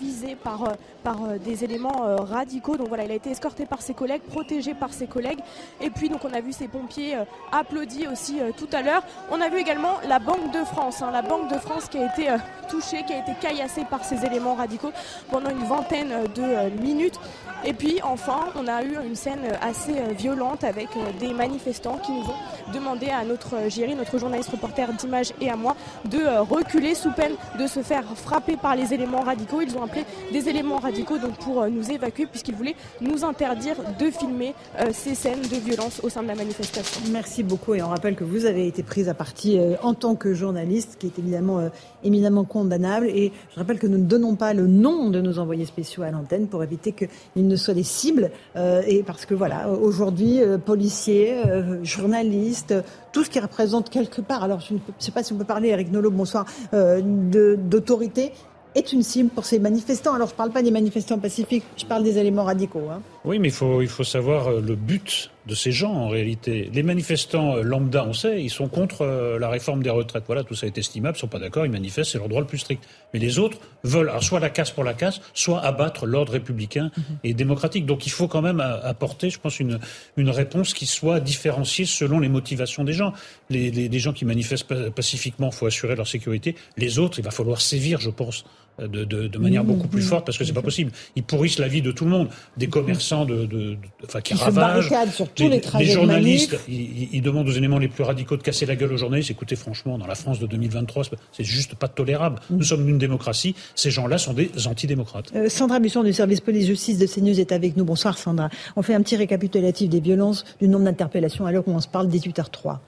[0.00, 0.64] visé par,
[1.04, 2.76] par des éléments radicaux.
[2.76, 5.38] Donc voilà, il a été escorté par ses collègues, protégé par ses collègues.
[5.80, 7.16] Et puis donc on a vu ces pompiers
[7.52, 9.02] applaudis aussi tout à l'heure.
[9.30, 12.12] On a vu également la Banque de France, hein, la Banque de France qui a
[12.12, 12.28] été
[12.68, 14.90] touchée, qui a été caillassée par ces éléments radicaux
[15.30, 17.20] pendant une vingtaine de minutes.
[17.64, 20.88] Et puis enfin, on a eu une scène assez violente avec
[21.18, 25.56] des manifestants qui nous ont demandé à notre Géry, notre journaliste reporter d'image et à
[25.56, 25.76] moi,
[26.10, 29.60] de reculer sous peine de se faire frapper par les éléments radicaux.
[29.60, 34.10] Ils ont appelé des éléments radicaux donc pour nous évacuer puisqu'ils voulaient nous interdire de
[34.10, 34.54] filmer
[34.92, 37.02] ces scènes de violence au sein de la manifestation.
[37.12, 40.32] Merci beaucoup et on rappelle que vous avez été prise à partie en tant que
[40.32, 41.70] journaliste, qui est évidemment
[42.04, 43.06] éminemment condamnable.
[43.06, 46.10] Et je rappelle que nous ne donnons pas le nom de nos envoyés spéciaux à
[46.10, 48.30] l'antenne pour éviter qu'ils ne soient des cibles.
[48.56, 51.42] et parce que voilà, aujourd'hui, policiers,
[51.82, 52.74] journalistes,
[53.12, 55.68] tout ce qui représente quelque part, alors je ne sais pas si on peut parler,
[55.68, 58.32] Eric Nolot, bonsoir, d'autorité,
[58.74, 60.14] est une cible pour ces manifestants.
[60.14, 62.88] Alors je ne parle pas des manifestants pacifiques, je parle des éléments radicaux.
[62.90, 63.00] Hein.
[63.24, 66.70] Oui, mais il faut, il faut savoir le but de ces gens en réalité.
[66.72, 69.04] Les manifestants lambda, on sait, ils sont contre
[69.38, 70.22] la réforme des retraites.
[70.26, 72.46] Voilà, tout ça est estimable, ils sont pas d'accord, ils manifestent, c'est leur droit le
[72.46, 72.84] plus strict.
[73.12, 76.92] Mais les autres veulent alors, soit la casse pour la casse, soit abattre l'ordre républicain
[77.24, 77.84] et démocratique.
[77.84, 79.80] Donc il faut quand même apporter, je pense, une,
[80.16, 83.12] une réponse qui soit différenciée selon les motivations des gens.
[83.50, 86.54] Les, les, les gens qui manifestent pacifiquement, il faut assurer leur sécurité.
[86.76, 88.44] Les autres, il va falloir sévir, je pense
[88.88, 90.90] de, de, de manière beaucoup plus forte parce que c'est pas possible.
[91.16, 94.90] Ils pourrissent la vie de tout le monde, des commerçants de, de, enfin qui, ravagent,
[95.12, 96.58] sur tous les, les, les journalistes.
[96.68, 99.30] Ils, ils, demandent aux éléments les plus radicaux de casser la gueule aux journalistes.
[99.30, 102.40] Écoutez, franchement, dans la France de 2023, c'est juste pas tolérable.
[102.50, 103.54] Nous sommes une démocratie.
[103.74, 105.30] Ces gens-là sont des antidémocrates.
[105.34, 107.84] Euh, Sandra Busson du service police-justice de CNews est avec nous.
[107.84, 108.48] Bonsoir Sandra.
[108.76, 111.88] On fait un petit récapitulatif des violences, du nombre d'interpellations à l'heure où on se
[111.88, 112.78] parle, 18h03.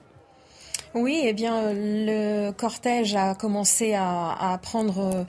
[0.95, 5.25] Oui, eh bien, le cortège a commencé à, à prendre,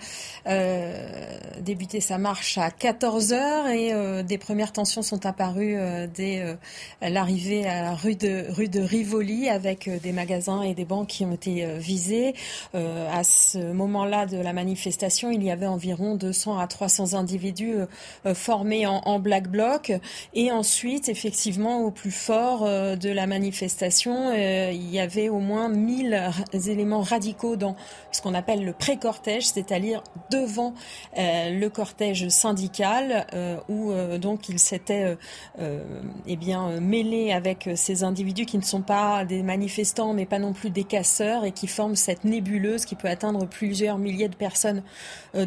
[0.46, 6.06] euh, débuter sa marche à 14 heures et euh, des premières tensions sont apparues euh,
[6.06, 6.54] dès euh,
[7.00, 11.06] l'arrivée à la rue de, rue de Rivoli avec euh, des magasins et des banques
[11.06, 12.34] qui ont été euh, visés.
[12.74, 17.76] à ce moment-là de la manifestation, il y avait environ 200 à 300 individus
[18.34, 19.92] formés en, en, black bloc
[20.34, 25.68] et ensuite, effectivement, au plus fort de la manifestation, il y avait au moins moins
[25.68, 26.32] 1000
[26.66, 27.76] éléments radicaux dans
[28.10, 30.74] ce qu'on appelle le pré-cortège, c'est-à-dire devant
[31.16, 35.16] euh, le cortège syndical, euh, où euh, donc il s'était
[36.26, 36.36] eh
[36.80, 40.84] mêlé avec ces individus qui ne sont pas des manifestants, mais pas non plus des
[40.84, 44.82] casseurs, et qui forment cette nébuleuse qui peut atteindre plusieurs milliers de personnes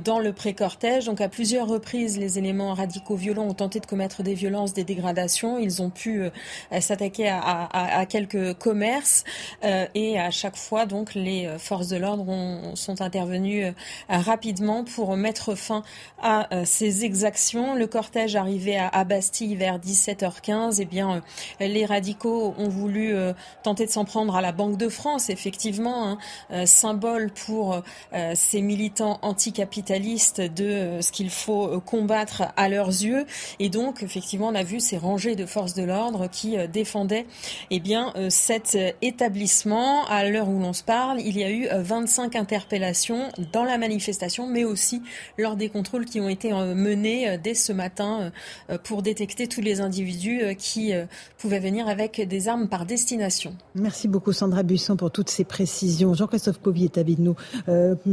[0.03, 1.05] dans le pré-cortège.
[1.05, 4.83] Donc à plusieurs reprises, les éléments radicaux violents ont tenté de commettre des violences, des
[4.83, 5.57] dégradations.
[5.57, 6.21] Ils ont pu
[6.79, 9.23] s'attaquer à, quelques commerces
[9.99, 12.27] et à chaque fois, donc, les euh, forces de l'ordre
[12.75, 13.71] sont intervenues euh,
[14.09, 15.81] rapidement pour mettre fin
[16.21, 17.73] à euh, ces exactions.
[17.73, 21.23] Le cortège arrivé à, Bastille vers 17h15, et eh bien,
[21.59, 23.15] les radicaux ont voulu
[23.63, 26.17] tenter de s'en prendre à la Banque de France, effectivement,
[26.51, 27.81] hein, symbole pour
[28.33, 33.25] ces militants anticapitalistes de ce qu'il faut combattre à leurs yeux.
[33.59, 37.27] Et donc, effectivement, on a vu ces rangées de forces de l'ordre qui défendaient,
[37.69, 42.35] eh bien, cet établissement à l'heure où l'on se parle, il y a eu 25
[42.35, 45.01] euh, interpellations dans la manifestation, mais aussi
[45.37, 48.31] lors des contrôles qui ont été euh, menés euh, dès ce matin
[48.83, 50.91] pour détecter tous les individus qui
[51.37, 53.55] pouvaient venir avec des armes par destination.
[53.75, 56.13] Merci beaucoup Sandra Busson pour toutes ces précisions.
[56.13, 57.35] Jean-Christophe Covy est avec nous,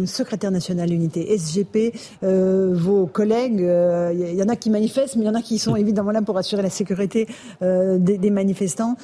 [0.07, 1.95] secrétaire national unité SGP.
[2.23, 5.77] Vos collègues, il y en a qui manifestent, mais il y en a qui sont
[5.77, 7.27] évidemment là pour assurer la sécurité
[7.61, 8.97] des, manifestants,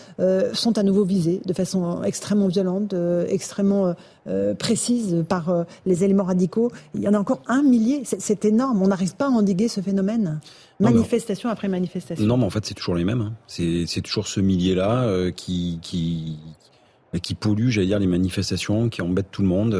[0.53, 3.95] sont à nouveau visés de façon extrêmement violente violente, euh, extrêmement
[4.27, 6.71] euh, précise par euh, les éléments radicaux.
[6.95, 8.03] Il y en a encore un millier.
[8.05, 8.83] C'est énorme.
[8.83, 10.41] On n'arrive pas à endiguer ce phénomène.
[10.79, 12.25] Manifestation après manifestation.
[12.25, 13.21] Non, mais en fait, c'est toujours les mêmes.
[13.21, 13.33] Hein.
[13.47, 16.39] C'est toujours ce millier-là qui, qui,
[17.23, 19.75] qui pollue, j'allais dire, les manifestations, qui embête tout le monde.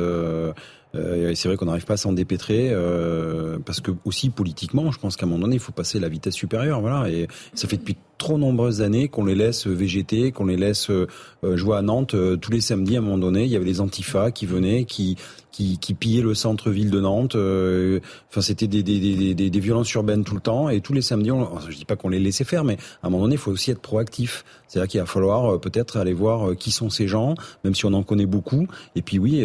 [0.95, 4.99] Euh, c'est vrai qu'on n'arrive pas à s'en dépêtrer euh, parce que aussi politiquement, je
[4.99, 6.81] pense qu'à un moment donné, il faut passer la vitesse supérieure.
[6.81, 10.91] Voilà, et ça fait depuis trop nombreuses années qu'on les laisse végéter, qu'on les laisse
[10.91, 11.07] euh,
[11.43, 12.97] jouer à Nantes tous les samedis.
[12.97, 15.17] À un moment donné, il y avait les antifas qui venaient, qui
[15.53, 17.37] qui, qui pillaient le centre-ville de Nantes.
[17.37, 20.69] Enfin, c'était des, des, des, des, des violences urbaines tout le temps.
[20.69, 23.11] Et tous les samedis, on, je dis pas qu'on les laissait faire, mais à un
[23.11, 24.45] moment donné, il faut aussi être proactif.
[24.69, 27.35] C'est-à-dire qu'il va falloir peut-être aller voir qui sont ces gens,
[27.65, 28.69] même si on en connaît beaucoup.
[28.95, 29.45] Et puis oui,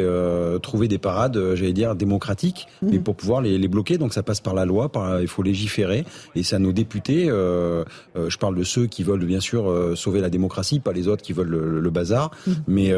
[0.62, 2.88] trouver des parades j'allais dire démocratiques, mmh.
[2.92, 3.98] mais pour pouvoir les, les, bloquer.
[3.98, 7.26] Donc ça passe par la loi, par, il faut légiférer, et c'est à nos députés.
[7.26, 11.34] je parle de ceux qui veulent bien sûr sauver la démocratie, pas les autres qui
[11.34, 12.52] veulent le, bazar, mmh.
[12.68, 12.94] mais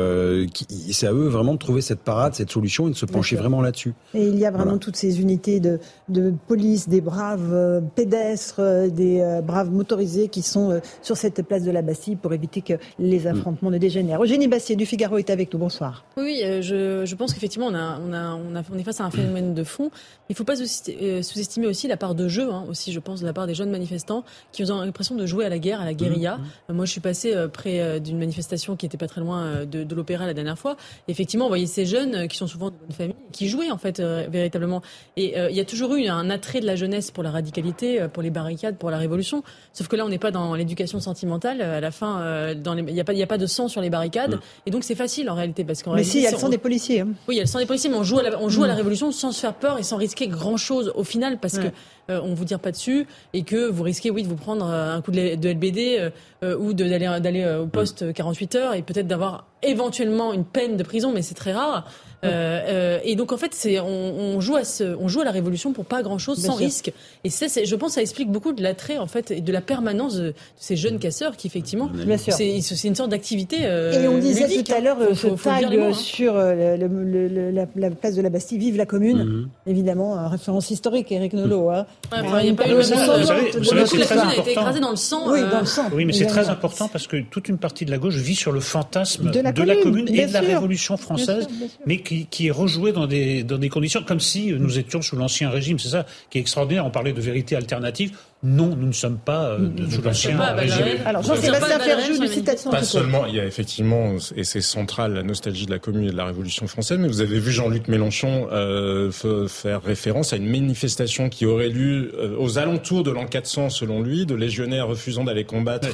[0.92, 3.94] c'est à eux vraiment de trouver cette parade, cette solution se pencher vraiment là-dessus.
[4.14, 5.80] Et il y a vraiment toutes ces unités de,
[6.10, 11.82] de police, des braves pédestres, des braves motorisés qui sont sur cette place de la
[11.82, 13.28] Bastille pour éviter que les mm.
[13.28, 14.22] affrontements ne dégénèrent.
[14.22, 15.60] Eugénie Bastier du Figaro est avec nous.
[15.60, 16.06] Bonsoir.
[16.18, 19.02] Oui, euh, je, je pense qu'effectivement, on, a, on, a, on, a, on est face
[19.02, 19.90] à un phénomène de fond.
[20.30, 23.22] Il ne faut pas euh, sous-estimer aussi la part de jeu, hein, aussi, je pense,
[23.22, 25.86] de la part des jeunes manifestants qui ont l'impression de jouer à la guerre, à
[25.86, 26.40] la guérilla.
[26.70, 26.74] Mm.
[26.74, 29.96] Moi, je suis passée euh, près d'une manifestation qui n'était pas très loin de, de
[29.96, 30.78] l'opéra la dernière fois.
[31.08, 34.02] effectivement, on voyait ces jeunes qui sont souvent de bonne famille, qui jouaient en fait
[34.02, 34.82] véritablement.
[35.16, 38.24] Et il y a toujours eu un attrait de la jeunesse pour la radicalité, pour
[38.24, 39.44] les barricades, pour la révolution.
[39.74, 41.62] Sauf que là, on n'est pas dans l'éducation sentimentale.
[41.62, 42.62] À la fin, il
[42.94, 44.36] n'y a, pas, a pas de sang sur les barricades.
[44.36, 44.40] Mm.
[44.66, 45.64] Et donc, c'est facile en réalité.
[45.64, 47.02] Parce qu'en mais si, elles sont des policiers.
[47.02, 47.10] Hein.
[47.28, 48.78] Oui, elles sont des policiers, mais on joue à la, on joue à la mm.
[48.78, 51.38] révolution sans se faire peur et sans risquer grand-chose au final.
[51.40, 51.68] Parce que
[52.10, 54.96] euh, on vous tire pas dessus et que vous risquez oui de vous prendre euh,
[54.96, 56.12] un coup de, LBD
[56.44, 60.84] euh, ou d'aller d'aller au poste 48 heures et peut-être d'avoir éventuellement une peine de
[60.84, 61.86] prison, mais c'est très rare.
[62.24, 65.32] Euh, euh, et donc en fait, c'est on, joue à ce, on joue à la
[65.32, 66.92] révolution pour pas grand chose, sans risque.
[67.24, 70.16] Et c'est, je pense, ça explique beaucoup de l'attrait en fait et de la permanence
[70.16, 73.60] de, ces jeunes casseurs qui effectivement, c'est, c'est une sorte d'activité.
[73.64, 78.30] Euh, et on disait tout à l'heure ce tag sur le, la, place de la
[78.30, 79.50] Bastille, vive la commune, mhm.
[79.68, 81.70] évidemment, référence historique, Eric Nolot.
[81.70, 81.86] Hein.
[82.14, 85.32] il n'y a pas eu le a été écrasée dans le sang.
[85.32, 85.90] Oui, dans le sang.
[85.94, 88.52] Oui, mais c'est très important parce que toute une partie de la gauche vit sur
[88.52, 91.48] le fantasme de la commune, et de la Révolution française,
[91.86, 95.50] mais qui, est rejoué dans des, dans des conditions comme si nous étions sous l'ancien
[95.50, 95.80] régime.
[95.80, 96.86] C'est ça qui est extraordinaire.
[96.86, 98.12] On parlait de vérité alternative.
[98.44, 100.86] Non, nous ne sommes pas euh, sous l'ancien régime.
[101.06, 102.70] Alors Jean-Sébastien Ferjou, de citation.
[102.70, 106.12] Pas seulement, il y a effectivement, et c'est central, la nostalgie de la commune et
[106.12, 109.12] de la Révolution française, mais vous avez vu Jean-Luc Mélenchon euh,
[109.48, 114.04] faire référence à une manifestation qui aurait lieu euh, aux alentours de l'an 400, selon
[114.04, 115.90] lui, de légionnaires refusant d'aller combattre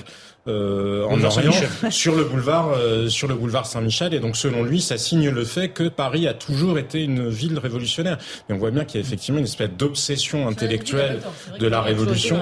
[0.45, 1.53] euh, en Orient
[1.89, 4.13] sur le boulevard euh, sur le boulevard Saint-Michel.
[4.13, 7.57] Et donc selon lui ça signe le fait que Paris a toujours été une ville
[7.57, 8.17] révolutionnaire.
[8.47, 11.21] Mais on voit bien qu'il y a effectivement une espèce d'obsession intellectuelle
[11.59, 12.32] de la révolution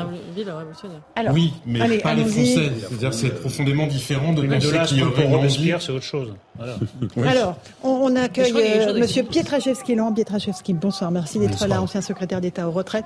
[1.33, 2.71] oui mais pas les Français.
[2.79, 6.33] C'est-à-dire c'est profondément différent de penser qu'il y aurait c'est autre chose.
[7.25, 10.73] Alors on, accueille euh, monsieur Pietraszewski Laurent Pietraszewski.
[10.73, 13.05] Bonsoir merci d'être là ancien secrétaire d'État aux retraites.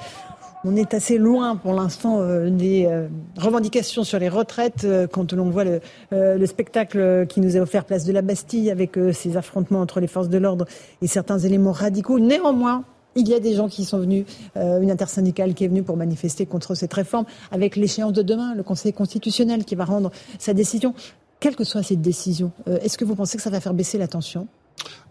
[0.68, 3.08] On est assez loin pour l'instant euh, des euh,
[3.38, 8.04] revendications sur les retraites euh, quand on voit le, spectacle qui nous est offert place
[8.04, 10.66] de la Bastille avec ces affrontements entre les forces de l'ordre
[11.02, 12.20] et certains éléments radicaux.
[12.20, 12.84] Néanmoins,
[13.16, 14.26] il y a des gens qui sont venus,
[14.56, 18.64] une intersyndicale qui est venue pour manifester contre cette réforme, avec l'échéance de demain, le
[18.64, 20.94] Conseil constitutionnel qui va rendre sa décision.
[21.40, 22.52] Quelle que soit cette décision,
[22.82, 24.48] est-ce que vous pensez que ça va faire baisser la tension?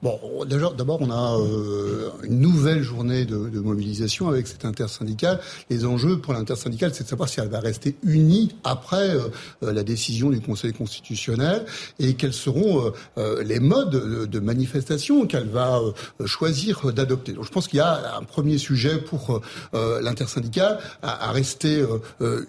[0.05, 5.41] Bon, d'abord, on a euh, une nouvelle journée de, mobilisation avec cette intersyndicale.
[5.71, 9.31] Les enjeux pour l'intersyndicale, c'est de savoir si elle va rester unie après euh,
[9.63, 11.65] la décision du Conseil constitutionnel
[11.99, 15.81] et quels seront euh, les modes de, manifestation qu'elle va
[16.27, 17.33] choisir d'adopter.
[17.33, 19.41] Donc, je pense qu'il y a un premier sujet pour
[19.73, 21.83] l'intersyndicale à, à, rester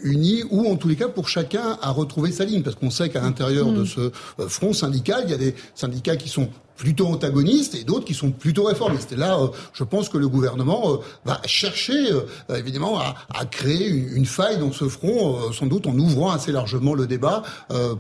[0.04, 3.08] unie ou en tous les cas pour chacun à retrouver sa ligne, parce qu'on sait
[3.08, 3.86] qu'à l'intérieur de mm.
[3.86, 4.12] ce
[4.50, 8.32] front syndical, il y a des syndicats qui sont plutôt antagonistes et d'autres qui sont
[8.32, 9.12] plutôt réformistes.
[9.12, 13.46] Et là, euh, je pense que le gouvernement euh, va chercher, euh, évidemment, à, à
[13.46, 17.44] créer une, faille dans ce front, sans doute en ouvrant assez largement le débat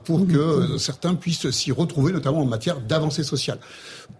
[0.03, 3.59] pour que certains puissent s'y retrouver, notamment en matière d'avancée sociale.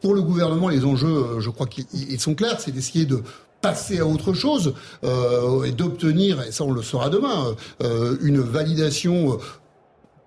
[0.02, 3.24] Pour le gouvernement, les enjeux, je crois qu'ils sont clairs, c'est d'essayer de
[3.62, 7.56] passer à autre chose et d'obtenir, et ça on le saura demain,
[8.22, 9.40] une validation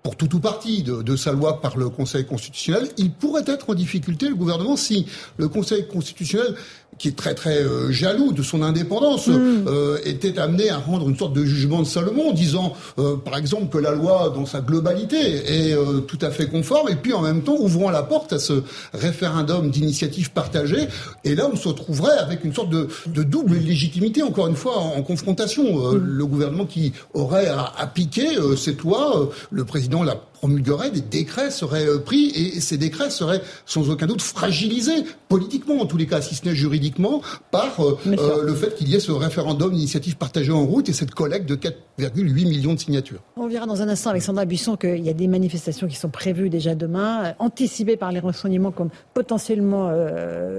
[0.09, 3.69] pour tout ou partie de, de, sa loi par le Conseil constitutionnel, il pourrait être
[3.69, 5.05] en difficulté, le gouvernement, si
[5.37, 6.55] le Conseil constitutionnel
[6.99, 9.65] qui est très très euh, jaloux de son indépendance, mm.
[9.67, 13.69] euh, était amené à rendre une sorte de jugement de Salomon, disant euh, par exemple
[13.69, 15.75] que la loi dans sa globalité est
[16.07, 18.61] tout à fait conforme, et puis en même temps ouvrant la porte à ce
[18.93, 20.87] référendum d'initiative partagée.
[21.23, 24.77] Et là, on se retrouverait avec une sorte de, de double légitimité, encore une fois,
[24.77, 25.93] en, confrontation.
[25.93, 25.97] Mm.
[25.97, 28.27] Le gouvernement qui aurait à appliquer
[28.57, 33.41] cette loi, le président l'a promulguerait, des décrets seraient euh, pris et ces décrets seraient
[33.65, 37.21] sans aucun doute fragilisés politiquement, en tous les cas, si ce n'est juridiquement,
[37.51, 40.93] par euh, euh, le fait qu'il y ait ce référendum d'initiative partagée en route et
[40.93, 43.19] cette collecte de 4,8 millions de signatures.
[43.35, 46.09] On verra dans un instant avec Sandra Buisson qu'il y a des manifestations qui sont
[46.09, 49.91] prévues déjà demain, anticipées par les renseignements comme potentiellement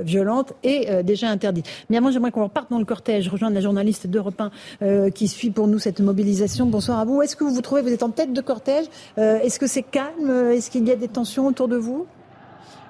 [0.04, 1.66] violentes et déjà interdites.
[1.88, 4.40] Mais avant, j'aimerais qu'on reparte dans le cortège, rejoindre la journaliste d'Europe
[4.80, 6.66] 1 qui suit pour nous cette mobilisation.
[6.66, 7.22] Bonsoir à vous.
[7.22, 8.86] Est-ce que vous vous trouvez, vous êtes en tête de cortège?
[9.16, 10.50] Est-ce que c'est calme?
[10.50, 12.06] Est-ce qu'il y a des tensions autour de vous?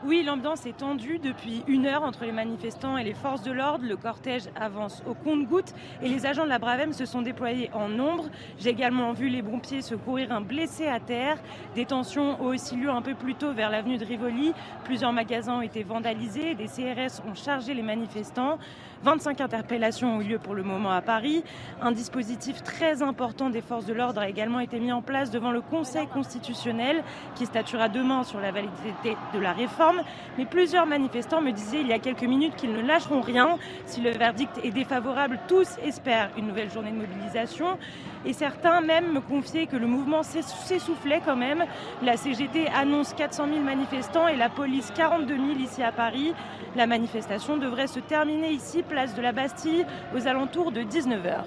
[0.06, 3.84] Oui, l'ambiance est tendue depuis une heure entre les manifestants et les forces de l'ordre.
[3.86, 7.90] Le cortège avance au compte-gouttes et les agents de la Bravem se sont déployés en
[7.90, 8.30] nombre.
[8.58, 11.36] J'ai également vu les pompiers secourir un blessé à terre.
[11.74, 14.54] Des tensions ont aussi lieu un peu plus tôt vers l'avenue de Rivoli.
[14.84, 16.54] Plusieurs magasins ont été vandalisés.
[16.54, 18.56] Des CRS ont chargé les manifestants.
[19.02, 21.42] 25 interpellations ont eu lieu pour le moment à Paris.
[21.80, 25.52] Un dispositif très important des forces de l'ordre a également été mis en place devant
[25.52, 27.02] le Conseil constitutionnel
[27.34, 30.02] qui statuera demain sur la validité de la réforme.
[30.36, 33.56] Mais plusieurs manifestants me disaient il y a quelques minutes qu'ils ne lâcheront rien.
[33.86, 37.78] Si le verdict est défavorable, tous espèrent une nouvelle journée de mobilisation.
[38.26, 41.64] Et certains même me confiaient que le mouvement s'essoufflait quand même.
[42.02, 46.34] La CGT annonce 400 000 manifestants et la police 42 000 ici à Paris.
[46.76, 49.86] La manifestation devrait se terminer ici, place de la Bastille,
[50.16, 51.44] aux alentours de 19h.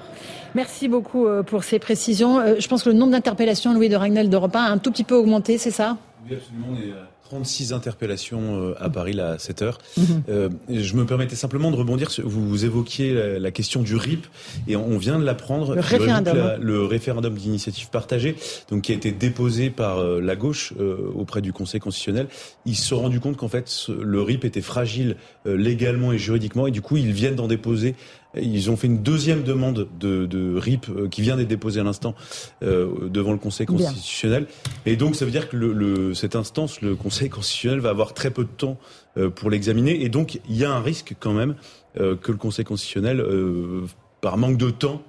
[0.55, 2.39] Merci beaucoup euh, pour ces précisions.
[2.39, 4.91] Euh, je pense que le nombre d'interpellations, Louis de Ragnel d'Europe 1, a un tout
[4.91, 5.97] petit peu augmenté, c'est ça?
[6.25, 6.67] Oui, absolument.
[6.71, 9.79] On est 36 interpellations euh, à Paris là, à 7 heures.
[9.97, 10.23] Mhm.
[10.29, 12.11] Euh, je me permettais simplement de rebondir.
[12.23, 14.25] Vous évoquiez la, question du RIP
[14.67, 15.73] et on vient de l'apprendre.
[15.73, 16.57] Le référendum.
[16.59, 18.35] le référendum d'initiative partagée,
[18.69, 20.73] donc qui a été déposé par euh, la gauche
[21.15, 22.27] auprès du Conseil constitutionnel.
[22.65, 25.15] Ils se sont rendus compte qu'en fait le RIP était fragile
[25.45, 27.95] légalement et juridiquement et du coup ils viennent d'en déposer
[28.35, 31.83] ils ont fait une deuxième demande de, de RIP euh, qui vient d'être déposée à
[31.83, 32.15] l'instant
[32.63, 34.47] euh, devant le Conseil constitutionnel.
[34.85, 38.13] Et donc ça veut dire que le, le, cette instance, le Conseil constitutionnel, va avoir
[38.13, 38.77] très peu de temps
[39.17, 40.03] euh, pour l'examiner.
[40.03, 41.55] Et donc il y a un risque quand même
[41.99, 43.85] euh, que le Conseil constitutionnel, euh,
[44.21, 45.01] par manque de temps,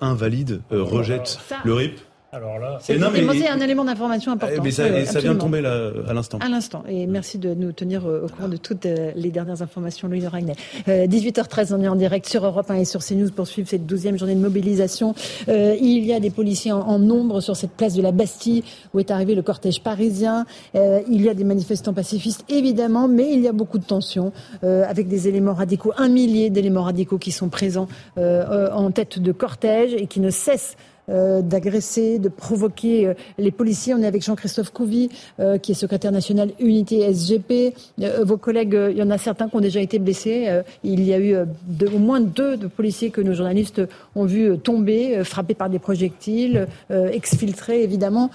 [0.00, 2.00] invalide, rejette le RIP.
[2.32, 4.54] Alors là, c'est un élément d'information important.
[4.56, 6.38] Eh, mais ça, ça vient de tomber là, à l'instant.
[6.40, 6.84] À l'instant.
[6.88, 10.20] Et merci de nous tenir euh, au courant de toutes euh, les dernières informations, Louis
[10.20, 10.54] de Ragnel.
[10.86, 14.16] 18h13, on est en direct sur Europe 1 et sur CNews pour suivre cette douzième
[14.16, 15.14] journée de mobilisation.
[15.48, 18.62] Euh, il y a des policiers en, nombre sur cette place de la Bastille
[18.94, 20.46] où est arrivé le cortège parisien.
[20.76, 24.32] Euh, il y a des manifestants pacifistes, évidemment, mais il y a beaucoup de tensions
[24.62, 29.32] euh, avec des éléments radicaux, un millier d'éléments radicaux qui sont présents en tête de
[29.32, 30.76] cortège et qui ne cessent
[31.10, 33.94] euh, d'agresser, de provoquer euh, les policiers.
[33.94, 35.08] On est avec Jean-Christophe Couvi,
[35.40, 37.74] euh, qui est secrétaire national unité SGP.
[38.22, 40.48] vos collègues, il y en a certains qui ont déjà été blessés.
[40.84, 43.82] il y a eu au moins deux de policiers que nos journalistes
[44.14, 48.30] ont vu tomber, frappés par des projectiles, exfiltrés évidemment.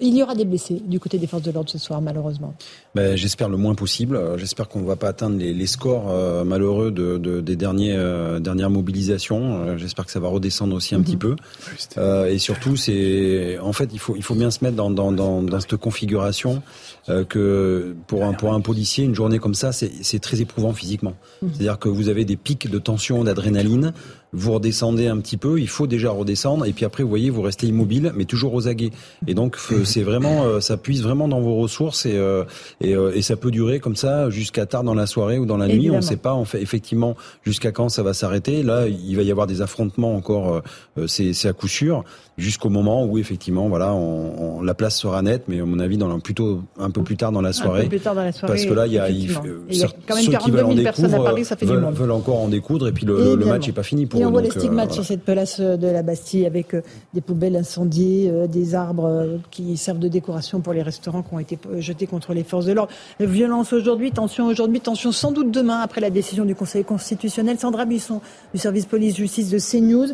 [0.00, 2.54] il y aura des blessés du côté des forces de l'ordre ce soir, malheureusement.
[2.94, 4.20] Ben, J'espère le moins possible.
[4.36, 6.12] J'espère qu'on ne va pas atteindre les, scores
[6.44, 7.96] malheureux de, des derniers,
[8.40, 9.76] dernières mobilisations.
[9.76, 11.04] J'espère que ça va redescendre aussi un mhm.
[11.04, 11.36] petit peu.
[12.04, 15.10] Euh, et surtout, c'est en fait, il faut il faut bien se mettre dans dans
[15.10, 16.62] dans, dans cette configuration
[17.08, 20.72] euh, que pour un pour un policier, une journée comme ça, c'est c'est très éprouvant
[20.72, 21.14] physiquement.
[21.42, 21.46] Mmh.
[21.52, 23.92] C'est-à-dire que vous avez des pics de tension, d'adrénaline
[24.34, 27.42] vous redescendez un petit peu, il faut déjà redescendre, et puis après, vous voyez, vous
[27.42, 28.90] restez immobile, mais toujours aux aguets.
[29.26, 32.44] Et donc, c'est vraiment, euh, ça puise vraiment dans vos ressources, et, euh,
[32.80, 35.56] et, euh, et, ça peut durer comme ça jusqu'à tard dans la soirée ou dans
[35.56, 35.90] la nuit.
[35.90, 38.62] On ne sait pas, en fait, effectivement, jusqu'à quand ça va s'arrêter.
[38.62, 40.62] Là, il va y avoir des affrontements encore,
[41.06, 42.04] c'est à coup sûr,
[42.36, 46.18] jusqu'au moment où, effectivement, voilà, on, la place sera nette, mais à mon avis, dans
[46.18, 47.80] plutôt un peu plus tard dans la soirée.
[47.80, 48.54] Un peu plus tard dans la soirée.
[48.54, 51.20] Parce que là, il y a, il, y a quand même 42 000 personnes à
[51.20, 51.94] Paris, ça fait veulent, du monde.
[51.94, 54.42] veulent encore en découdre, et puis le, le match n'est pas fini pour on voit
[54.42, 56.82] les stigmates euh, sur cette place de la Bastille avec euh,
[57.12, 61.38] des poubelles incendiées, euh, des arbres qui servent de décoration pour les restaurants qui ont
[61.38, 62.92] été jetés contre les forces de l'ordre.
[63.20, 67.58] Violence aujourd'hui, tension aujourd'hui, tension sans doute demain après la décision du Conseil constitutionnel.
[67.58, 68.20] Sandra Buisson
[68.52, 70.08] du service police-justice de CNews.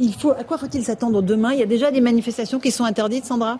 [0.00, 1.52] il faut, à quoi faut-il s'attendre demain?
[1.52, 3.58] Il y a déjà des manifestations qui sont interdites, Sandra?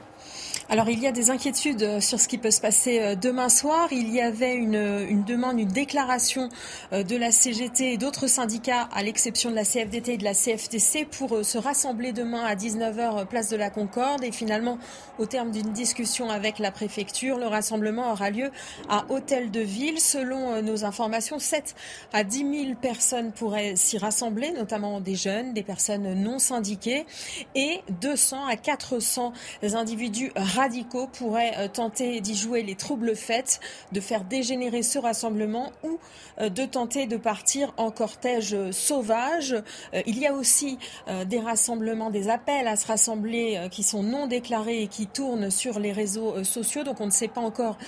[0.70, 3.48] Alors il y a des inquiétudes euh, sur ce qui peut se passer euh, demain
[3.48, 3.88] soir.
[3.90, 6.50] Il y avait une, une demande, une déclaration
[6.92, 10.34] euh, de la CGT et d'autres syndicats, à l'exception de la CFDT et de la
[10.34, 14.22] CFTC, pour se rassembler demain à 19h place de la Concorde.
[14.24, 14.78] Et finalement,
[15.18, 18.50] au terme d'une discussion avec la préfecture, le rassemblement aura lieu
[18.90, 19.98] à Hôtel de Ville.
[19.98, 21.74] Selon nos informations, 7
[22.12, 27.06] à 10 000 personnes pourraient s'y rassembler, notamment des jeunes, des personnes non syndiquées,
[27.54, 29.32] et 200 à 400
[29.62, 33.60] individus radicaux pourraient euh, tenter d'y jouer les troubles faits,
[33.92, 35.98] de faire dégénérer ce rassemblement ou
[36.40, 39.52] euh, de tenter de partir en cortège sauvage.
[39.94, 40.78] Euh, il y a aussi
[41.26, 45.78] des rassemblements, des appels à se rassembler qui sont non déclarés et qui tournent sur
[45.78, 46.82] les réseaux sociaux.
[46.82, 47.78] Donc on ne sait pas encore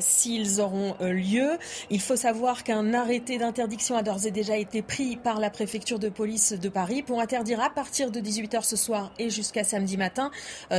[0.00, 1.58] s'ils auront lieu.
[1.90, 5.98] Il faut savoir qu'un arrêté d'interdiction a d'ores et déjà été pris par la préfecture
[5.98, 9.96] de police de Paris pour interdire à partir de 18h ce soir et jusqu'à samedi
[9.96, 10.30] matin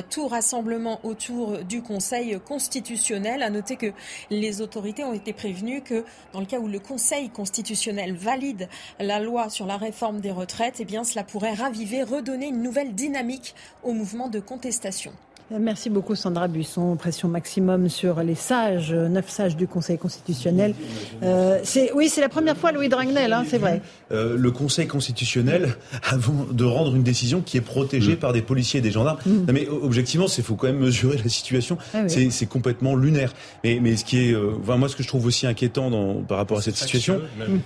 [0.10, 3.44] tout rassemblement autour du Conseil constitutionnel.
[3.44, 3.92] À noter que
[4.30, 9.20] les autorités ont été prévenues que dans le cas où le Conseil constitutionnel valide la
[9.20, 13.94] loi sur la réforme des retraites, eh cela pourrait raviver, redonner une nouvelle dynamique au
[13.94, 15.14] mouvement de contestation.
[15.58, 16.96] Merci beaucoup Sandra Buisson.
[16.96, 20.76] Pression maximum sur les sages, neuf sages du Conseil constitutionnel.
[21.24, 23.82] Euh, c'est oui, c'est la première fois Louis Dragnel, hein, c'est vrai.
[24.12, 28.18] Euh, le Conseil constitutionnel avant de rendre une décision qui est protégée mm.
[28.18, 29.18] par des policiers et des gendarmes.
[29.26, 29.32] Mm.
[29.32, 31.80] Non, mais objectivement, c'est faut quand même mesurer la situation.
[31.96, 33.34] Ah c'est complètement lunaire.
[33.64, 36.38] Mais, mais ce qui est, euh, moi, ce que je trouve aussi inquiétant dans, par
[36.38, 37.22] rapport à cette situation,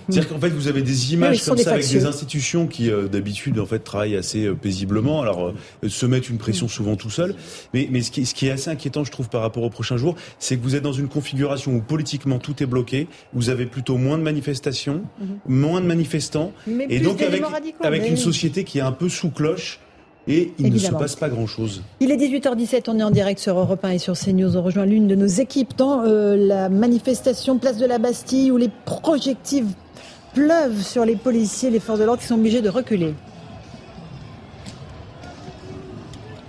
[0.08, 3.66] c'est-à-dire qu'en fait, vous avez des images comme ça avec des institutions qui d'habitude en
[3.66, 5.20] fait travaillent assez paisiblement.
[5.20, 5.52] Alors
[5.86, 7.34] se mettent une pression souvent tout seul.
[7.74, 9.96] Mais, mais ce, qui, ce qui est assez inquiétant, je trouve, par rapport aux prochains
[9.96, 13.66] jours, c'est que vous êtes dans une configuration où politiquement tout est bloqué, vous avez
[13.66, 15.38] plutôt moins de manifestations, mhm.
[15.46, 16.52] moins de manifestants,
[16.88, 17.42] et donc avec,
[17.80, 19.80] avec une société qui est un peu sous cloche.
[20.26, 21.82] Et il ne se passe pas grand-chose.
[22.00, 24.56] Il est 18h17, on est en direct sur Europe 1 et sur CNews.
[24.56, 28.56] On rejoint l'une de nos équipes dans euh, la manifestation Place de la Bastille où
[28.56, 29.66] les projectiles
[30.32, 33.12] pleuvent sur les policiers, les forces de l'ordre qui sont obligés de reculer.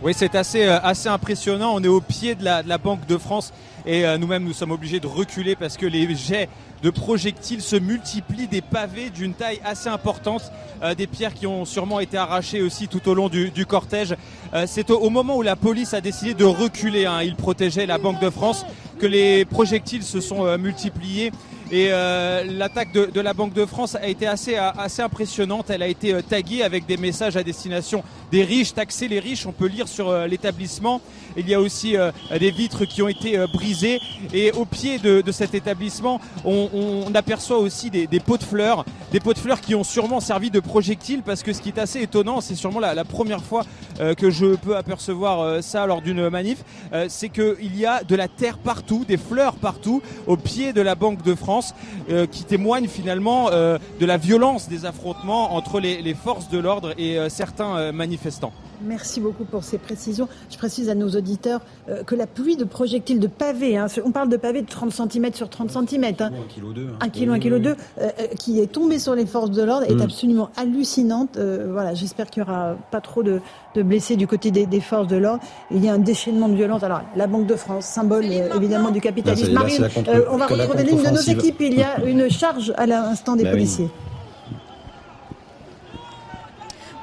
[0.05, 1.73] Oui, c'est assez, euh, assez impressionnant.
[1.73, 3.51] On est au pied de la, Banque de France
[3.87, 6.47] et euh, nous-mêmes, nous sommes obligés de reculer parce que les jets
[6.83, 10.51] de projectiles se multiplient, des pavés d'une taille assez importante,
[10.83, 14.15] euh, des pierres qui ont sûrement été arrachées aussi tout au long du, cortège.
[14.67, 18.21] c'est au, moment où la police a décidé de reculer, hein, il protégeait la Banque
[18.21, 18.63] de France,
[18.99, 21.31] que les projectiles se sont multipliés.
[21.71, 25.71] Et euh, l'attaque de, la Banque de France a été assez, assez impressionnante.
[25.71, 29.47] Elle a été euh, taguée avec des messages à destination des riches, taxer les riches.
[29.47, 31.01] On peut lire sur euh, l'établissement.
[31.37, 31.95] Il y a aussi
[32.39, 33.99] des vitres qui ont été brisées.
[34.33, 39.19] Et au pied de, cet établissement, on, aperçoit aussi des, des, pots de fleurs, des
[39.19, 41.23] pots de fleurs qui ont sûrement servi de projectiles.
[41.23, 43.63] Parce que ce qui est assez étonnant, c'est sûrement la, la, première fois
[44.17, 46.63] que je peux apercevoir ça lors d'une manif,
[47.09, 50.95] c'est qu'il y a de la terre partout, des fleurs partout, au pied de la
[50.95, 51.73] Banque de France.
[52.09, 56.93] Euh, qui témoigne finalement euh, de la violence des affrontements entre les, forces de l'ordre
[56.99, 58.53] et euh, certains manifestants.
[58.83, 60.27] Merci beaucoup pour ces précisions.
[60.49, 61.61] Je précise à nos auditeurs
[62.05, 65.33] que la pluie de projectiles de pavés, hein, on parle de pavés de 30 cm
[65.33, 67.75] sur 30 cm, hein, 1 kg 2, 1 kg 2,
[68.37, 70.01] qui est tombé sur les forces de l'ordre, est mm.
[70.01, 71.37] absolument hallucinante.
[71.37, 73.41] voilà, j'espère qu'il n'y aura pas trop de,
[73.75, 75.41] blessés du côté des, forces de l'ordre.
[75.71, 76.83] Il y a un déchaînement de violence.
[76.83, 79.53] Alors, la Banque de France, symbole évidemment du capitalisme.
[79.53, 79.87] Marine,
[80.29, 81.57] on va retrouver l'une de nos équipes.
[81.59, 83.89] Il y a une charge à l'instant des bah policiers.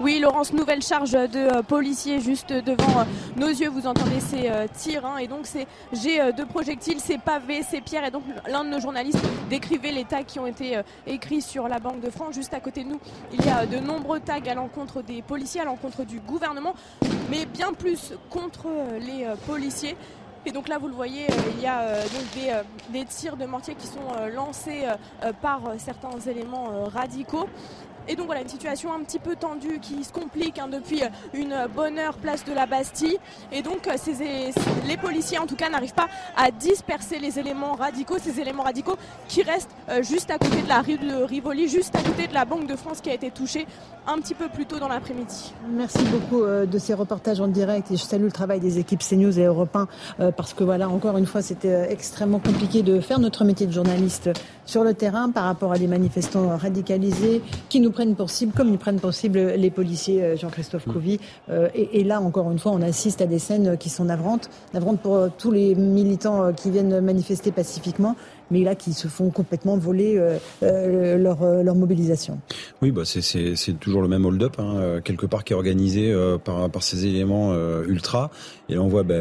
[0.03, 3.05] Oui, Laurence, nouvelle charge de euh, policiers juste devant euh,
[3.37, 3.69] nos yeux.
[3.69, 7.81] Vous entendez ces euh, tirs hein, et donc ces jets de projectiles, ces pavés, ces
[7.81, 8.05] pierres.
[8.07, 11.79] Et donc l'un de nos journalistes décrivait les tags qui ont été écrits sur la
[11.79, 12.35] Banque de France.
[12.35, 13.01] Juste à côté de nous,
[13.33, 16.75] il y a de nombreux tags à l'encontre des policiers, à l'encontre du gouvernement,
[17.31, 18.67] mais bien plus contre
[18.99, 19.97] les policiers.
[20.45, 21.27] Et donc là, vous le voyez,
[21.57, 21.95] il y a
[22.93, 24.01] des, tirs de mortier qui sont
[24.35, 24.83] lancés
[25.41, 27.47] par certains éléments radicaux.
[28.09, 31.03] Et donc voilà, une situation un petit peu tendue qui se complique hein, depuis
[31.35, 33.19] une bonne heure place de la Bastille.
[33.53, 33.89] Et donc
[34.87, 38.97] les policiers en tout cas n'arrivent pas à disperser les éléments radicaux, ces éléments radicaux
[39.29, 42.35] qui restent euh, juste à côté de la rue de Rivoli, juste à côté de
[42.35, 43.67] la Banque de France qui a été touchée
[44.07, 45.53] un petit peu plus tôt dans l'après-midi.
[45.71, 49.03] Merci beaucoup euh, de ces reportages en direct et je salue le travail des équipes
[49.03, 49.89] CNews et Europe 1
[50.21, 53.73] euh, parce que voilà, encore une fois, c'était extrêmement compliqué de faire notre métier de
[53.73, 54.31] journaliste
[54.67, 58.69] sur le terrain par rapport à des manifestants radicalisés qui nous prennent pour cible, comme
[58.69, 60.93] ils prennent pour cible les policiers euh, Jean-Christophe mm.
[60.93, 61.21] Couvi.
[61.51, 65.01] Euh, et, là, encore une fois, on assiste à des scènes qui sont navrantes, navrantes
[65.01, 68.17] pour euh, tous les militants qui viennent manifester pacifiquement
[68.51, 70.21] mais là qui se font complètement voler
[70.61, 72.39] leur, leur mobilisation.
[72.83, 76.15] Oui, bah c'est toujours le même hold-up, hein, quelque part qui est organisé
[76.45, 77.55] par, par ces éléments
[77.85, 78.31] ultra.
[78.73, 79.15] Et là, on voit, bah,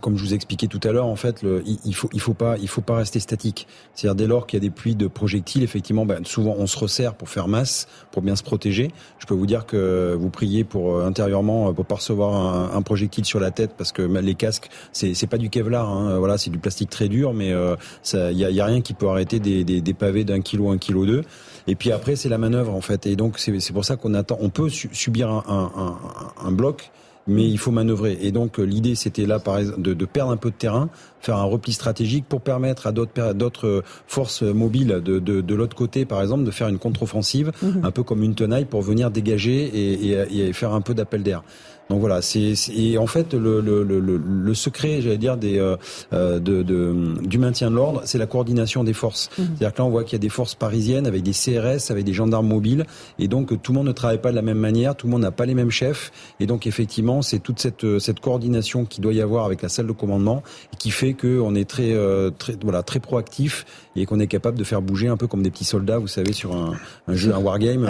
[0.00, 2.82] comme je vous expliquais tout à l'heure, en fait, il, faut faut pas il faut
[2.82, 3.66] pas rester statique.
[3.94, 6.78] C'est-à-dire dès lors qu'il y a des pluies de projectiles, effectivement, bah, souvent on se
[6.78, 8.90] resserre pour faire masse, pour bien se protéger.
[9.18, 12.82] Je peux vous dire que vous priez pour euh, intérieurement euh, pour pas recevoir un,
[12.82, 16.38] projectile sur la tête parce que les casques, c'est c'est pas du Kevlar, hein, voilà,
[16.38, 17.74] c'est du plastique très dur, mais euh,
[18.12, 21.22] il a, y, a, rien qui peut arrêter des, pavés d'un kilo, un kilo deux.
[21.66, 23.06] Et puis après, c'est la manœuvre en fait.
[23.06, 24.38] Et donc c'est pour ça qu'on attend.
[24.40, 26.90] On peut subir un, bloc,
[27.26, 28.18] mais il faut manœuvrer.
[28.20, 30.88] Et donc l'idée, c'était là, par exemple, de, de, perdre un peu de terrain,
[31.20, 35.76] faire un repli stratégique pour permettre à d'autres d'autres forces mobiles de, de, de l'autre
[35.76, 37.84] côté, par exemple, de faire une contre-offensive, mhm.
[37.84, 41.22] un peu comme une tenaille pour venir dégager et, et, et faire un peu d'appel
[41.22, 41.42] d'air.
[41.88, 45.76] Donc voilà, c'est et en fait le, le, le, le secret, j'allais dire, des euh,
[46.12, 49.30] euh de, de, du maintien de l'ordre, c'est la coordination des forces.
[49.38, 49.46] Mhm.
[49.46, 52.04] C'est-à-dire que là, on voit qu'il y a des forces parisiennes avec des CRS, avec
[52.04, 52.86] des gendarmes mobiles,
[53.18, 55.22] et donc tout le monde ne travaille pas de la même manière, tout le monde
[55.22, 56.10] n'a pas les mêmes chefs,
[56.40, 59.86] et donc effectivement, c'est toute cette cette coordination qui doit y avoir avec la salle
[59.86, 60.42] de commandement
[60.78, 63.64] qui fait qu'on est très euh, très voilà très proactif
[63.96, 66.32] et qu'on est capable de faire bouger un peu comme des petits soldats, vous savez,
[66.32, 66.74] sur un,
[67.08, 67.86] un jeu, un wargame,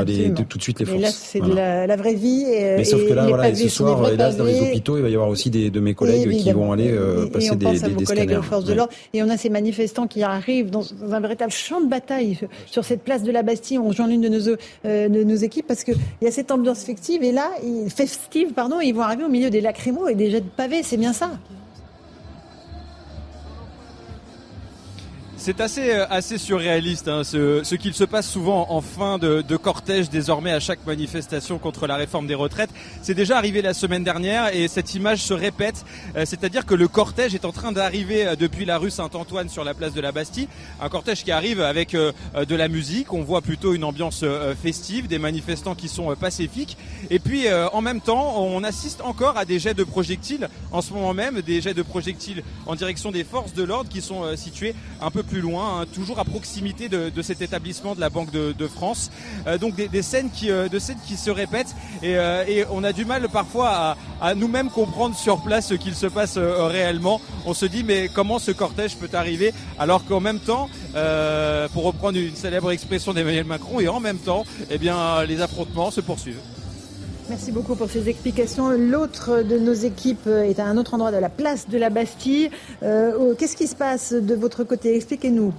[0.49, 0.97] tout de suite les forces.
[0.97, 2.45] Mais là, c'est de la, vraie vie.
[2.49, 5.15] Et, Mais sauf que là, voilà, ce soir, hélas, dans les hôpitaux, il va y
[5.15, 7.85] avoir aussi des, de mes collègues qui vont aller euh, passer et on des, pense
[7.85, 8.93] à vos collègues aux forces de l'ordre.
[9.13, 13.03] Et on a ces manifestants qui arrivent dans, un véritable champ de bataille sur cette
[13.03, 13.79] place de la Bastille.
[13.79, 16.85] On rejoint l'une de nos, euh, de nos équipes parce qu'il y a cette ambiance
[16.85, 17.23] festive.
[17.23, 17.51] Et là,
[17.95, 20.83] festive, pardon, ils vont arriver au milieu des lacrymos et des jets de pavés.
[20.83, 21.31] C'est bien ça.
[25.47, 29.43] C'est assez, euh, assez surréaliste hein, ce, ce qu'il se passe souvent en fin de,
[29.43, 32.71] de, cortège désormais à chaque manifestation contre la réforme des retraites.
[33.01, 35.85] C'est déjà arrivé la semaine dernière et cette image se répète.
[36.17, 39.63] Euh, c'est-à-dire que le cortège est en train d'arriver euh, depuis la rue Saint-Antoine sur
[39.63, 40.49] la place de la Bastille.
[40.81, 43.13] Un cortège qui arrive avec de la musique.
[43.13, 44.25] On voit plutôt une ambiance
[44.61, 46.77] festive, des manifestants qui sont pacifiques.
[47.11, 50.93] Et puis en même temps, on assiste encore à des jets de projectiles en ce
[50.93, 54.75] moment même, des jets de projectiles en direction des forces de l'ordre qui sont situés
[55.01, 58.67] un peu plus loin, hein, toujours à proximité de, cet établissement de la Banque de,
[58.67, 59.11] France.
[59.47, 63.05] Euh, donc des, scènes qui, euh, scènes qui se répètent euh, et, on a du
[63.05, 67.21] mal parfois à, nous-mêmes comprendre sur place ce qu'il se passe réellement.
[67.45, 70.69] On se dit mais comment ce cortège peut arriver alors qu'en même temps,
[71.73, 76.01] pour reprendre une célèbre expression d'Emmanuel Macron, et en même temps, eh les affrontements se
[76.01, 76.41] poursuivent.
[77.29, 78.71] Merci beaucoup pour ces explications.
[78.71, 82.51] L'autre de nos équipes est à un autre endroit de la place de la Bastille.
[82.85, 84.95] Euh, oh, qu'est-ce qui se passe de votre côté?
[84.95, 85.53] Expliquez-nous.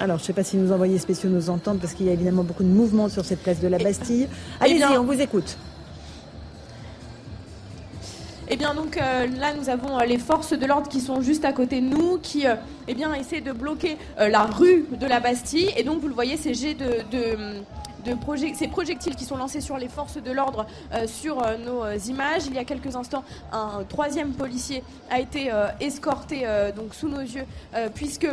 [0.00, 2.12] Alors, je ne sais pas si nos envoyés spéciaux nous entendent parce qu'il y a
[2.12, 4.26] évidemment beaucoup de mouvements sur cette place de la Bastille.
[4.60, 5.56] Eh Allez-y, on vous écoute.
[8.54, 11.46] Eh bien donc euh, là nous avons euh, les forces de l'ordre qui sont juste
[11.46, 12.54] à côté de nous, qui euh,
[12.86, 15.70] eh essaient de bloquer la rue de la Bastille.
[15.74, 16.86] Et donc vous le voyez, ces jets de
[18.54, 21.96] ces projectiles qui sont lancés sur les forces de l'ordre euh, sur euh, nos euh,
[22.08, 22.46] images.
[22.46, 25.50] Il y a quelques instants, un troisième policier a été
[25.80, 27.44] escorté donc sous nos yeux
[27.94, 28.26] puisque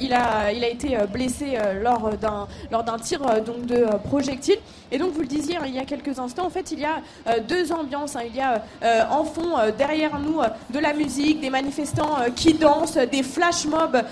[0.00, 4.58] il a il a été blessé lors d'un lors d'un tir donc de projectiles.
[4.90, 6.84] Et donc vous le disiez hein, il y a quelques instants, en fait il y
[6.84, 7.00] a
[7.48, 8.16] deux ambiances.
[8.16, 8.22] Hein.
[8.26, 8.62] Il y a
[9.10, 14.02] en fond derrière nous de la musique, des manifestants qui dansent, des flash mobs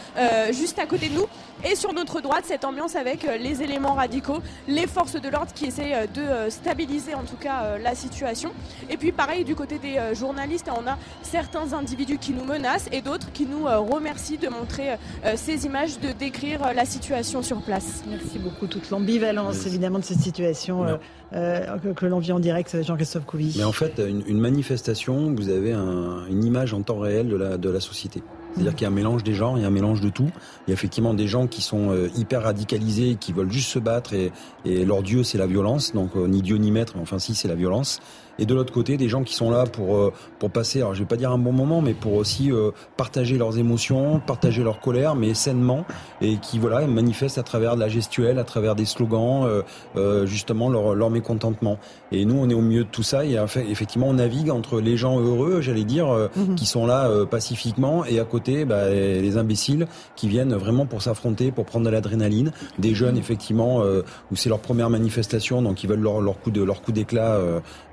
[0.52, 1.26] juste à côté de nous.
[1.62, 5.52] Et sur notre droite, cette ambiance avec euh, les éléments radicaux, les forces de l'ordre
[5.52, 8.50] qui essaient euh, de euh, stabiliser en tout cas la situation.
[8.88, 13.02] Et puis pareil, du côté des journalistes, on a certains individus qui nous menacent et
[13.02, 14.96] d'autres qui nous remercient de montrer
[15.36, 18.02] ces images, de décrire la situation sur place.
[18.08, 18.66] Merci beaucoup.
[18.66, 20.98] Toute l'ambivalence évidemment de cette situation
[21.32, 23.54] que, l'on vit en direct, Jean-Christophe Couvi.
[23.58, 27.70] Mais en fait, une, manifestation, vous avez une image en temps réel de la, de
[27.70, 28.22] la société.
[28.54, 30.30] C'est-à-dire qu'il y a un mélange des genres, il y a un mélange de tout.
[30.66, 33.78] Il y a effectivement des gens qui sont euh, hyper radicalisés, qui veulent juste se
[33.78, 34.32] battre et,
[34.64, 35.92] et leur Dieu c'est la violence.
[35.92, 38.00] Donc euh, ni Dieu ni maître, mais enfin si c'est la violence
[38.40, 41.00] et de l'autre côté des gens qui sont là pour euh, pour passer alors je
[41.00, 44.80] vais pas dire un bon moment mais pour aussi euh, partager leurs émotions partager leur
[44.80, 45.84] colère mais sainement
[46.20, 49.62] et qui voilà manifestent à travers de la gestuelle à travers des slogans
[49.96, 51.78] euh, justement leur, leur mécontentement
[52.10, 53.36] et nous on est au milieu de tout ça et
[53.68, 56.54] effectivement on navigue entre les gens heureux j'allais dire mhm.
[56.54, 59.86] qui sont là pacifiquement et à côté bah, les imbéciles
[60.16, 63.82] qui viennent vraiment pour s'affronter pour prendre de l'adrénaline des jeunes effectivement
[64.30, 67.38] où c'est leur première manifestation donc ils veulent leur, leur coup de leur coup d'éclat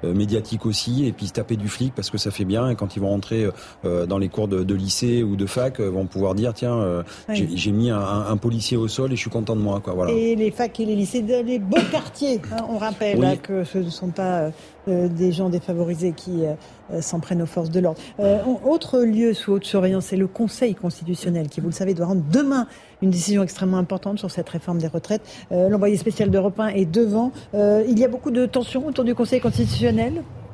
[0.03, 2.69] médiatique aussi, et puis se taper du flic parce que ça fait bien.
[2.69, 3.47] Et quand ils vont rentrer
[3.85, 7.03] euh, dans les cours de, lycée ou de fac, euh, vont pouvoir dire tiens, euh,
[7.29, 9.81] j'ai mis un, policier au sol et je suis content de moi.
[9.83, 10.11] Quoi, voilà.
[10.11, 13.63] Et les facs et les lycées dans les beaux quartiers, hein, on rappelle hein, que
[13.63, 14.51] ce ne sont pas
[14.87, 16.43] des gens défavorisés qui
[17.01, 17.99] s'en prennent aux forces de l'ordre.
[18.65, 22.23] autre lieu sous haute surveillance, c'est le Conseil constitutionnel qui, vous le savez, doit rendre
[22.31, 22.67] demain
[23.01, 25.21] une décision extrêmement importante sur cette réforme des retraites.
[25.51, 27.31] L'envoyé spécial d'Europe 1 est devant.
[27.53, 30.23] il y a beaucoup de tensions autour du Conseil constitutionnel?
[30.23, 30.46] euh,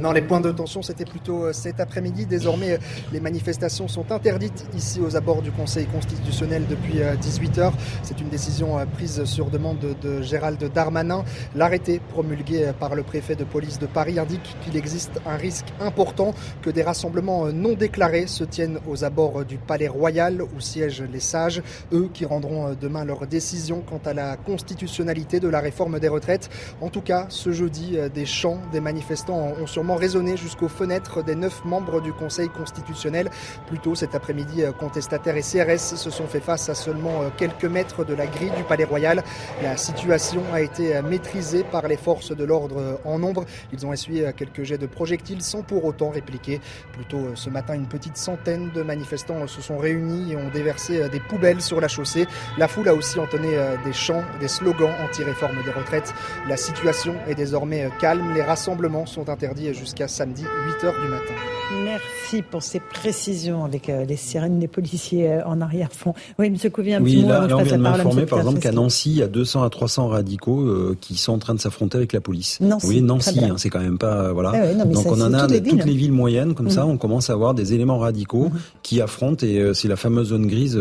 [0.00, 2.26] non, les points de tension, c'était plutôt euh, cet après-midi.
[2.26, 2.78] Désormais, euh,
[3.12, 7.72] les manifestations sont interdites ici aux abords du Conseil constitutionnel depuis 18h.
[8.02, 11.24] C'est une décision prise sur demande de Gérald Darmanin.
[11.54, 16.34] L'arrêté promulgué par le préfet de police de Paris indique qu'il existe un risque important
[16.62, 21.20] que des rassemblements non déclarés se tiennent aux abords du Palais Royal où siègent les
[21.20, 21.62] sages,
[21.92, 26.50] eux qui rendront demain leur décision quant à la constitutionnalité de la réforme des retraites.
[26.80, 31.36] En tout cas, ce jeudi, des chants des manifestants ont sûrement résonné jusqu'aux fenêtres des
[31.36, 33.30] neuf membres du Conseil constitutionnel.
[33.68, 37.28] Plus tôt cet après-midi, euh, contestataires et CRS se sont fait face à seulement euh,
[37.36, 39.22] quelques mètres de la grille du Palais Royal.
[39.62, 43.44] La situation a été euh, maîtrisée par les forces de l'ordre en nombre.
[43.72, 46.60] Ils ont essuyé quelques jets de projectiles sans pour autant répliquer.
[46.92, 51.08] Plus tôt ce matin, une petite centaine de manifestants se sont réunis et ont déversé
[51.08, 52.26] des poubelles sur la chaussée.
[52.56, 53.50] La foule a aussi entonné
[53.84, 56.12] des chants, des slogans anti-réforme des retraites.
[56.48, 58.34] La situation est désormais calme.
[58.34, 61.34] Les rassemblements sont interdits Paris jusqu'à samedi 8h du matin.
[61.84, 66.14] Merci pour ces précisions avec euh, les sirènes des policiers euh, en arrière-fond.
[66.38, 66.70] Oui, M.
[66.70, 67.28] Couvier, un oui, petit mot.
[67.28, 69.70] Là, là on vient de m'informer, par exemple, qu'à Nancy, il y a 200 à
[69.70, 72.60] 300 radicaux euh, qui sont en train de s'affronter avec la police.
[72.60, 74.52] Nancy, oui, Nancy, hein, c'est quand même pas voilà.
[74.54, 75.96] Ah ouais, non, Donc ça, on en a toutes les, toutes les villes.
[75.96, 76.70] villes moyennes comme Mmh.
[76.70, 78.58] ça, on commence à avoir des éléments radicaux mmh.
[78.82, 80.78] qui affrontent et euh, c'est la fameuse zone grise.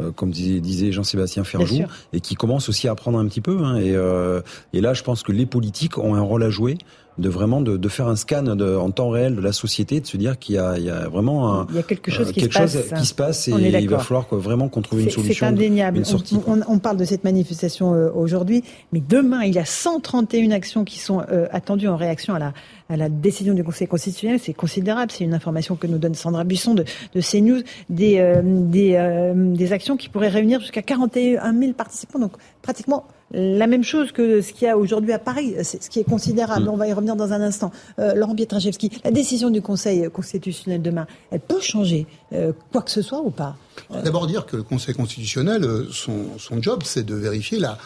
[0.00, 3.64] Euh, comme disait, disait Jean-Sébastien Ferjou, et qui commence aussi à apprendre un petit peu.
[3.64, 4.40] Hein, et, euh,
[4.72, 6.78] et là, je pense que les politiques ont un rôle à jouer
[7.18, 10.06] de vraiment de, de faire un scan de, en temps réel de la société, de
[10.06, 12.28] se dire qu'il y a, il y a vraiment un, il y a quelque chose,
[12.28, 14.82] euh, qui, quelque se chose passe, qui se passe et il va falloir vraiment qu'on
[14.82, 15.46] trouve une solution.
[15.46, 15.98] C'est indéniable.
[15.98, 18.62] Une sortie, on, on, on, parle de cette manifestation euh, aujourd'hui,
[18.92, 22.52] mais demain, il y a 131 actions qui sont euh, attendues en réaction à la,
[22.88, 24.38] à la décision du Conseil constitutionnel.
[24.40, 25.10] C'est considérable.
[25.10, 26.84] C'est une information que nous donne Sandra Buisson de,
[27.14, 27.62] de CNews.
[27.90, 32.18] Des, euh, des, des actions qui pourraient réunir jusqu'à 41 000 participants.
[32.18, 32.32] Donc,
[32.62, 36.00] pratiquement la même chose que ce qu'il y a aujourd'hui à Paris, c'est ce qui
[36.00, 36.64] est considérable.
[36.64, 36.70] Mmh.
[36.70, 37.70] On va y revenir dans un instant.
[37.98, 42.90] Euh, Laurent Pietraszewski, la décision du Conseil constitutionnel demain, elle peut changer euh, quoi que
[42.90, 43.56] ce soit ou pas?
[43.90, 47.78] D'abord dire que le Conseil constitutionnel, son, son job, c'est de vérifier la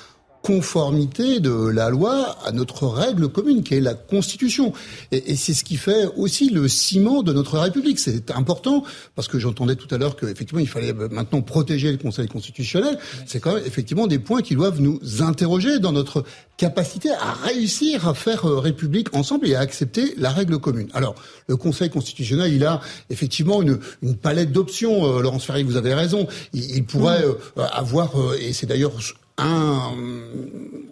[0.43, 4.73] conformité de la loi à notre règle commune, qui est la Constitution.
[5.13, 7.99] Et, et c'est ce qui fait aussi le ciment de notre République.
[7.99, 12.29] C'est important, parce que j'entendais tout à l'heure qu'effectivement, il fallait maintenant protéger le Conseil
[12.29, 12.99] constitutionnel.
[13.27, 16.25] C'est quand même effectivement des points qui doivent nous interroger dans notre
[16.57, 20.89] capacité à réussir à faire République ensemble et à accepter la règle commune.
[20.93, 21.15] Alors,
[21.47, 25.07] le Conseil constitutionnel, il a effectivement une, une palette d'options.
[25.07, 26.27] Euh, Laurence Ferry, vous avez raison.
[26.53, 27.59] Il, il pourrait mmh.
[27.59, 28.93] euh, avoir, euh, et c'est d'ailleurs
[29.39, 29.93] un,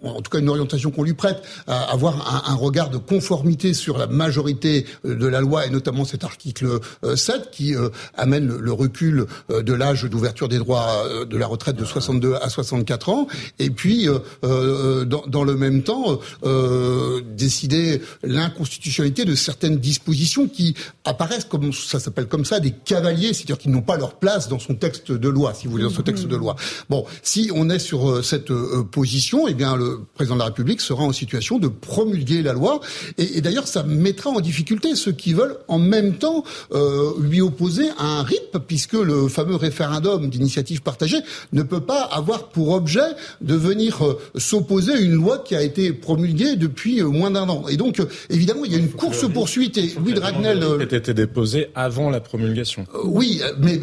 [0.03, 3.97] en tout cas une orientation qu'on lui prête, à avoir un, regard de conformité sur
[3.97, 6.79] la majorité de la loi et notamment cet article
[7.15, 11.85] 7 qui euh, amène le, recul de l'âge d'ouverture des droits de la retraite de
[11.85, 13.27] 62 à 64 ans
[13.59, 14.07] et puis
[14.43, 21.99] euh, dans, le même temps euh, décider l'inconstitutionnalité de certaines dispositions qui apparaissent comme ça
[21.99, 25.29] s'appelle comme ça des cavaliers, c'est-à-dire qu'ils n'ont pas leur place dans son texte de
[25.29, 26.55] loi, si vous voulez, dans ce texte de loi.
[26.89, 30.79] Bon, si on est sur cette euh, position, eh bien le président de la République
[30.79, 32.79] sera en situation de promulguer la loi.
[33.17, 37.41] Et, et d'ailleurs, ça mettra en difficulté ceux qui veulent en même temps euh, lui
[37.41, 41.17] opposer un RIP, puisque le fameux référendum d'initiative partagée
[41.51, 43.09] ne peut pas avoir pour objet
[43.41, 47.65] de venir euh, s'opposer à une loi qui a été promulguée depuis moins d'un an.
[47.69, 49.77] Et donc, évidemment, il y a une course poursuite.
[49.77, 52.85] Et Louis Dragnel a été déposé avant la promulgation.
[53.03, 53.79] oui, mais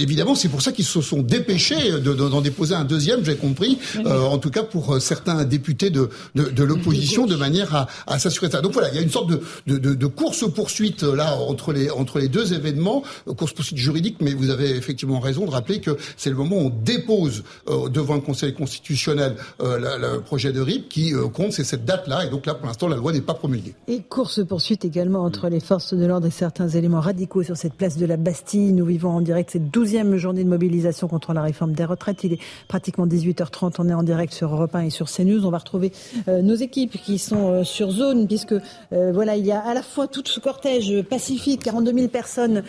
[0.00, 3.24] évidemment, c'est pour ça qu'ils se sont dépêchés d'en de, déposer un deuxième.
[3.24, 3.78] J'ai compris.
[3.96, 8.18] Euh, en tout cas pour certains députés de, de, de l'opposition, de manière à, à
[8.18, 8.60] s'assurer ça.
[8.60, 12.18] Donc voilà, il y a une sorte de, de, de course-poursuite là entre les, entre
[12.18, 13.02] les deux événements,
[13.36, 16.70] course-poursuite juridique, mais vous avez effectivement raison de rappeler que c'est le moment où on
[16.70, 21.52] dépose euh, devant le Conseil constitutionnel euh, la, le projet de RIP qui euh, compte,
[21.52, 23.74] c'est cette date-là, et donc là pour l'instant la loi n'est pas promulguée.
[23.88, 27.96] Et course-poursuite également entre les forces de l'ordre et certains éléments radicaux sur cette place
[27.96, 28.72] de la Bastille.
[28.72, 32.24] Nous vivons en direct cette douzième journée de mobilisation contre la réforme des retraites.
[32.24, 35.44] Il est pratiquement 18h30, on est en direct sur Europe 1 et sur CNews.
[35.44, 35.92] On va retrouver
[36.28, 39.74] euh, nos équipes qui sont euh, sur zone, puisque euh, voilà, il y a à
[39.74, 42.62] la fois tout ce cortège pacifique, 42 000 personnes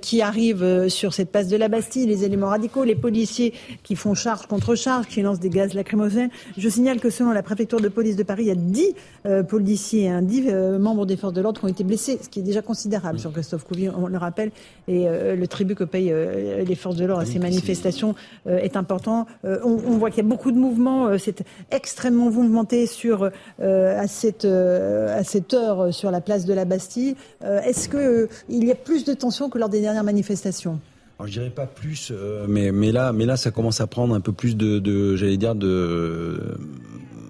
[0.00, 4.14] qui arrivent sur cette place de la Bastille, les éléments radicaux, les policiers qui font
[4.14, 6.30] charge contre charge, qui lancent des gaz lacrymogènes.
[6.56, 8.94] Je signale que selon la préfecture de police de Paris, il y a 10
[9.48, 12.42] policiers, hein, 10 membres des forces de l'ordre qui ont été blessés, ce qui est
[12.42, 14.52] déjà considérable sur Christophe Couvier, on le rappelle,
[14.88, 16.14] et le tribut que payent
[16.64, 18.14] les forces de l'ordre à ces manifestations
[18.46, 19.26] est important.
[19.44, 24.06] on, on voit qu'il y a beaucoup de mouvements c'est extrêmement mouvementé sur euh, à
[24.06, 27.16] cette euh, à cette heure sur la place de la Bastille.
[27.42, 30.80] Euh, Est-ce que il y a plus de tensions que lors des dernières manifestations?
[31.24, 32.12] Je dirais pas plus,
[32.48, 35.54] mais mais là mais là ça commence à prendre un peu plus de, j'allais dire
[35.54, 36.56] de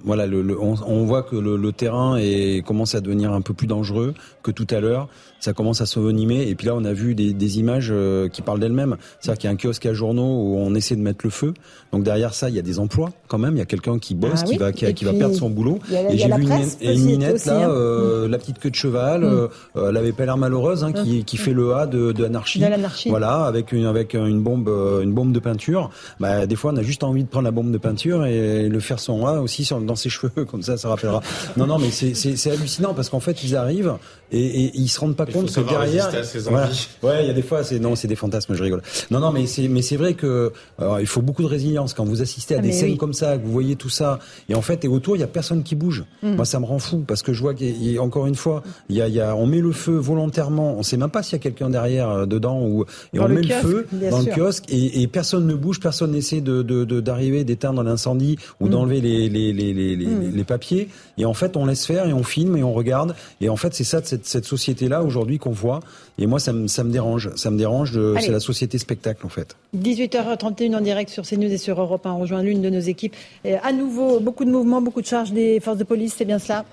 [0.05, 3.67] voilà, le, on, voit que le, le, terrain est, commence à devenir un peu plus
[3.67, 5.09] dangereux que tout à l'heure.
[5.45, 6.49] Ça commence à s'envenimer.
[6.49, 8.97] Et puis là, on a vu des, des images euh, qui parlent d'elles-mêmes.
[9.21, 11.53] C'est-à-dire qu'il y a un kiosque à journaux où on essaie de mettre le feu.
[11.93, 13.55] Donc derrière ça, il y a des emplois quand même.
[13.55, 14.57] Il y a quelqu'un qui bosse, ah, qui oui.
[14.57, 15.81] va qui, qui va perdre son boulot.
[15.93, 17.71] Et j'ai vu une, une minette aussi, là, hein.
[17.71, 18.31] euh, mmh.
[18.31, 19.21] la petite queue de cheval.
[19.21, 19.49] Mmh.
[19.77, 21.25] Euh, elle avait pas l'air malheureuse, hein, qui, mmh.
[21.25, 22.65] qui fait le A de, de l'anarchie.
[23.11, 24.71] Voilà, avec une avec une bombe
[25.03, 25.91] une bombe de peinture.
[26.21, 28.81] Bah, des fois, on a juste envie de prendre la bombe de peinture et le
[28.81, 31.21] faire son A aussi sur, dans ses cheveux, comme ça, ça rappellera.
[31.59, 33.93] Non, non, mais c'est hallucinant parce qu'en fait, ils arrivent
[34.35, 36.11] et, et, ils se rendent pas compte que derrière.
[36.51, 36.69] Voilà.
[37.03, 38.83] Ouais, il y a des fois, c'est non, c'est des fantasmes, je rigole.
[39.11, 42.05] Non, non, mais c'est mais c'est vrai que alors, il faut beaucoup de résilience quand
[42.05, 42.97] vous assistez à ah, des scènes oui.
[42.97, 45.29] comme ça, que vous voyez tout ça, et en fait, et autour, il y a
[45.29, 46.05] personne qui bouge.
[46.23, 46.35] Mm.
[46.37, 48.63] Moi, ça me rend fou parce que je vois qu'il y a encore une fois,
[48.89, 51.23] il y a, il y a, on met le feu volontairement, on sait même pas
[51.23, 53.69] s'il y a quelqu'un derrière euh, dedans ou et dans on le met kiosque, le
[53.69, 54.37] feu dans sûr.
[54.37, 56.63] le kiosque et, et, personne ne bouge, personne n'essaie de
[57.01, 58.71] d'arriver, de, de, d'éteindre l'incendie ou Mm.
[58.71, 60.33] d'enlever les les, les, les, les, Mm.
[60.35, 60.89] les papiers.
[61.19, 63.15] Et en fait, on laisse faire et on filme et on regarde.
[63.41, 65.81] Et en fait, c'est ça de cette cette, cette société-là aujourd'hui qu'on voit.
[66.19, 67.35] Et moi, ça me, ça me dérange.
[67.37, 67.99] Ça me dérange.
[68.21, 69.57] C'est la société spectacle, en fait.
[69.77, 72.13] 18h31 en direct sur CNews et sur Europe 1.
[72.13, 73.15] On rejoint l'une de nos équipes.
[73.45, 76.15] Et à nouveau, beaucoup de mouvements, beaucoup de charges des forces de police.
[76.17, 76.65] C'est bien cela?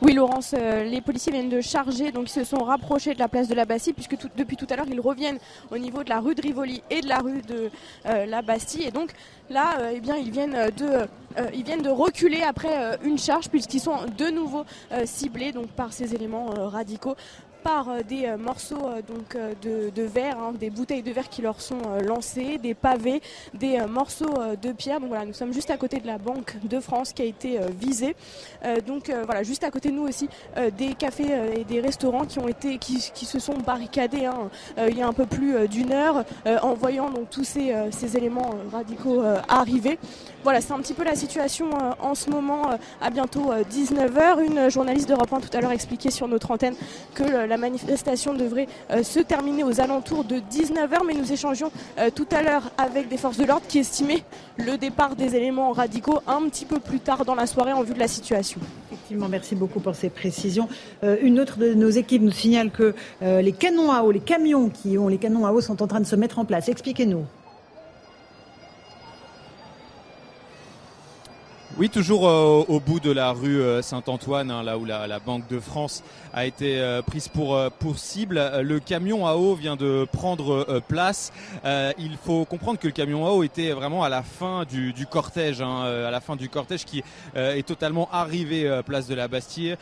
[0.00, 3.26] Oui, Laurence, euh, les policiers viennent de charger, donc ils se sont rapprochés de la
[3.26, 5.38] place de la Bastille, puisque depuis tout à l'heure, ils reviennent
[5.72, 7.68] au niveau de la rue de Rivoli et de la rue de
[8.06, 8.84] euh, la Bastille.
[8.84, 9.10] Et donc
[9.50, 11.08] là, euh, eh bien, ils viennent de,
[11.52, 14.64] ils viennent de reculer après une charge, puisqu'ils sont de nouveau
[15.04, 17.16] ciblés donc, par ces éléments radicaux
[17.62, 21.42] par euh, des euh, morceaux euh, donc, de, verre, hein, des bouteilles de verre qui
[21.42, 23.20] leur sont lancées, des pavés,
[23.54, 25.00] des morceaux de pierre.
[25.00, 27.58] Donc voilà, nous sommes juste à côté de la Banque de France qui a été
[27.78, 28.14] visée.
[28.86, 30.28] donc voilà, juste à côté de nous aussi,
[30.76, 34.50] des cafés et des restaurants qui se sont barricadés hein,
[34.88, 36.24] il y a un peu plus d'une heure
[36.62, 39.98] en voyant tous ces éléments radicaux arriver.
[40.44, 41.70] Voilà, c'est un petit peu la situation
[42.00, 42.70] en ce moment
[43.00, 44.44] à bientôt 19h.
[44.44, 46.74] Une journaliste d'Europe 1 tout à l'heure expliquait sur notre antenne
[47.14, 52.10] que la manifestation devrait euh, se terminer aux alentours de 19h, mais nous échangions euh,
[52.14, 54.22] tout à l'heure avec des forces de l'ordre qui estimaient
[54.56, 57.94] le départ des éléments radicaux un petit peu plus tard dans la soirée en vue
[57.94, 58.60] de la situation.
[58.90, 60.68] Effectivement, merci beaucoup pour ces précisions.
[61.02, 64.68] Euh, une autre de nos équipes nous signale que les canons à eau, les camions
[64.68, 66.68] qui ont les canons à eau sont en train de se mettre en place.
[66.68, 67.24] Expliquez-nous.
[71.78, 75.46] Oui, toujours euh, au bout de la rue euh, Saint-Antoine, hein, là où la, Banque
[75.46, 76.02] de France
[76.32, 78.42] a été euh, prise pour, pour cible.
[78.62, 81.32] Le camion à eau vient de prendre place.
[81.64, 85.62] il faut comprendre que le camion à eau était vraiment à la fin du, cortège,
[85.62, 87.04] hein, à la fin du cortège qui
[87.36, 89.76] est totalement arrivé place de la Bastille.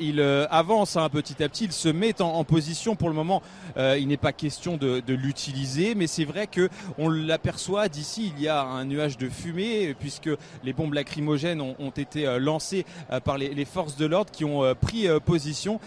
[0.00, 0.20] il
[0.50, 2.94] avance hein, petit à petit, il se met en, position.
[2.94, 3.42] Pour le moment,
[3.76, 8.32] il n'est pas question de, de l'utiliser, mais c'est vrai que on l'aperçoit d'ici.
[8.36, 10.30] Il y a un nuage de fumée puisque
[10.62, 14.62] les bombes lacrymogènes ont, été euh, lancés euh, par les, forces de l'ordre qui ont
[14.62, 15.80] euh, pris position.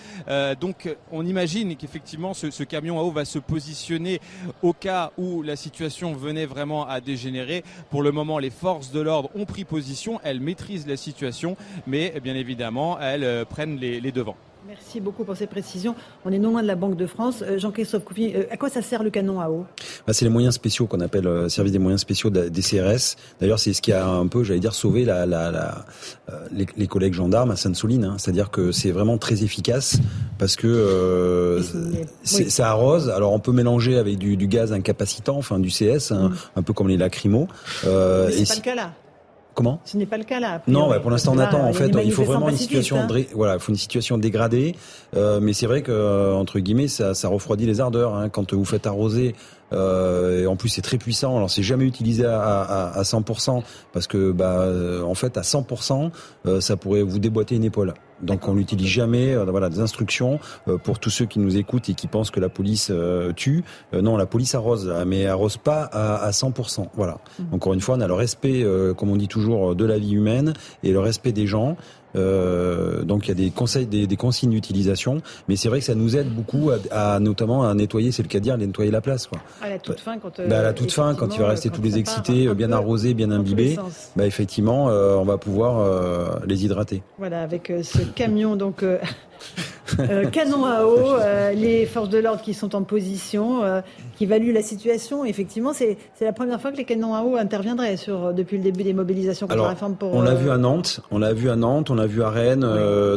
[0.59, 4.19] donc on imagine qu'effectivement ce, camion à eau va se positionner
[4.61, 7.63] au cas où la situation venait vraiment à dégénérer.
[7.89, 11.55] Pour le moment, les forces de l'ordre ont pris position, elles maîtrisent la situation,
[11.85, 14.37] mais bien évidemment, elles prennent les devants.
[14.67, 15.95] Merci beaucoup pour ces précisions.
[16.25, 17.41] On est non loin de la Banque de France.
[17.41, 19.65] Euh, Jean-Christophe Coupi, euh, à quoi ça sert le canon à eau?
[20.05, 23.15] Bah, C'est les moyens spéciaux qu'on appelle euh, service des moyens spéciaux des CRS.
[23.39, 25.85] D'ailleurs, c'est ce qui a un peu, j'allais dire, sauvé la, la, la,
[26.51, 28.03] les, collègues gendarmes à Sainte-Soline.
[28.03, 28.15] Hein.
[28.17, 29.99] C'est-à-dire que c'est vraiment très efficace
[30.37, 31.61] parce que
[32.23, 33.09] ça arrose.
[33.09, 36.35] Alors, on peut mélanger avec du, du, gaz incapacitant, enfin du CS, hein, mm.
[36.57, 37.47] un peu comme les lacrymos.
[37.85, 38.91] Euh, c'est pas le cas là.
[39.57, 40.61] Comment Ce n'est pas le cas là.
[40.67, 41.63] Non, pour l'instant on attend.
[41.63, 43.07] En fait, il faut vraiment une situation, hein.
[43.33, 44.75] voilà, faut une situation dégradée.
[45.15, 48.13] Euh, mais c'est vrai que euh, entre guillemets, ça, ça refroidit les ardeurs.
[48.13, 49.33] Hein, quand vous faites arroser
[49.73, 51.35] euh, et en plus, c'est très puissant.
[51.35, 53.63] Alors, c'est jamais utilisé à, à, à 100%
[53.93, 56.11] parce que, bah, euh, en fait, à 100%,
[56.45, 57.93] euh, ça pourrait vous déboîter une épaule.
[58.21, 59.35] Donc, on n'utilise jamais.
[59.35, 60.39] voilà, des instructions
[60.83, 62.91] pour tous ceux qui nous écoutent et qui pensent que la police
[63.35, 63.63] tue.
[63.93, 66.87] non, la police arrose, mais arrose pas à, à 100%.
[66.95, 67.19] Voilà.
[67.37, 67.43] Mmh.
[67.53, 68.65] Encore une fois, on a le respect,
[68.97, 71.77] comme on dit toujours, de la vie humaine et le respect des gens.
[72.17, 75.95] Euh, donc il y a des conseils, des, consignes d'utilisation, mais c'est vrai que ça
[75.95, 79.27] nous aide beaucoup à, notamment à nettoyer, c'est le cas de dire, nettoyer la place.
[79.27, 79.39] Quoi.
[79.61, 81.81] À la toute fin, quand, bah, à la toute fin, quand il va rester tous
[81.81, 83.77] les excités, bien arrosés, bien imbibés,
[84.15, 87.03] bah, effectivement, euh, on va pouvoir euh, les hydrater.
[87.17, 88.83] Voilà, avec ce camion donc
[89.99, 93.81] euh, canon à eau, euh, les forces de l'ordre qui sont en position, euh,
[94.15, 95.25] qui évaluent la situation.
[95.25, 98.83] Effectivement, c'est la première fois que les canons à eau interviendraient sur, depuis le début
[98.83, 100.13] des mobilisations contre la réforme pour.
[100.13, 102.67] On l'a vu à Nantes, on l'a vu à Nantes, on l'a vu à Rennes,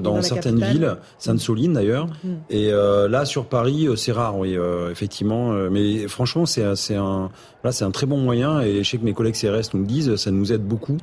[0.02, 2.06] dans, certaines villes, Sainte-Soline d'ailleurs.
[2.24, 2.28] Mm.
[2.50, 4.56] Et là, sur Paris, c'est rare, oui,
[4.90, 5.52] effectivement.
[5.70, 7.30] mais franchement, c'est un,
[7.64, 8.60] là, c'est un très bon moyen.
[8.60, 10.98] Et je sais que mes collègues CRS nous le disent, ça nous aide beaucoup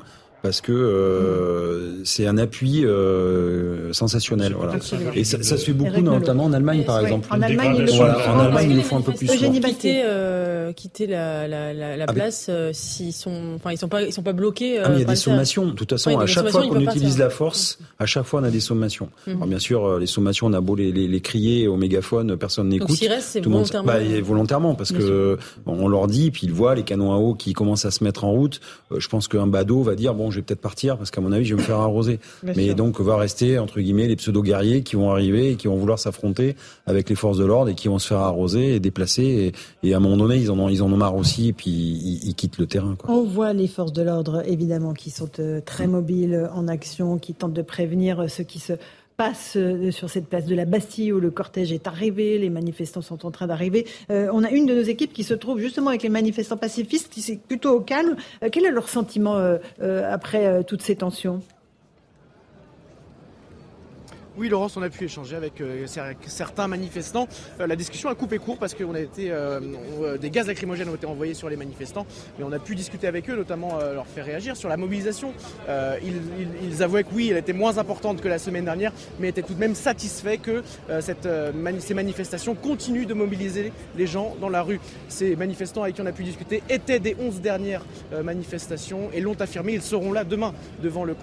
[0.47, 4.53] parce que euh, c'est un appui euh, sensationnel.
[4.57, 4.75] Voilà.
[5.13, 7.27] Et ça, ça, se fait beaucoup, notamment en Allemagne, par exemple.
[7.29, 9.29] En Allemagne, ils le font, en Allemagne, ils le font un peu plus.
[9.29, 13.77] Eugénie quitter, euh, quitter la, la, la, la ah, place euh, s'ils sont, enfin, ils
[13.77, 14.79] sont pas, ils sont pas bloqués.
[14.79, 15.65] ah, mais il y a des sommations.
[15.65, 18.49] De toute façon, à chaque fois qu'on utilise la force, à chaque fois, on a
[18.51, 19.09] des sommations.
[19.27, 19.35] Mhm.
[19.35, 22.69] Alors, bien sûr, les sommations, on a beau les, les, les crier au mégaphone, personne
[22.69, 22.97] n'écoute.
[23.01, 23.91] Reste, c'est volontairement.
[23.91, 27.51] Bah, volontairement, parce que on leur dit, puis ils voient les canons à eau qui
[27.51, 28.61] commencent à se mettre en route.
[28.95, 31.45] Je pense qu'un badaud va dire, bon, je vais peut-être partir parce qu'à mon avis,
[31.45, 32.19] je vais me faire arroser.
[32.43, 35.97] Mais donc, va rester, entre guillemets, les pseudo-guerriers qui vont arriver et qui vont vouloir
[35.97, 36.55] s'affronter
[36.85, 39.51] avec les forces de l'ordre et qui vont se faire arroser et déplacer.
[39.83, 41.71] Et, à un moment donné, ils en ont, ils en ont marre aussi et puis
[41.71, 42.95] ils, quittent le terrain.
[42.95, 43.09] Quoi.
[43.11, 47.33] On voit les forces de l'ordre, évidemment, qui sont euh, très mobiles en action, qui
[47.33, 48.73] tentent de prévenir ceux qui se
[49.17, 53.01] passe euh, sur cette place de la Bastille où le cortège est arrivé, les manifestants
[53.01, 53.85] sont en train d'arriver.
[54.11, 57.11] Euh, on a une de nos équipes qui se trouve justement avec les manifestants pacifistes,
[57.11, 58.15] qui c'est plutôt au calme.
[58.43, 59.17] Euh, quel est leur sentiment
[59.79, 61.41] après toutes ces tensions?
[64.37, 65.87] Oui, Laurence, on a pu échanger avec euh,
[66.27, 67.27] certains manifestants.
[67.59, 71.33] Euh, la discussion a coupé court parce que euh, des gaz lacrymogènes ont été envoyés
[71.33, 72.05] sur les manifestants,
[72.37, 75.33] mais on a pu discuter avec eux, notamment leur faire réagir sur la mobilisation.
[75.67, 79.55] Ils, avouaient que oui, elle était moins importante que la semaine dernière, mais étaient tout
[79.55, 80.63] de même satisfaits que
[81.79, 84.79] ces manifestations continuent de mobiliser les gens dans la rue.
[85.07, 87.85] Ces manifestants avec qui on a pu discuter étaient des 11 dernières
[88.23, 89.73] manifestations et l'ont affirmé.
[89.73, 90.53] Ils seront là demain
[90.83, 91.15] devant le,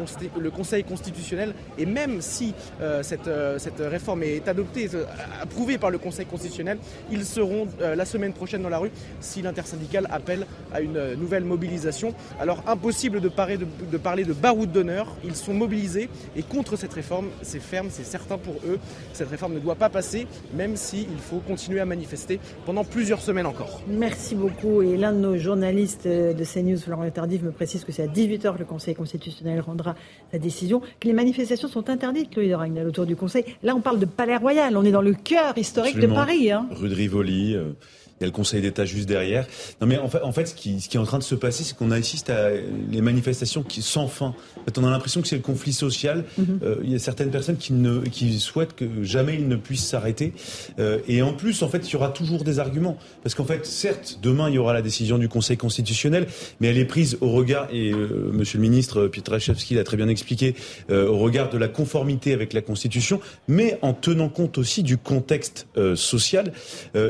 [0.51, 2.55] Conseil constitutionnel et même si
[3.05, 5.05] cette, réforme est adoptée, euh,
[5.41, 6.79] approuvée par le Conseil constitutionnel,
[7.11, 8.91] ils seront euh, la semaine prochaine dans la rue
[9.21, 12.15] si l'intersyndicale appelle à une nouvelle mobilisation.
[12.41, 16.93] Alors impossible de parler de, de, de baroud d'honneur, ils sont mobilisés et contre cette
[16.93, 18.79] réforme, c'est ferme, c'est certain pour eux.
[19.13, 23.47] Cette réforme ne doit pas passer, même s'il faut continuer à manifester pendant plusieurs semaines
[23.47, 23.83] encore.
[23.89, 24.83] Merci beaucoup.
[24.83, 28.55] Et l'un de nos journalistes de CNews, Florent Tardif, me précise que c'est à 18h
[28.55, 29.95] que le Conseil constitutionnel rendra
[30.33, 33.45] sa décision, que les manifestations sont interdites, Chloé Ragnel autour du Conseil.
[33.65, 36.53] Là, on parle de Palais Royal, on est dans le cœur historique de Paris.
[36.53, 36.67] Hein.
[36.71, 37.57] Rue de Rivoli.
[38.15, 39.47] Euh, il y a le Conseil d'État juste derrière.
[39.81, 41.35] Non, mais en fait, en fait ce, qui, ce qui est en train de se
[41.35, 42.51] passer, c'est qu'on assiste à
[42.91, 44.35] les manifestations qui sans fin.
[44.61, 46.25] En fait, on a l'impression que c'est le conflit social.
[46.39, 46.61] Mhm.
[46.63, 49.85] Euh, il y a certaines personnes qui, ne, qui souhaitent que jamais il ne puisse
[49.85, 50.33] s'arrêter.
[50.79, 52.97] Euh, et en plus, en fait, il y aura toujours des arguments.
[53.23, 56.27] Parce qu'en fait, certes, demain, il y aura la décision du Conseil constitutionnel,
[56.61, 60.09] mais elle est prise au regard, et euh, Monsieur le ministre Pietraszewski l'a très bien
[60.09, 60.55] expliqué,
[60.91, 64.97] euh, au regard de la conformité avec la Constitution, mais en tenant compte aussi du
[64.97, 66.53] contexte euh, social.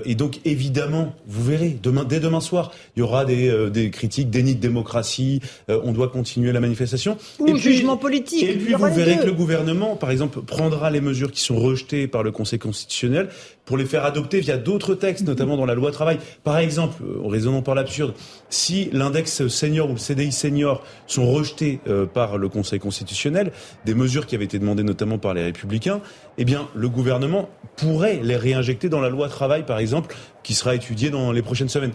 [0.05, 3.91] et donc, évidemment, vous verrez, demain, dès demain soir, il y aura des, euh, des
[3.91, 5.41] critiques, déni de démocratie,
[5.71, 7.17] euh, on doit continuer la manifestation.
[7.39, 8.43] Ou et jugement politique.
[8.43, 12.07] Et puis vous verrez que le gouvernement, par exemple, prendra les mesures qui sont rejetées
[12.07, 13.29] par le Conseil constitutionnel
[13.65, 16.19] pour les faire adopter via d'autres textes, notamment dans la loi travail.
[16.43, 18.15] Par exemple, en raisonnant par l'absurde,
[18.51, 23.53] si l'index senior ou le CDI senior sont rejetés euh, par le Conseil constitutionnel,
[23.85, 26.01] des mesures qui avaient été demandées notamment par les Républicains,
[26.39, 30.75] eh bien, le gouvernement pourrait les réinjecter dans la loi travail, par exemple, qui sera
[30.75, 31.93] étudiée dans les prochaines semaines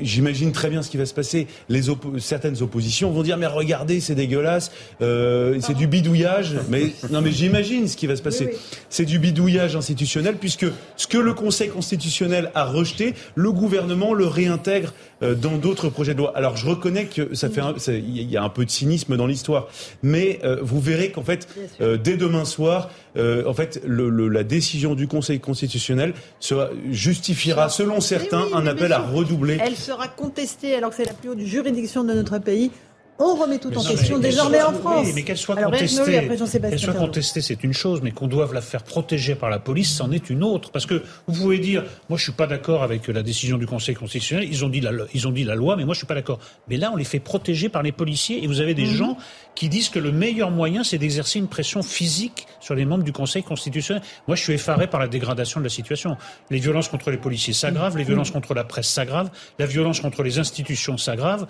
[0.00, 1.46] j'imagine très bien ce qui va se passer.
[1.68, 1.82] Les
[2.18, 6.56] certaines oppositions vont dire mais regardez c'est dégueulasse, euh, c'est du bidouillage.
[6.68, 8.56] Mais non mais j'imagine ce qui va se passer.
[8.88, 14.26] C'est du bidouillage institutionnel puisque ce que le Conseil constitutionnel a rejeté, le gouvernement le
[14.26, 14.92] réintègre
[15.22, 16.32] dans d'autres projets de loi.
[16.34, 19.68] Alors je reconnais que ça fait il y a un peu de cynisme dans l'histoire,
[20.02, 21.48] mais euh, vous verrez qu'en fait
[21.80, 28.00] euh, dès demain soir, en fait le, la décision du Conseil constitutionnel sera, justifiera selon
[28.00, 29.58] certains un appel à redoubler.
[29.60, 32.70] Elle sera contestée alors que c'est la plus haute juridiction de notre pays.
[33.18, 35.06] On remet tout en question désormais en France.
[35.06, 38.60] Oui, mais qu'elle soit contestée, qu'elle soit contestée, c'est une chose, mais qu'on doive la
[38.60, 40.70] faire protéger par la police, c'en est une autre.
[40.70, 43.94] Parce que vous pouvez dire, moi je suis pas d'accord avec la décision du Conseil
[43.94, 44.48] constitutionnel.
[44.50, 46.40] Ils ont dit la, ils ont dit la loi, mais moi je suis pas d'accord.
[46.68, 48.94] Mais là, on les fait protéger par les policiers, et vous avez des mhm.
[48.94, 49.16] gens
[49.54, 53.12] qui disent que le meilleur moyen, c'est d'exercer une pression physique sur les membres du
[53.12, 54.02] Conseil constitutionnel.
[54.26, 56.16] Moi, je suis effaré par la dégradation de la situation.
[56.50, 60.22] Les violences contre les policiers s'aggravent, les violences contre la presse s'aggravent, la violence contre
[60.22, 61.46] les institutions s'aggrave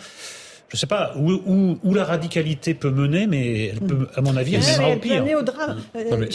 [0.73, 4.35] je ne sais pas où, où, la radicalité peut mener, mais elle peut, à mon
[4.39, 5.23] avis, elle mènera au pire.
[5.39, 5.82] Au drame.
[5.94, 6.27] Euh,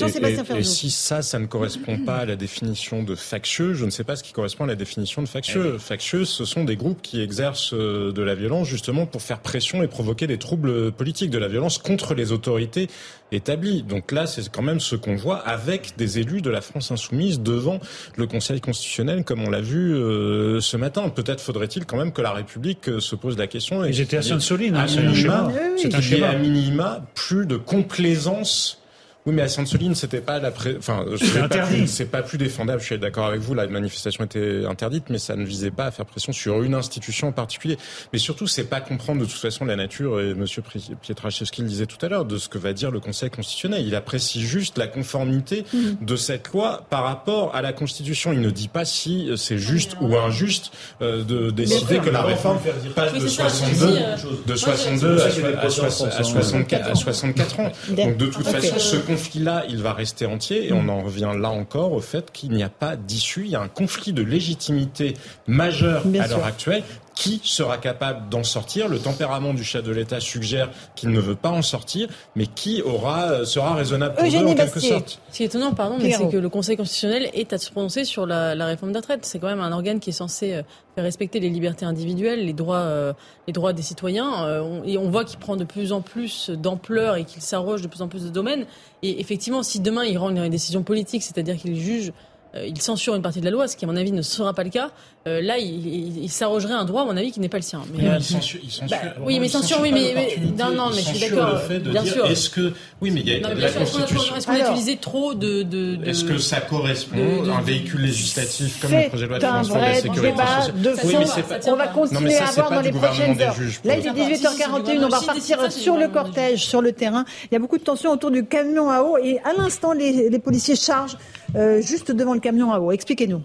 [0.54, 3.90] et, et, si ça, ça ne correspond pas à la définition de factieux, je ne
[3.90, 5.74] sais pas ce qui correspond à la définition de factieux.
[5.76, 9.40] Eh factieux, ce sont des groupes qui exercent euh, de la violence justement pour faire
[9.40, 12.90] pression et provoquer des troubles politiques, de la violence contre les autorités
[13.32, 13.84] établies.
[13.84, 17.40] Donc là, c'est quand même ce qu'on voit avec des élus de la France insoumise
[17.40, 17.80] devant
[18.16, 21.10] le Conseil constitutionnel, comme on l'a vu euh, ce matin.
[21.10, 23.84] Peut-être faudrait-il quand même que la République se pose la question.
[23.84, 25.52] Et j'étais Sainte-Soline, hein, c'est un schéma.
[25.78, 26.30] C'est un schéma.
[26.30, 28.82] à minima plus de complaisance
[29.28, 31.86] oui, mais à Sainte-Soline, c'était pas la enfin, c'est interdit.
[31.90, 32.80] C'est pas plus défendable.
[32.80, 33.54] Je suis d'accord avec vous.
[33.54, 37.28] La manifestation était interdite, mais ça ne visait pas à faire pression sur une institution
[37.28, 37.78] en particulier.
[38.14, 40.22] Mais surtout, c'est pas comprendre de toute façon la nature.
[40.22, 40.64] Et Monsieur
[41.02, 43.86] Pietraszewski le disait tout à l'heure de ce que va dire le Conseil constitutionnel.
[43.86, 45.98] Il apprécie juste la conformité mhm.
[46.00, 48.32] de cette loi par rapport à la Constitution.
[48.32, 50.72] Il ne dit pas si c'est juste ou injuste
[51.02, 52.60] euh, de décider que la réforme
[52.96, 54.00] passe de 62,
[54.46, 57.72] de 62 à, 64, à 64 ans.
[57.90, 61.50] Donc de toute façon, ce conflit-là, il va rester entier et on en revient là
[61.50, 63.44] encore au fait qu'il n'y a pas d'issue.
[63.46, 65.16] Il y a un conflit de légitimité
[65.48, 66.84] majeur à l'heure actuelle
[67.18, 71.36] qui sera capable d'en sortir Le tempérament du chef de l'État suggère qu'il ne veut
[71.36, 75.20] pas en sortir, mais qui aura euh, sera raisonnable pour eux en quelque sorte.
[75.32, 78.06] Ce qui est étonnant, pardon, mais c'est que le Conseil constitutionnel est à se prononcer
[78.06, 79.26] sur la, réforme de la retraite.
[79.26, 80.62] C'est quand même un organe qui est censé euh,
[80.94, 83.14] faire respecter les libertés individuelles, les droits, euh,
[83.48, 84.48] les droits des citoyens.
[84.86, 88.04] et on voit qu'il prend de plus en plus d'ampleur et qu'il s'arroge de plus
[88.04, 88.66] en plus de domaines.
[89.02, 92.14] Et effectivement, si demain il rend une décision politique, c'est-à-dire qu'il juge
[92.56, 94.64] il censure une partie de la loi, ce qui à mon avis ne sera pas
[94.64, 94.92] le cas.
[95.28, 97.82] Euh, là, il, s'arrogerait un droit, à mon avis, qui n'est pas le sien.
[97.94, 98.60] Mais, il censure,
[98.90, 101.60] bah, oui, mais censure, oui, mais, non, non, mais je suis d'accord.
[101.70, 102.26] Bien sûr.
[102.28, 104.36] Est-ce que, oui, mais il y a la Constitution.
[104.36, 108.80] Est-ce qu'on a utilisé trop de, de, Est-ce que ça correspond à un véhicule législatif
[108.82, 111.08] comme le projet de loi de financement de la sécurité sociale de fond.
[111.08, 113.56] Oui, mais on va continuer à avoir dans les prochaines heures.
[113.84, 117.26] Là, il est 18h41, on va repartir sur le cortège, sur le terrain.
[117.46, 120.40] Il y a beaucoup de tensions autour du camion à eau et à l'instant, les
[120.40, 121.18] policiers chargent
[121.56, 122.92] euh, juste devant le camion à eau.
[122.92, 123.42] Expliquez-nous.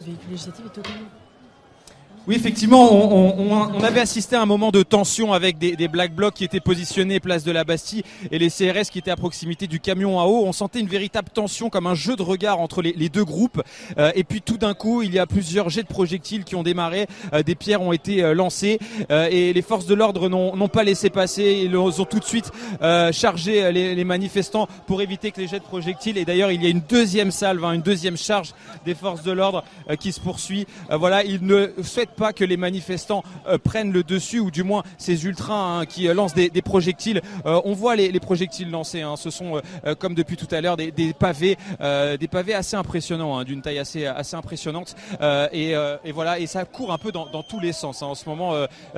[0.00, 1.08] Le véhicule législatif est totalement
[2.28, 6.42] oui, effectivement, on, avait assisté à un moment de tension avec des, black blocs qui
[6.42, 10.18] étaient positionnés place de la Bastille et les CRS qui étaient à proximité du camion
[10.18, 10.44] à eau.
[10.44, 13.62] On sentait une véritable tension, comme un jeu de regard entre les, deux groupes.
[13.98, 16.64] Euh, et puis tout d'un coup, il y a plusieurs jets de projectiles qui ont
[16.64, 20.82] démarré, euh, des pierres ont été euh, lancées et les forces de l'ordre n'ont pas
[20.82, 21.62] laissé passer.
[21.64, 22.50] Ils ont tout de suite
[23.12, 26.18] chargé les, manifestants pour éviter que les jets de projectiles.
[26.18, 28.52] Et d'ailleurs, il y a une deuxième salve, hein, une deuxième charge
[28.84, 29.62] des forces de l'ordre
[30.00, 30.66] qui se poursuit.
[30.90, 34.82] voilà, ils ne souhaitent pas que les manifestants euh, prennent le dessus, ou du moins
[34.98, 37.20] ces ultras hein, qui euh, lancent des, projectiles.
[37.44, 39.02] Euh, on voit les, projectiles lancés.
[39.02, 39.14] Hein.
[39.16, 39.60] Ce sont,
[39.98, 44.06] comme depuis tout à l'heure, des, pavés, des pavés assez impressionnants, hein, d'une taille assez
[44.32, 44.96] impressionnante.
[45.52, 45.74] Et,
[46.12, 48.02] voilà, et ça court un peu dans, tous les sens.
[48.02, 48.54] En ce moment,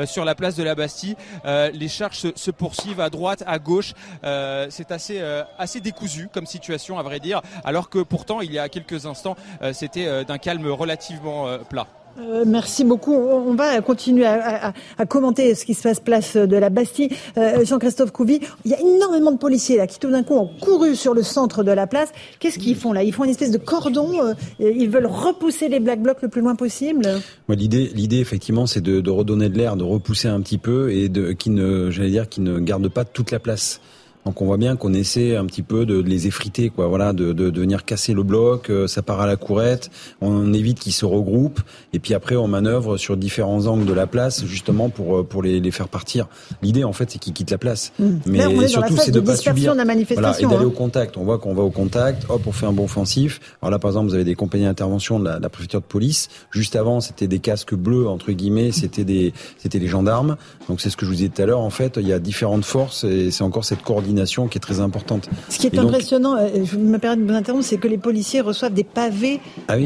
[0.06, 3.92] sur la place de la Bastille, les charges se, poursuivent à droite, à gauche.
[4.22, 7.42] C'est assez décousu comme situation, à vrai dire.
[7.64, 9.36] Alors que pourtant, il y a quelques instants,
[9.72, 11.86] c'était d'un calme relativement plat.
[12.18, 13.14] Euh, merci beaucoup.
[13.14, 14.72] On va continuer à,
[15.08, 17.10] commenter ce qui se passe place de la Bastille.
[17.36, 20.50] Euh, Jean-Christophe Couvi, il y a énormément de policiers là qui tout d'un coup ont
[20.60, 22.10] couru sur le centre de la place.
[22.40, 23.02] Qu'est-ce qu'ils font là?
[23.02, 24.12] Ils font une espèce de cordon.
[24.22, 27.02] Euh, ils veulent repousser les Black Blocs le plus loin possible?
[27.48, 31.08] l'idée, l'idée effectivement, c'est de, de, redonner de l'air, de repousser un petit peu et
[31.08, 33.80] de qui ne, j'allais dire, qui ne garde pas toute la place.
[34.28, 36.86] Donc on voit bien qu'on essaie un petit peu de, les effriter, quoi.
[36.86, 38.68] Voilà, de, de, de, venir casser le bloc.
[38.68, 39.90] Euh, ça part à la courette.
[40.20, 41.62] On évite qu'ils se regroupent.
[41.94, 45.42] Et puis après, on manœuvre sur différents angles de la place, justement pour euh, pour
[45.42, 46.28] les, les faire partir.
[46.60, 47.94] L'idée, en fait, c'est qu'ils quittent la place.
[47.98, 48.04] Mmh.
[48.26, 49.74] Mais surtout, c'est de, pas subir.
[49.74, 50.68] La manifestation, et d'aller hein.
[50.68, 51.16] au contact.
[51.16, 52.26] On voit qu'on va au contact.
[52.28, 53.40] Hop, on fait un bon offensif.
[53.62, 56.28] Alors là, par exemple, vous avez des compagnies d'intervention de la, la, préfecture de police.
[56.50, 58.72] Juste avant, c'était des casques bleus entre guillemets.
[58.72, 60.36] C'était des c'était les gendarmes.
[60.68, 61.60] Donc c'est ce que je vous disais tout à l'heure.
[61.60, 64.80] En fait, il y a différentes forces et c'est encore cette coordination qui est très
[64.80, 65.28] importante.
[65.48, 68.40] Ce qui est impressionnant, euh, je me permets de vous interrompre, c'est que les policiers
[68.40, 69.76] reçoivent des pavés ah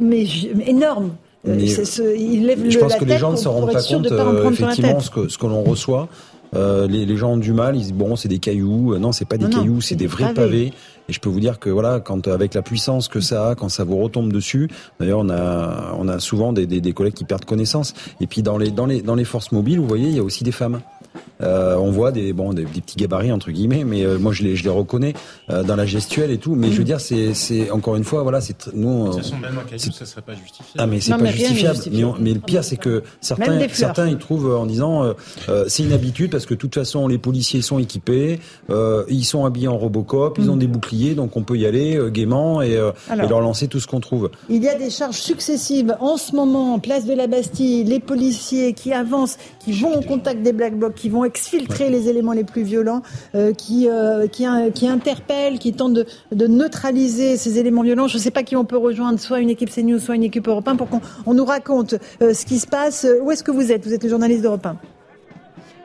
[0.00, 0.26] mais,
[0.66, 1.12] énormes.
[1.46, 5.28] Euh, je pense que les gens ne se rendent pas compte euh, effectivement ce que,
[5.28, 6.08] ce que l'on reçoit.
[6.54, 9.48] les, gens ont du mal, ils disent bon c'est des cailloux, non c'est pas des
[9.48, 10.72] cailloux, c'est des, vrais pavés.
[11.06, 13.68] Et je peux vous dire que voilà, quand avec la puissance que ça a, quand
[13.68, 17.24] ça vous retombe dessus, d'ailleurs on a on a souvent des, des, des collègues qui
[17.24, 17.92] perdent connaissance.
[18.22, 20.22] Et puis dans les dans les dans les forces mobiles, vous voyez, il y a
[20.22, 20.80] aussi des femmes.
[21.40, 24.56] Euh, on voit des bon des, petits gabarits entre guillemets, mais euh, moi je les
[24.56, 25.14] je les reconnais
[25.50, 26.54] euh, dans la gestuelle et tout.
[26.54, 29.08] Mais je veux dire c'est c'est encore une fois voilà c'est nous.
[29.08, 30.78] De toute même un ça serait pas justifiable.
[30.78, 31.78] Ah mais c'est pas justifiable.
[32.20, 35.14] Mais, le pire c'est que certains certains ils trouvent en disant
[35.68, 39.68] c'est une habitude parce que de toute façon les policiers sont équipés, ils sont habillés
[39.68, 40.60] en Robocop, ils ont mm.
[40.60, 44.00] des boucliers donc on peut y aller gaiement et, et leur lancer tout ce qu'on
[44.00, 44.30] trouve.
[44.48, 48.00] Il y a des charges successives en ce moment en place de la Bastille, les
[48.00, 52.32] policiers qui avancent, qui vont au contact des black blocs qui vont exfiltrer les éléments
[52.32, 53.02] les plus violents,
[53.34, 58.08] euh, qui, euh, qui, qui interpellent, qui tentent de, de neutraliser ces éléments violents.
[58.08, 60.48] Je ne sais pas qui on peut rejoindre, soit une équipe CNews, soit une équipe
[60.48, 63.06] Europe pour qu'on on nous raconte euh, ce qui se passe.
[63.20, 63.84] Où est-ce que vous êtes?
[63.84, 64.78] Vous êtes le journaliste d'Europe 1.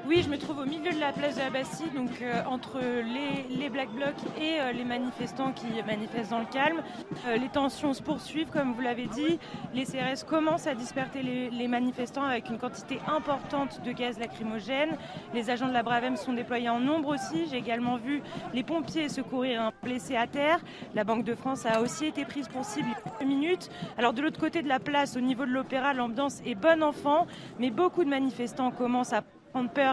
[0.10, 2.80] Oui, je me trouve au milieu de la place de la Bastille, donc euh, entre
[2.80, 6.81] les, Black Blocs et euh, les manifestants qui manifestent dans le calme.
[7.27, 9.38] Euh, les tensions se poursuivent, comme vous l'avez dit.
[9.76, 14.98] Les CRS commencent à disperser les, manifestants avec une quantité importante de gaz lacrymogène.
[15.36, 17.45] Les agents de la Bravem sont déployés en nombre aussi.
[17.45, 20.60] J'ai également vu les pompiers secourir un blessé à terre.
[20.95, 22.90] La Banque de France a aussi été prise pour cible
[23.22, 23.69] il minutes.
[23.95, 27.27] Alors de l'autre côté de la place, au niveau de l'opéra, l'ambiance est bonne enfant,
[27.60, 29.22] mais beaucoup de manifestants commencent à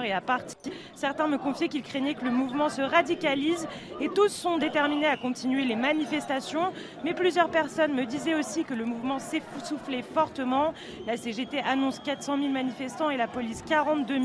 [0.04, 0.72] et à partir.
[0.94, 3.66] Certains me confiaient qu'ils craignaient que le mouvement se radicalise
[4.00, 6.72] et tous sont déterminés à continuer les manifestations.
[7.04, 10.72] Mais plusieurs personnes me disaient aussi que le mouvement s'essoufflait fortement.
[11.06, 14.24] La CGT annonce 400 000 manifestants et la police 42 000.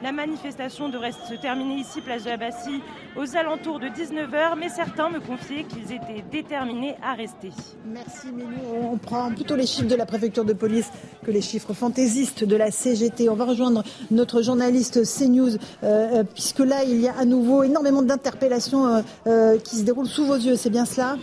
[0.00, 2.80] La manifestation devrait se terminer ici, place de la Bastille,
[3.16, 7.50] aux alentours de 19h, mais certains me confiaient qu'ils étaient déterminés à rester.
[7.84, 8.50] Merci Mélou.
[8.92, 10.88] On prend plutôt les chiffres de la préfecture de police
[11.24, 13.28] que les chiffres fantaisistes de la CGT.
[13.28, 17.64] On va rejoindre notre journaliste CNews, euh, euh, puisque là, il y a à nouveau
[17.64, 20.54] énormément d'interpellations euh, qui se déroulent sous vos yeux.
[20.54, 21.16] C'est bien cela?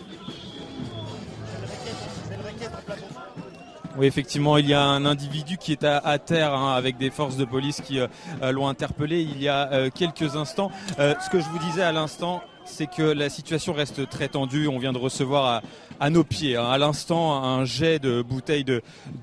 [3.97, 7.37] Oui, effectivement, il y a un individu qui est à, terre hein, avec des forces
[7.37, 8.07] de police qui euh,
[8.51, 10.69] l'ont interpellé il y a euh, quelques instants.
[10.99, 14.67] Euh, ce que je vous disais à l'instant, c'est que la situation reste très tendue.
[14.67, 15.61] On vient de recevoir
[15.99, 18.81] à, nos pieds, hein, à l'instant, un jet de bouteilles de,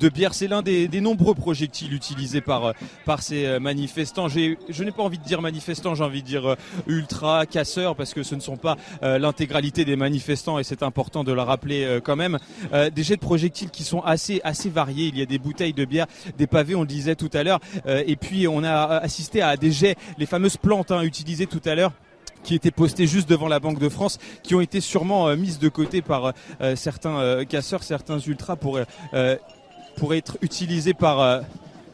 [0.09, 0.35] bière.
[0.35, 2.73] C'est l'un des, nombreux projectiles utilisés par,
[3.05, 4.29] par ces manifestants.
[4.29, 6.57] Je n'ai pas envie de dire manifestants, j'ai envie de dire
[6.87, 11.33] ultra casseurs, parce que ce ne sont pas l'intégralité des manifestants, et c'est important de
[11.33, 12.39] le rappeler quand même.
[12.73, 15.09] des jets de projectiles qui sont assez, assez variés.
[15.09, 16.07] Il y a des bouteilles de bière,
[16.39, 19.73] des pavés, on le disait tout à l'heure, et puis on a assisté à des
[19.73, 21.93] jets, les fameuses plantes hein, utilisées tout à l'heure
[22.43, 25.59] qui étaient postées juste devant la Banque de France, qui ont été sûrement euh, mises
[25.59, 28.79] de côté par euh, certains euh, casseurs, certains ultras pour
[30.15, 31.43] être utilisés par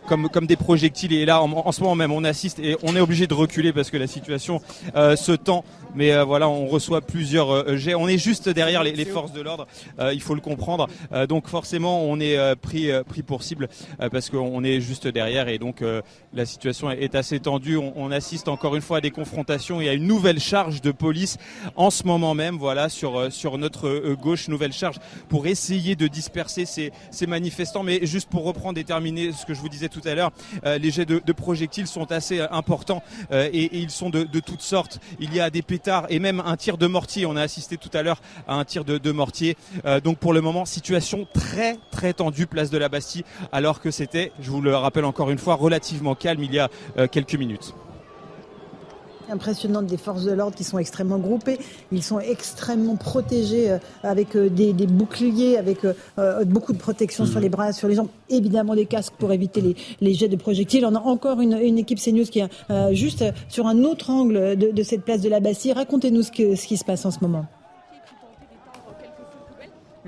[0.09, 1.13] comme, comme des projectiles.
[1.13, 3.91] Et là, en, ce moment même, on assiste et on est obligé de reculer parce
[3.91, 4.61] que la situation
[4.95, 5.65] se tend
[5.95, 7.95] mais euh, voilà, on reçoit plusieurs euh, jets.
[7.95, 9.67] On est juste derrière les, forces de l'ordre,
[10.01, 10.89] euh, il faut le comprendre.
[11.29, 13.69] donc forcément, on est pris pris pour cible
[14.11, 15.83] parce qu'on est juste derrière et donc
[16.35, 17.77] la situation est assez tendue.
[17.77, 21.37] On, assiste encore une fois à des confrontations et à une nouvelle charge de police
[21.77, 22.57] en ce moment même.
[22.57, 24.97] Voilà sur sur notre gauche, nouvelle charge
[25.29, 27.83] pour essayer de disperser ces, ces manifestants.
[27.83, 30.33] Mais juste pour reprendre et terminer ce que je vous disais tout à l'heure,
[30.65, 35.01] les jets de, projectiles sont assez importants et, ils sont de, de toutes sortes.
[35.21, 35.63] Il y a des
[36.09, 37.27] et même un tir de mortier.
[37.27, 39.57] On a assisté tout à l'heure à un tir de, mortier.
[39.85, 43.91] Euh, donc pour le moment, situation très très tendue place de la Bastille, alors que
[43.91, 46.69] c'était, je vous le rappelle encore une fois, relativement calme il y a
[46.99, 47.75] euh, quelques minutes
[49.31, 51.59] impressionnante des forces de l'ordre qui sont extrêmement groupées.
[51.93, 57.41] Ils sont extrêmement protégés euh, avec euh, des, boucliers, avec euh, beaucoup de protection sur
[57.41, 60.85] les bras, sur les jambes, évidemment des casques pour éviter les, jets de projectiles.
[60.85, 62.49] On a encore une, équipe CNews qui est
[62.93, 65.73] juste sur un autre angle de, cette place de la Bastille.
[65.73, 67.47] Racontez-nous ce qui se passe en ce moment.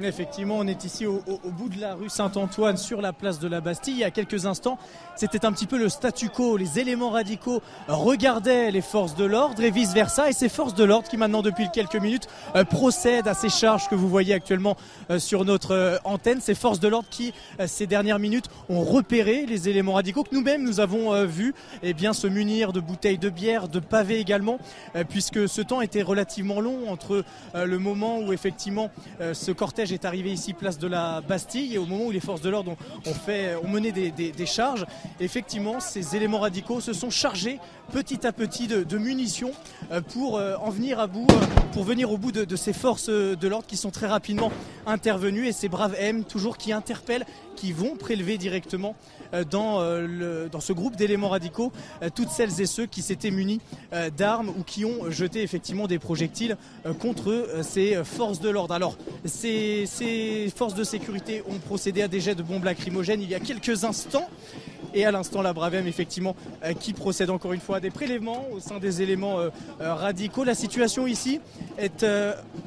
[0.03, 3.61] Effectivement, on est ici au, bout de la rue Saint-Antoine, sur la place de la
[3.61, 3.95] Bastille.
[3.95, 4.79] Il y a quelques instants,
[5.17, 6.57] c'était un petit peu le statu quo.
[6.57, 10.31] Les éléments radicaux regardaient les forces de l'ordre et vice-versa.
[10.31, 13.89] Et ces forces de l'ordre qui maintenant, depuis quelques minutes, euh, procèdent à ces charges
[13.89, 14.77] que vous voyez actuellement
[15.11, 16.41] euh, sur notre euh, antenne.
[16.41, 17.35] Ces forces de l'ordre qui,
[17.67, 22.13] ces dernières minutes, ont repéré les éléments radicaux que nous-mêmes, nous avons vu eh bien,
[22.13, 24.59] se munir de bouteilles de bière, de pavés également,
[25.09, 27.25] puisque ce temps était relativement long entre
[27.55, 28.91] le moment où effectivement
[29.33, 32.41] ce cortège est arrivé ici, place de la Bastille, et au moment où les forces
[32.41, 32.77] de l'ordre ont,
[33.63, 34.87] ont mené des, charges,
[35.21, 37.59] effectivement, ces éléments radicaux se sont chargés
[37.91, 39.51] petit à petit de, munitions
[39.91, 43.09] euh, pour euh, en venir à bout, euh, pour venir au bout de, ces forces
[43.09, 44.53] de l'ordre qui sont très rapidement
[44.87, 47.27] intervenues et ces braves M toujours qui interpellent,
[47.57, 48.95] qui vont prélever directement
[49.51, 51.73] dans, ce groupe d'éléments radicaux
[52.15, 53.61] toutes celles et ceux qui s'étaient munis
[54.17, 56.57] d'armes ou qui ont jeté effectivement des projectiles
[56.99, 58.75] contre ces forces de l'ordre.
[58.75, 63.35] Alors ces forces de sécurité ont procédé à des jets de bombes lacrymogènes il y
[63.35, 64.29] a quelques instants
[64.95, 66.35] et à l'instant la Bravem effectivement
[66.65, 69.51] euh, qui procède encore une fois à des prélèvements au sein des éléments euh,
[69.81, 70.45] euh, radicaux.
[70.45, 71.41] La situation ici
[71.79, 72.07] est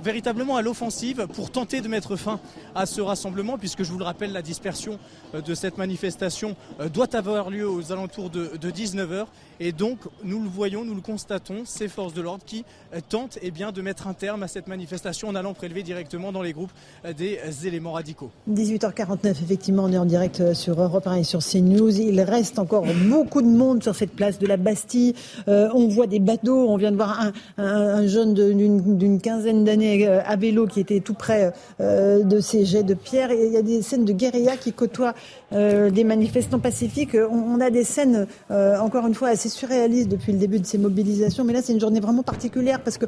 [0.03, 2.39] véritablement à l'offensive pour tenter de mettre fin
[2.75, 4.99] à ce rassemblement puisque je vous le rappelle la dispersion
[5.33, 6.55] de cette manifestation
[6.93, 9.25] doit avoir lieu aux alentours de, 19h
[9.59, 12.65] et donc nous le voyons, nous le constatons, ces forces de l'ordre qui
[13.09, 16.41] tentent eh bien, de mettre un terme à cette manifestation en allant prélever directement dans
[16.41, 16.71] les groupes
[17.17, 18.31] des éléments radicaux.
[18.51, 23.41] 18h49 effectivement on est en direct sur Europe 1 et sur CNews reste encore beaucoup
[23.41, 25.13] de monde sur cette place de la Bastille.
[25.47, 26.69] Euh, on voit des bateaux.
[26.69, 31.13] On vient de voir un, jeune d'une quinzaine d'années euh, à vélo qui était tout
[31.13, 33.31] près euh, de ces jets de pierre.
[33.31, 35.13] Il y a des scènes de guérilla qui côtoient
[35.51, 37.15] des manifestants pacifiques.
[37.15, 41.43] On, a des scènes, encore une fois, assez surréalistes depuis le début de ces mobilisations.
[41.43, 43.07] Mais là, c'est une journée vraiment particulière parce qu'il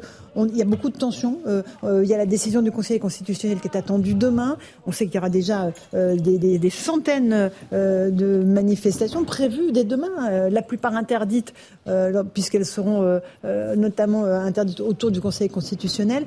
[0.56, 1.38] y a beaucoup de tensions.
[1.82, 4.58] Il y a la décision du Conseil constitutionnel qui est attendue demain.
[4.86, 10.08] On sait qu'il y aura déjà des, des, centaines de manifestants manifestations prévues dès demain,
[10.30, 11.52] euh, la plupart interdites,
[11.86, 16.24] euh, puisqu'elles seront euh, notamment interdites autour du Conseil constitutionnel.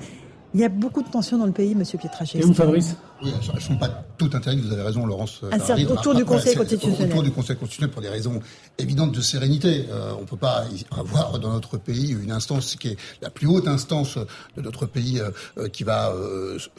[0.54, 2.40] Il y a beaucoup de tensions dans le pays, Monsieur Pietrachet.
[2.40, 2.96] Et Fabrice?
[3.22, 5.42] Oui, elles ne sont pas toutes interdites, vous avez raison, Laurence.
[5.52, 7.10] Un certain autour du Conseil constitutionnel.
[7.10, 8.40] Autour du Conseil constitutionnel pour des raisons
[8.78, 9.86] évidentes de sérénité.
[9.90, 13.48] Euh, on ne peut pas avoir dans notre pays une instance qui est la plus
[13.48, 16.14] haute instance de notre pays euh, euh, qui va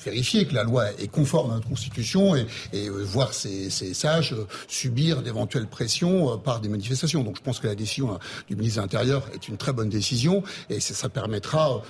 [0.05, 4.35] vérifier que la loi est conforme à notre Constitution et, et voir ces, ces, sages
[4.69, 7.23] subir d'éventuelles pressions par des manifestations.
[7.23, 8.19] Donc je pense que la décision
[8.49, 11.83] du ministre de l'Intérieur est une très bonne décision et ça, permettra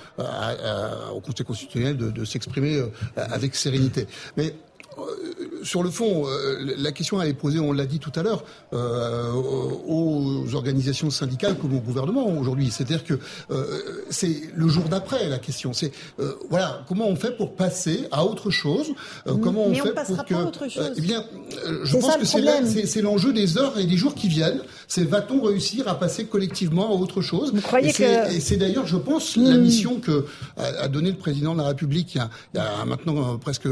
[1.13, 2.83] au Conseil constitutionnel de, de s'exprimer
[3.15, 4.07] avec sérénité.
[4.37, 4.51] Mais euh,
[5.63, 6.25] sur le fond,
[6.77, 11.75] la question elle est posée, on l'a dit tout à l'heure, aux organisations syndicales comme
[11.75, 12.71] au gouvernement aujourd'hui.
[12.71, 13.19] C'est-à-dire que
[14.09, 15.73] c'est le jour d'après la question.
[15.73, 15.91] C'est
[16.49, 18.91] voilà, comment on fait pour passer à autre chose
[19.25, 20.91] Comment on fait pour que autre chose.
[20.97, 21.23] Eh bien,
[21.83, 22.25] je pense que
[22.85, 24.61] c'est l'enjeu des heures et des jours qui viennent.
[24.87, 28.97] C'est va-t-on réussir à passer collectivement à autre chose Vous croyez et c'est d'ailleurs, je
[28.97, 29.61] pense, la hmm.
[29.61, 30.25] mission que
[30.57, 32.21] a, donné le président de la République il
[32.55, 33.67] y a, maintenant presque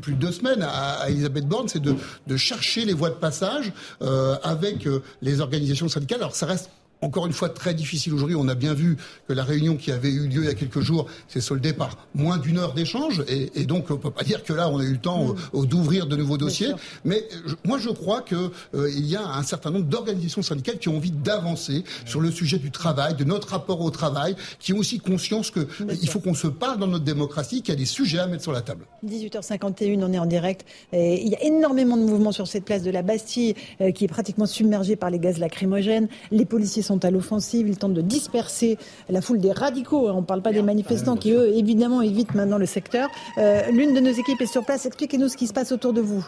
[0.00, 3.72] plus de deux semaines à, Elisabeth Borne, c'est de, chercher les voies de passage
[4.02, 6.18] euh, avec euh, les organisations syndicales.
[6.18, 6.70] Alors ça reste
[7.00, 8.36] encore une fois très difficile aujourd'hui.
[8.36, 8.96] On a bien vu
[9.28, 11.98] que la réunion qui avait eu lieu il y a quelques jours s'est soldée par
[12.14, 13.24] moins d'une heure d'échange.
[13.28, 15.66] Et, donc, on peut pas dire que là, on a eu le temps mm.
[15.66, 16.72] d'ouvrir de nouveaux dossiers.
[17.04, 17.26] Mais
[17.64, 21.10] moi, je crois qu'il euh, y a un certain nombre d'organisations syndicales qui ont envie
[21.10, 25.50] d'avancer sur le sujet du travail, de notre rapport au travail, qui ont aussi conscience
[25.50, 25.66] qu'il
[26.02, 28.42] il faut qu'on se parle dans notre démocratie, qu'il y a des sujets à mettre
[28.42, 28.84] sur la table.
[29.06, 30.64] 18h51, on est en direct.
[30.92, 34.04] Et il y a énormément de mouvements sur cette place de la Bastille euh, qui
[34.04, 36.08] est pratiquement submergée par les gaz lacrymogènes.
[36.30, 38.78] Les policiers sont à l'offensive, ils tentent de disperser
[39.08, 40.08] la foule des radicaux.
[40.08, 43.08] On ne parle pas des manifestants qui, eux, évidemment, évitent maintenant le secteur.
[43.38, 44.86] Euh, l'une de nos équipes est sur place.
[44.86, 46.24] Expliquez-nous ce qui se passe autour de vous.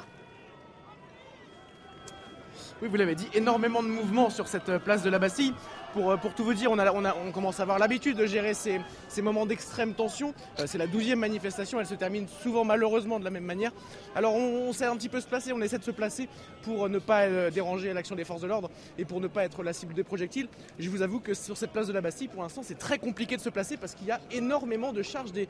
[2.83, 5.55] Oui, vous l'avez dit, énormément de mouvements sur cette place de la Bastille.
[5.99, 8.81] Euh, pour, tout vous dire, on, commence à avoir l'habitude de gérer ces,
[9.23, 10.35] moments d'extrême tension.
[10.59, 13.73] Euh, c'est la douzième manifestation, elle se termine souvent malheureusement de la même manière.
[14.15, 16.29] Alors on, sait un petit peu se placer, on essaie de se placer
[16.63, 19.63] pour ne pas euh, déranger l'action des forces de l'ordre et pour ne pas être
[19.63, 20.49] la cible des projectiles.
[20.79, 23.37] Je vous avoue que sur cette place de la Bastille, pour l'instant, c'est très compliqué
[23.37, 25.49] de se placer parce qu'il y a énormément de charges des,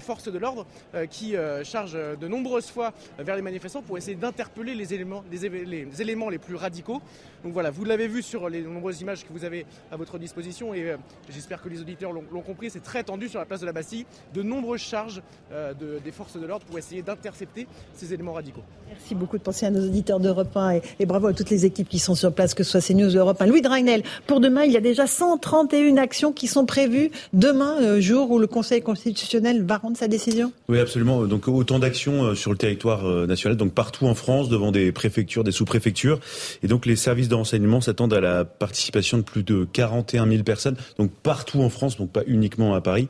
[0.00, 0.66] forces de l'ordre
[1.10, 6.02] qui chargent de nombreuses fois vers les manifestants pour essayer d'interpeller les éléments, les, les
[6.02, 7.00] éléments les plus radicaux.
[7.44, 10.74] Donc voilà, vous l'avez vu sur les nombreuses images que vous avez à votre disposition
[10.74, 10.96] et euh,
[11.30, 14.06] j'espère que les auditeurs l'ont compris, c'est très tendu sur la place de la Bastille,
[14.34, 15.22] de nombreuses charges
[15.52, 15.72] euh,
[16.04, 18.62] des forces de l'ordre pour essayer d'intercepter ces éléments radicaux.
[18.88, 21.88] Merci beaucoup de penser à nos auditeurs d'Europe 1 et, bravo à toutes les équipes
[21.88, 23.46] qui sont sur place, que ce soit CNews ou Europe 1.
[23.46, 28.00] Louis Dragnel, pour demain, il y a déjà 131 actions qui sont prévues demain, euh,
[28.00, 31.24] jour où le Conseil constitutionnel va rendre sa décision Oui, absolument.
[31.24, 35.52] Donc autant d'actions sur le territoire national, donc partout en France, devant des préfectures, des
[35.52, 36.20] sous-préfectures.
[36.62, 40.42] Et donc les services de renseignement s'attendent à la participation de plus de 41 000
[40.42, 43.08] personnes, donc partout en France, donc pas uniquement à Paris.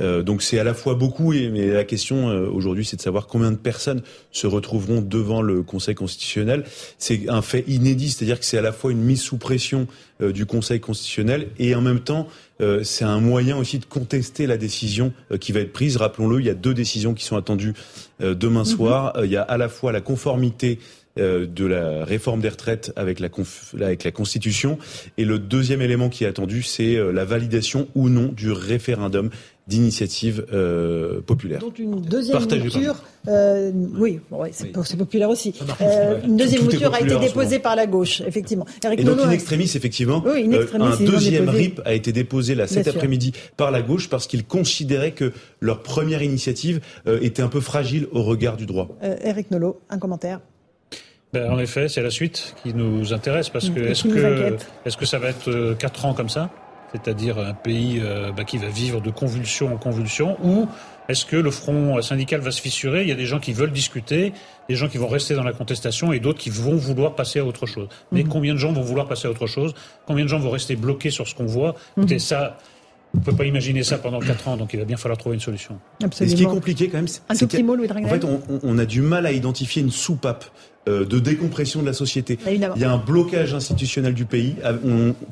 [0.00, 3.26] Euh, donc c'est à la fois beaucoup, mais la question euh, aujourd'hui, c'est de savoir
[3.26, 6.64] combien de personnes se retrouveront devant le Conseil constitutionnel.
[6.98, 9.86] C'est un fait inédit, c'est-à-dire que c'est à la fois une mise sous pression
[10.20, 12.28] euh, du Conseil constitutionnel et en même temps,
[12.84, 15.96] c'est un moyen aussi de contester la décision qui va être prise.
[15.96, 17.74] Rappelons-le, il y a deux décisions qui sont attendues
[18.20, 18.64] demain mhm.
[18.64, 19.12] soir.
[19.24, 23.20] Il y a à la fois la conformité euh, de la réforme des retraites avec
[23.20, 23.28] la,
[23.80, 24.78] avec la Constitution.
[25.16, 29.30] Et le deuxième élément qui est attendu, c'est euh, la validation ou non du référendum
[29.66, 31.60] d'initiative euh, populaire.
[31.60, 35.54] Donc une deuxième mouture, euh, oui, ouais, c'est populaire aussi.
[35.80, 38.66] Euh, une deuxième mouture a été déposée par la gauche, effectivement.
[38.84, 42.66] Eric Et donc une extrémiste, effectivement, oui, une un deuxième RIP a été déposé là
[42.66, 46.80] cet après-midi par la gauche parce qu'ils considéraient que leur première initiative
[47.22, 48.88] était un peu fragile au regard du droit.
[49.22, 50.40] Eric Nolot, un commentaire
[51.34, 54.56] ben, en effet, c'est la suite qui nous intéresse parce que est-ce que
[54.86, 56.48] est-ce que ça va être euh, quatre ans comme ça,
[56.92, 60.68] c'est-à-dire un pays euh, bah, qui va vivre de convulsion en convulsion, ou
[61.08, 63.72] est-ce que le front syndical va se fissurer Il y a des gens qui veulent
[63.72, 64.32] discuter,
[64.68, 67.44] des gens qui vont rester dans la contestation et d'autres qui vont vouloir passer à
[67.44, 67.88] autre chose.
[68.12, 68.28] Mais mhm.
[68.28, 69.74] combien de gens vont vouloir passer à autre chose?
[70.06, 71.74] Combien de gens vont rester bloqués sur ce qu'on voit?
[71.96, 72.16] Mhm.
[72.20, 72.58] ça,
[73.14, 75.34] on ne peut pas imaginer ça pendant 4 ans, donc il va bien falloir trouver
[75.34, 75.78] une solution.
[76.02, 76.32] Absolument.
[76.32, 79.26] Et ce qui est compliqué quand même, c'est en fait, on, on, a du mal
[79.26, 82.38] à identifier une soupape euh, de décompression de la société.
[82.50, 84.56] Il y a un blocage institutionnel du pays.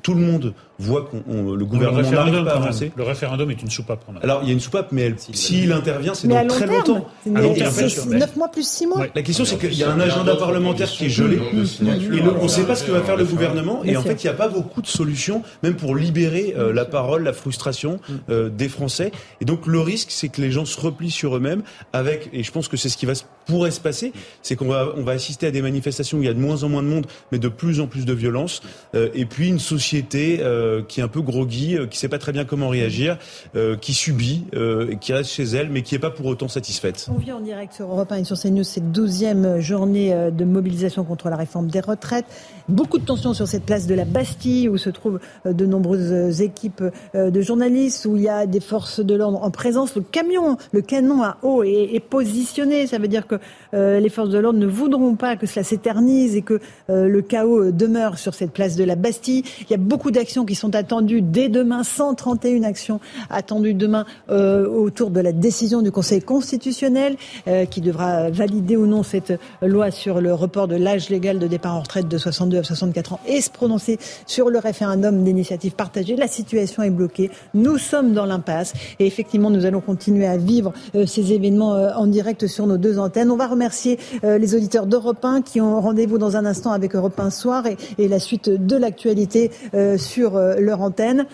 [0.03, 2.93] tout le monde voit que le gouvernement n'arrive pas à avancer.
[2.97, 4.05] Le référendum est une soupape.
[4.23, 7.07] Alors il y a une soupape, mais s'il intervient, c'est dans très longtemps.
[7.35, 7.75] À long terme,
[8.09, 9.07] 9 mois plus 6 mois.
[9.15, 11.37] La question, c'est qu'il y a un agenda parlementaire qui est gelé.
[11.37, 13.83] Et on ne sait pas ce que va faire le gouvernement.
[13.85, 16.85] Et en fait, il n'y a pas beaucoup de solutions, même pour libérer euh, la
[16.85, 18.01] parole, la frustration
[18.31, 19.13] euh, des Français.
[19.41, 21.63] Et donc le risque, c'est que les gens se replient sur eux-mêmes
[21.93, 23.15] avec, et je pense que c'est ce qui va
[23.47, 24.13] pourrait se passer,
[24.43, 26.65] c'est qu'on va on va assister à des manifestations où il y a de moins
[26.65, 28.63] en moins de monde, mais de plus en plus de violence.
[28.95, 32.19] Euh, et puis une société euh, qui est un peu groggy, euh, qui sait pas
[32.19, 33.19] très bien comment réagir,
[33.81, 34.45] qui subit,
[35.01, 37.09] qui reste chez elle, mais qui n'est pas pour autant satisfaite.
[37.15, 41.05] On vient en direct sur Europe 1 et sur CNews cette douzième journée de mobilisation
[41.05, 42.25] contre la réforme des retraites.
[42.69, 46.85] Beaucoup de tensions sur cette place de la Bastille où se trouvent de nombreuses équipes
[47.15, 49.95] de journalistes, où il y a des forces de l'ordre en présence.
[49.95, 52.87] Le camion, le canon à eau est positionné.
[52.87, 53.37] Ça veut dire que
[53.73, 58.19] les forces de l'ordre ne voudront pas que cela s'éternise et que le chaos demeure
[58.19, 59.45] sur cette place de la Bastille.
[59.63, 63.01] Il y a beaucoup d'actions qui sont attendues dès demain, 131 actions
[63.31, 67.17] attendues demain autour de la décision du Conseil constitutionnel
[67.71, 69.33] qui devra valider ou non cette
[69.63, 73.15] loi sur le report de l'âge légal de départ en retraite de 62 à 64
[73.15, 76.17] ans et se prononcer sur le référendum d'initiative partagée.
[76.17, 77.31] La situation est bloquée.
[77.55, 81.93] Nous sommes dans l'impasse et effectivement, nous allons continuer à vivre euh, ces événements euh,
[81.95, 83.31] en direct sur nos deux antennes.
[83.31, 86.95] On va remercier euh, les auditeurs d'Europe 1 qui ont rendez-vous dans un instant avec
[86.95, 89.51] Europe 1 Soir et, et la suite de l'actualité
[89.97, 91.27] sur leur antenne.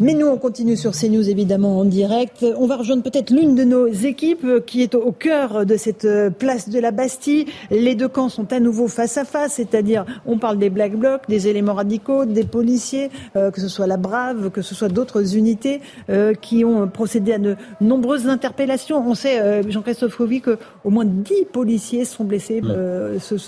[0.00, 2.46] Mais nous, on continue sur CNews, évidemment, en direct.
[2.56, 6.30] On va rejoindre peut-être l'une de nos équipes qui est au cœur de cette euh,
[6.30, 7.46] place de la Bastille.
[7.72, 11.22] Les deux camps sont à nouveau face à face, c'est-à-dire on parle des Black Blocs,
[11.28, 15.34] des éléments radicaux, des policiers, euh, que ce soit la Brave, que ce soit d'autres
[15.34, 15.80] unités
[16.10, 19.04] euh, qui ont procédé à de nombreuses interpellations.
[19.04, 22.62] On sait, Jean-Christophe Rouvi, qu'au moins dix policiers sont blessés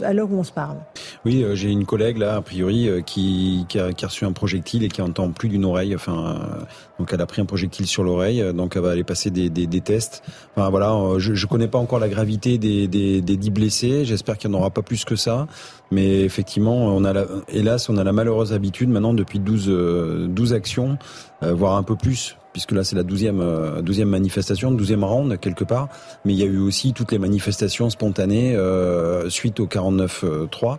[0.03, 0.79] à l'heure où on se parle.
[1.25, 4.83] Oui, j'ai une collègue, là, a priori, qui, qui, a, qui, a, reçu un projectile
[4.83, 5.95] et qui entend plus d'une oreille.
[5.95, 6.65] Enfin, euh,
[6.99, 9.51] donc elle a pris un projectile sur l'oreille, euh, donc elle va aller passer des,
[9.51, 10.23] des, des tests.
[10.55, 14.05] Enfin voilà, euh, je, je connais pas encore la gravité des, des, des 10 blessés.
[14.05, 15.47] J'espère qu'il n'y en aura pas plus que ça.
[15.91, 20.53] Mais effectivement, on a la, hélas, on a la malheureuse habitude maintenant depuis 12, 12
[20.53, 20.99] actions,
[21.43, 25.65] voire un peu plus, puisque là c'est la douzième euh, douzième manifestation, douzième round quelque
[25.65, 25.89] part.
[26.25, 30.79] Mais il y a eu aussi toutes les manifestations spontanées euh, suite au 49-3.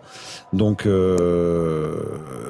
[0.52, 1.96] Donc euh,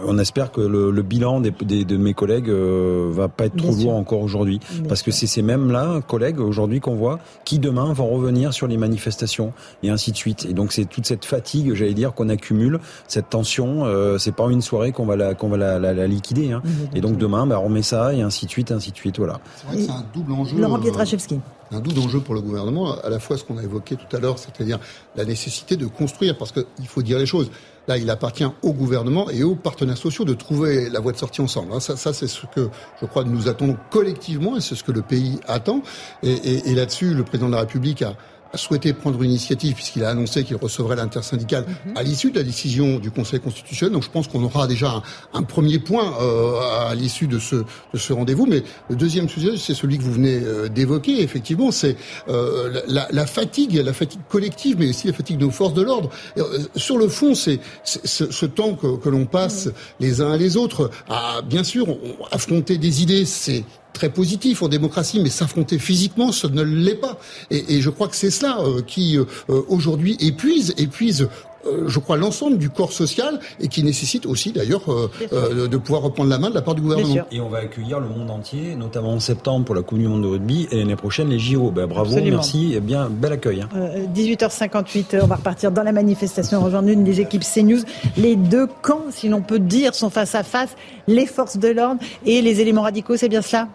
[0.07, 3.57] on espère que le, le bilan des, des, de mes collègues euh, va pas être
[3.57, 7.59] trop lourd encore aujourd'hui, parce que c'est ces mêmes là collègues aujourd'hui qu'on voit qui
[7.59, 10.47] demain vont revenir sur les manifestations et ainsi de suite.
[10.49, 13.85] Et donc c'est toute cette fatigue, j'allais dire, qu'on accumule, cette tension.
[13.86, 16.53] Euh, c'est pas une soirée qu'on va la qu'on va la, la, la liquider.
[16.53, 16.62] Hein.
[16.94, 19.11] Et donc demain, bah, on met ça et ainsi de suite, ainsi de suite.
[19.18, 19.40] Voilà.
[19.56, 20.59] C'est vrai que c'est un double enjeu.
[20.59, 21.40] Laurent euh, Pietraszewski.
[21.70, 24.20] Un double enjeu pour le gouvernement, à la fois ce qu'on a évoqué tout à
[24.20, 24.78] l'heure, c'est-à-dire
[25.16, 27.51] la nécessité de construire, parce qu'il faut dire les choses.
[27.89, 31.40] Là, il appartient au gouvernement et aux partenaires sociaux de trouver la voie de sortie
[31.40, 31.72] ensemble.
[31.72, 31.80] Hein.
[31.80, 32.68] Ça, ça c'est ce que
[33.01, 35.82] je crois que nous attendons collectivement et c'est ce que le pays attend.
[36.22, 38.14] Et, et, et là-dessus, le président de la République a,
[38.53, 41.97] a souhaité prendre une initiative puisqu'il a annoncé qu'il recevrait l'intersyndicale mhm.
[41.97, 43.95] à l'issue de la décision du Conseil constitutionnel.
[43.95, 45.03] Donc je pense qu'on aura déjà un,
[45.35, 48.47] un premier point euh, à l'issue de ce, de ce rendez-vous.
[48.47, 51.23] Mais le deuxième sujet, c'est celui que vous venez euh, d'évoquer.
[51.23, 51.97] Effectivement, c'est
[52.29, 55.83] euh, la, la, fatigue, la fatigue collective, mais aussi la fatigue de nos forces de
[55.83, 56.11] l'ordre.
[56.39, 59.73] Euh, sur le fond, c'est ce, ce, temps que, que l'on passe mhm.
[60.01, 61.87] les uns les autres à, bien sûr,
[62.31, 67.19] affronter des idées, c'est très positif en démocratie, mais s'affronter physiquement, ce ne l'est pas.
[67.51, 69.24] Et, et, je crois que c'est cela euh, qui euh,
[69.69, 71.28] aujourd'hui épuise, épuise
[71.66, 75.77] euh, je crois, l'ensemble du corps social et qui nécessite aussi, d'ailleurs, euh, euh, de
[75.77, 77.24] pouvoir reprendre la main de la part du gouvernement.
[77.31, 80.23] Et on va accueillir le monde entier, notamment en septembre pour la Coupe du Monde
[80.23, 81.70] de rugby et l'année prochaine les JO.
[81.70, 82.39] Ben, bravo, Absolument.
[82.39, 83.62] merci et bien bel accueil.
[83.62, 83.69] Hein.
[84.14, 87.82] 18h58, on va repartir dans la manifestation, rejoindre une des équipes CNews.
[88.16, 90.70] Les deux camps, si l'on peut dire, sont face à face,
[91.06, 93.69] les forces de l'ordre et les éléments radicaux, c'est bien cela?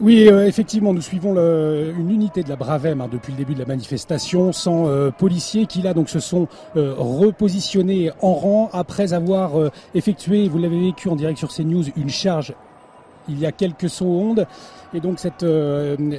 [0.00, 3.58] Oui, euh, effectivement, nous suivons une unité de la Bravem hein, depuis le début de
[3.58, 9.12] la manifestation, sans euh, policiers qui là donc se sont euh, repositionnés en rang après
[9.12, 12.54] avoir euh, effectué, vous l'avez vécu en direct sur CNews, une charge
[13.28, 14.46] il y a quelques secondes.
[14.92, 15.46] Et donc cette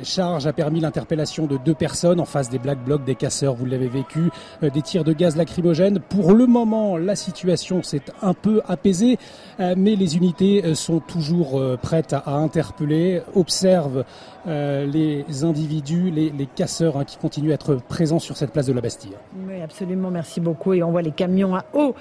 [0.03, 3.65] charge a permis l'interpellation de deux personnes en face des Black Blocs, des casseurs, vous
[3.65, 4.29] l'avez vécu,
[4.61, 5.99] des tirs de gaz lacrymogène.
[5.99, 9.17] Pour le moment, la situation s'est un peu apaisée,
[9.59, 14.03] mais les unités sont toujours prêtes à, interpeller, observent
[14.45, 18.73] les individus, les, les casseurs hein, qui continuent à être présents sur cette place de
[18.73, 19.13] la Bastille.
[19.47, 20.73] Oui, absolument, merci beaucoup.
[20.73, 21.95] Et on voit les camions à eau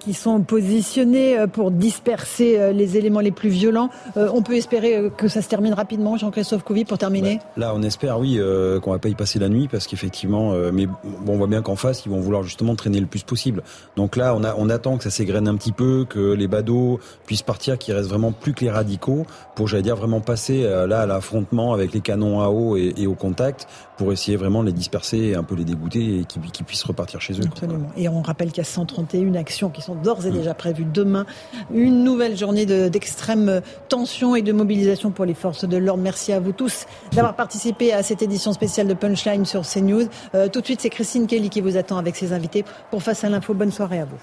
[0.00, 3.90] qui sont positionnés pour disperser les éléments les plus violents.
[4.16, 7.82] on peut espérer que ça se termine rapidement Jean-Christophe Couvi, pour terminer bah, Là, on
[7.82, 11.34] espère, oui, euh, qu'on va pas y passer la nuit, parce qu'effectivement, euh, mais bon,
[11.34, 13.62] on voit bien qu'en face, ils vont vouloir justement traîner le plus possible.
[13.96, 17.00] Donc là, on, a, on attend que ça s'égrène un petit peu, que les badauds
[17.26, 20.86] puissent partir, qu'il reste vraiment plus que les radicaux, pour, j'allais dire, vraiment passer euh,
[20.86, 23.66] là à l'affrontement avec les canons à eau et, et, au contact,
[23.96, 27.20] pour essayer vraiment de les disperser, et un peu les dégoûter, et qu'ils puissent repartir
[27.20, 27.44] chez eux.
[27.46, 27.90] Absolument.
[27.96, 30.34] Et on rappelle qu'il y a 131 actions qui sont d'ores et mmh.
[30.34, 31.26] déjà prévues demain.
[31.72, 36.40] Une nouvelle journée d'extrême tension et de mobilisation pour les forces de l'ordre Merci à
[36.40, 40.08] vous tous d'avoir participé à cette édition spéciale de Punchline sur CNews.
[40.34, 43.24] Euh, tout de suite, c'est Christine Kelly qui vous attend avec ses invités pour Face
[43.24, 43.54] à l'info.
[43.54, 44.18] Bonne soirée à vous.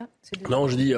[0.00, 0.06] Ah,
[0.48, 0.94] non, je dis.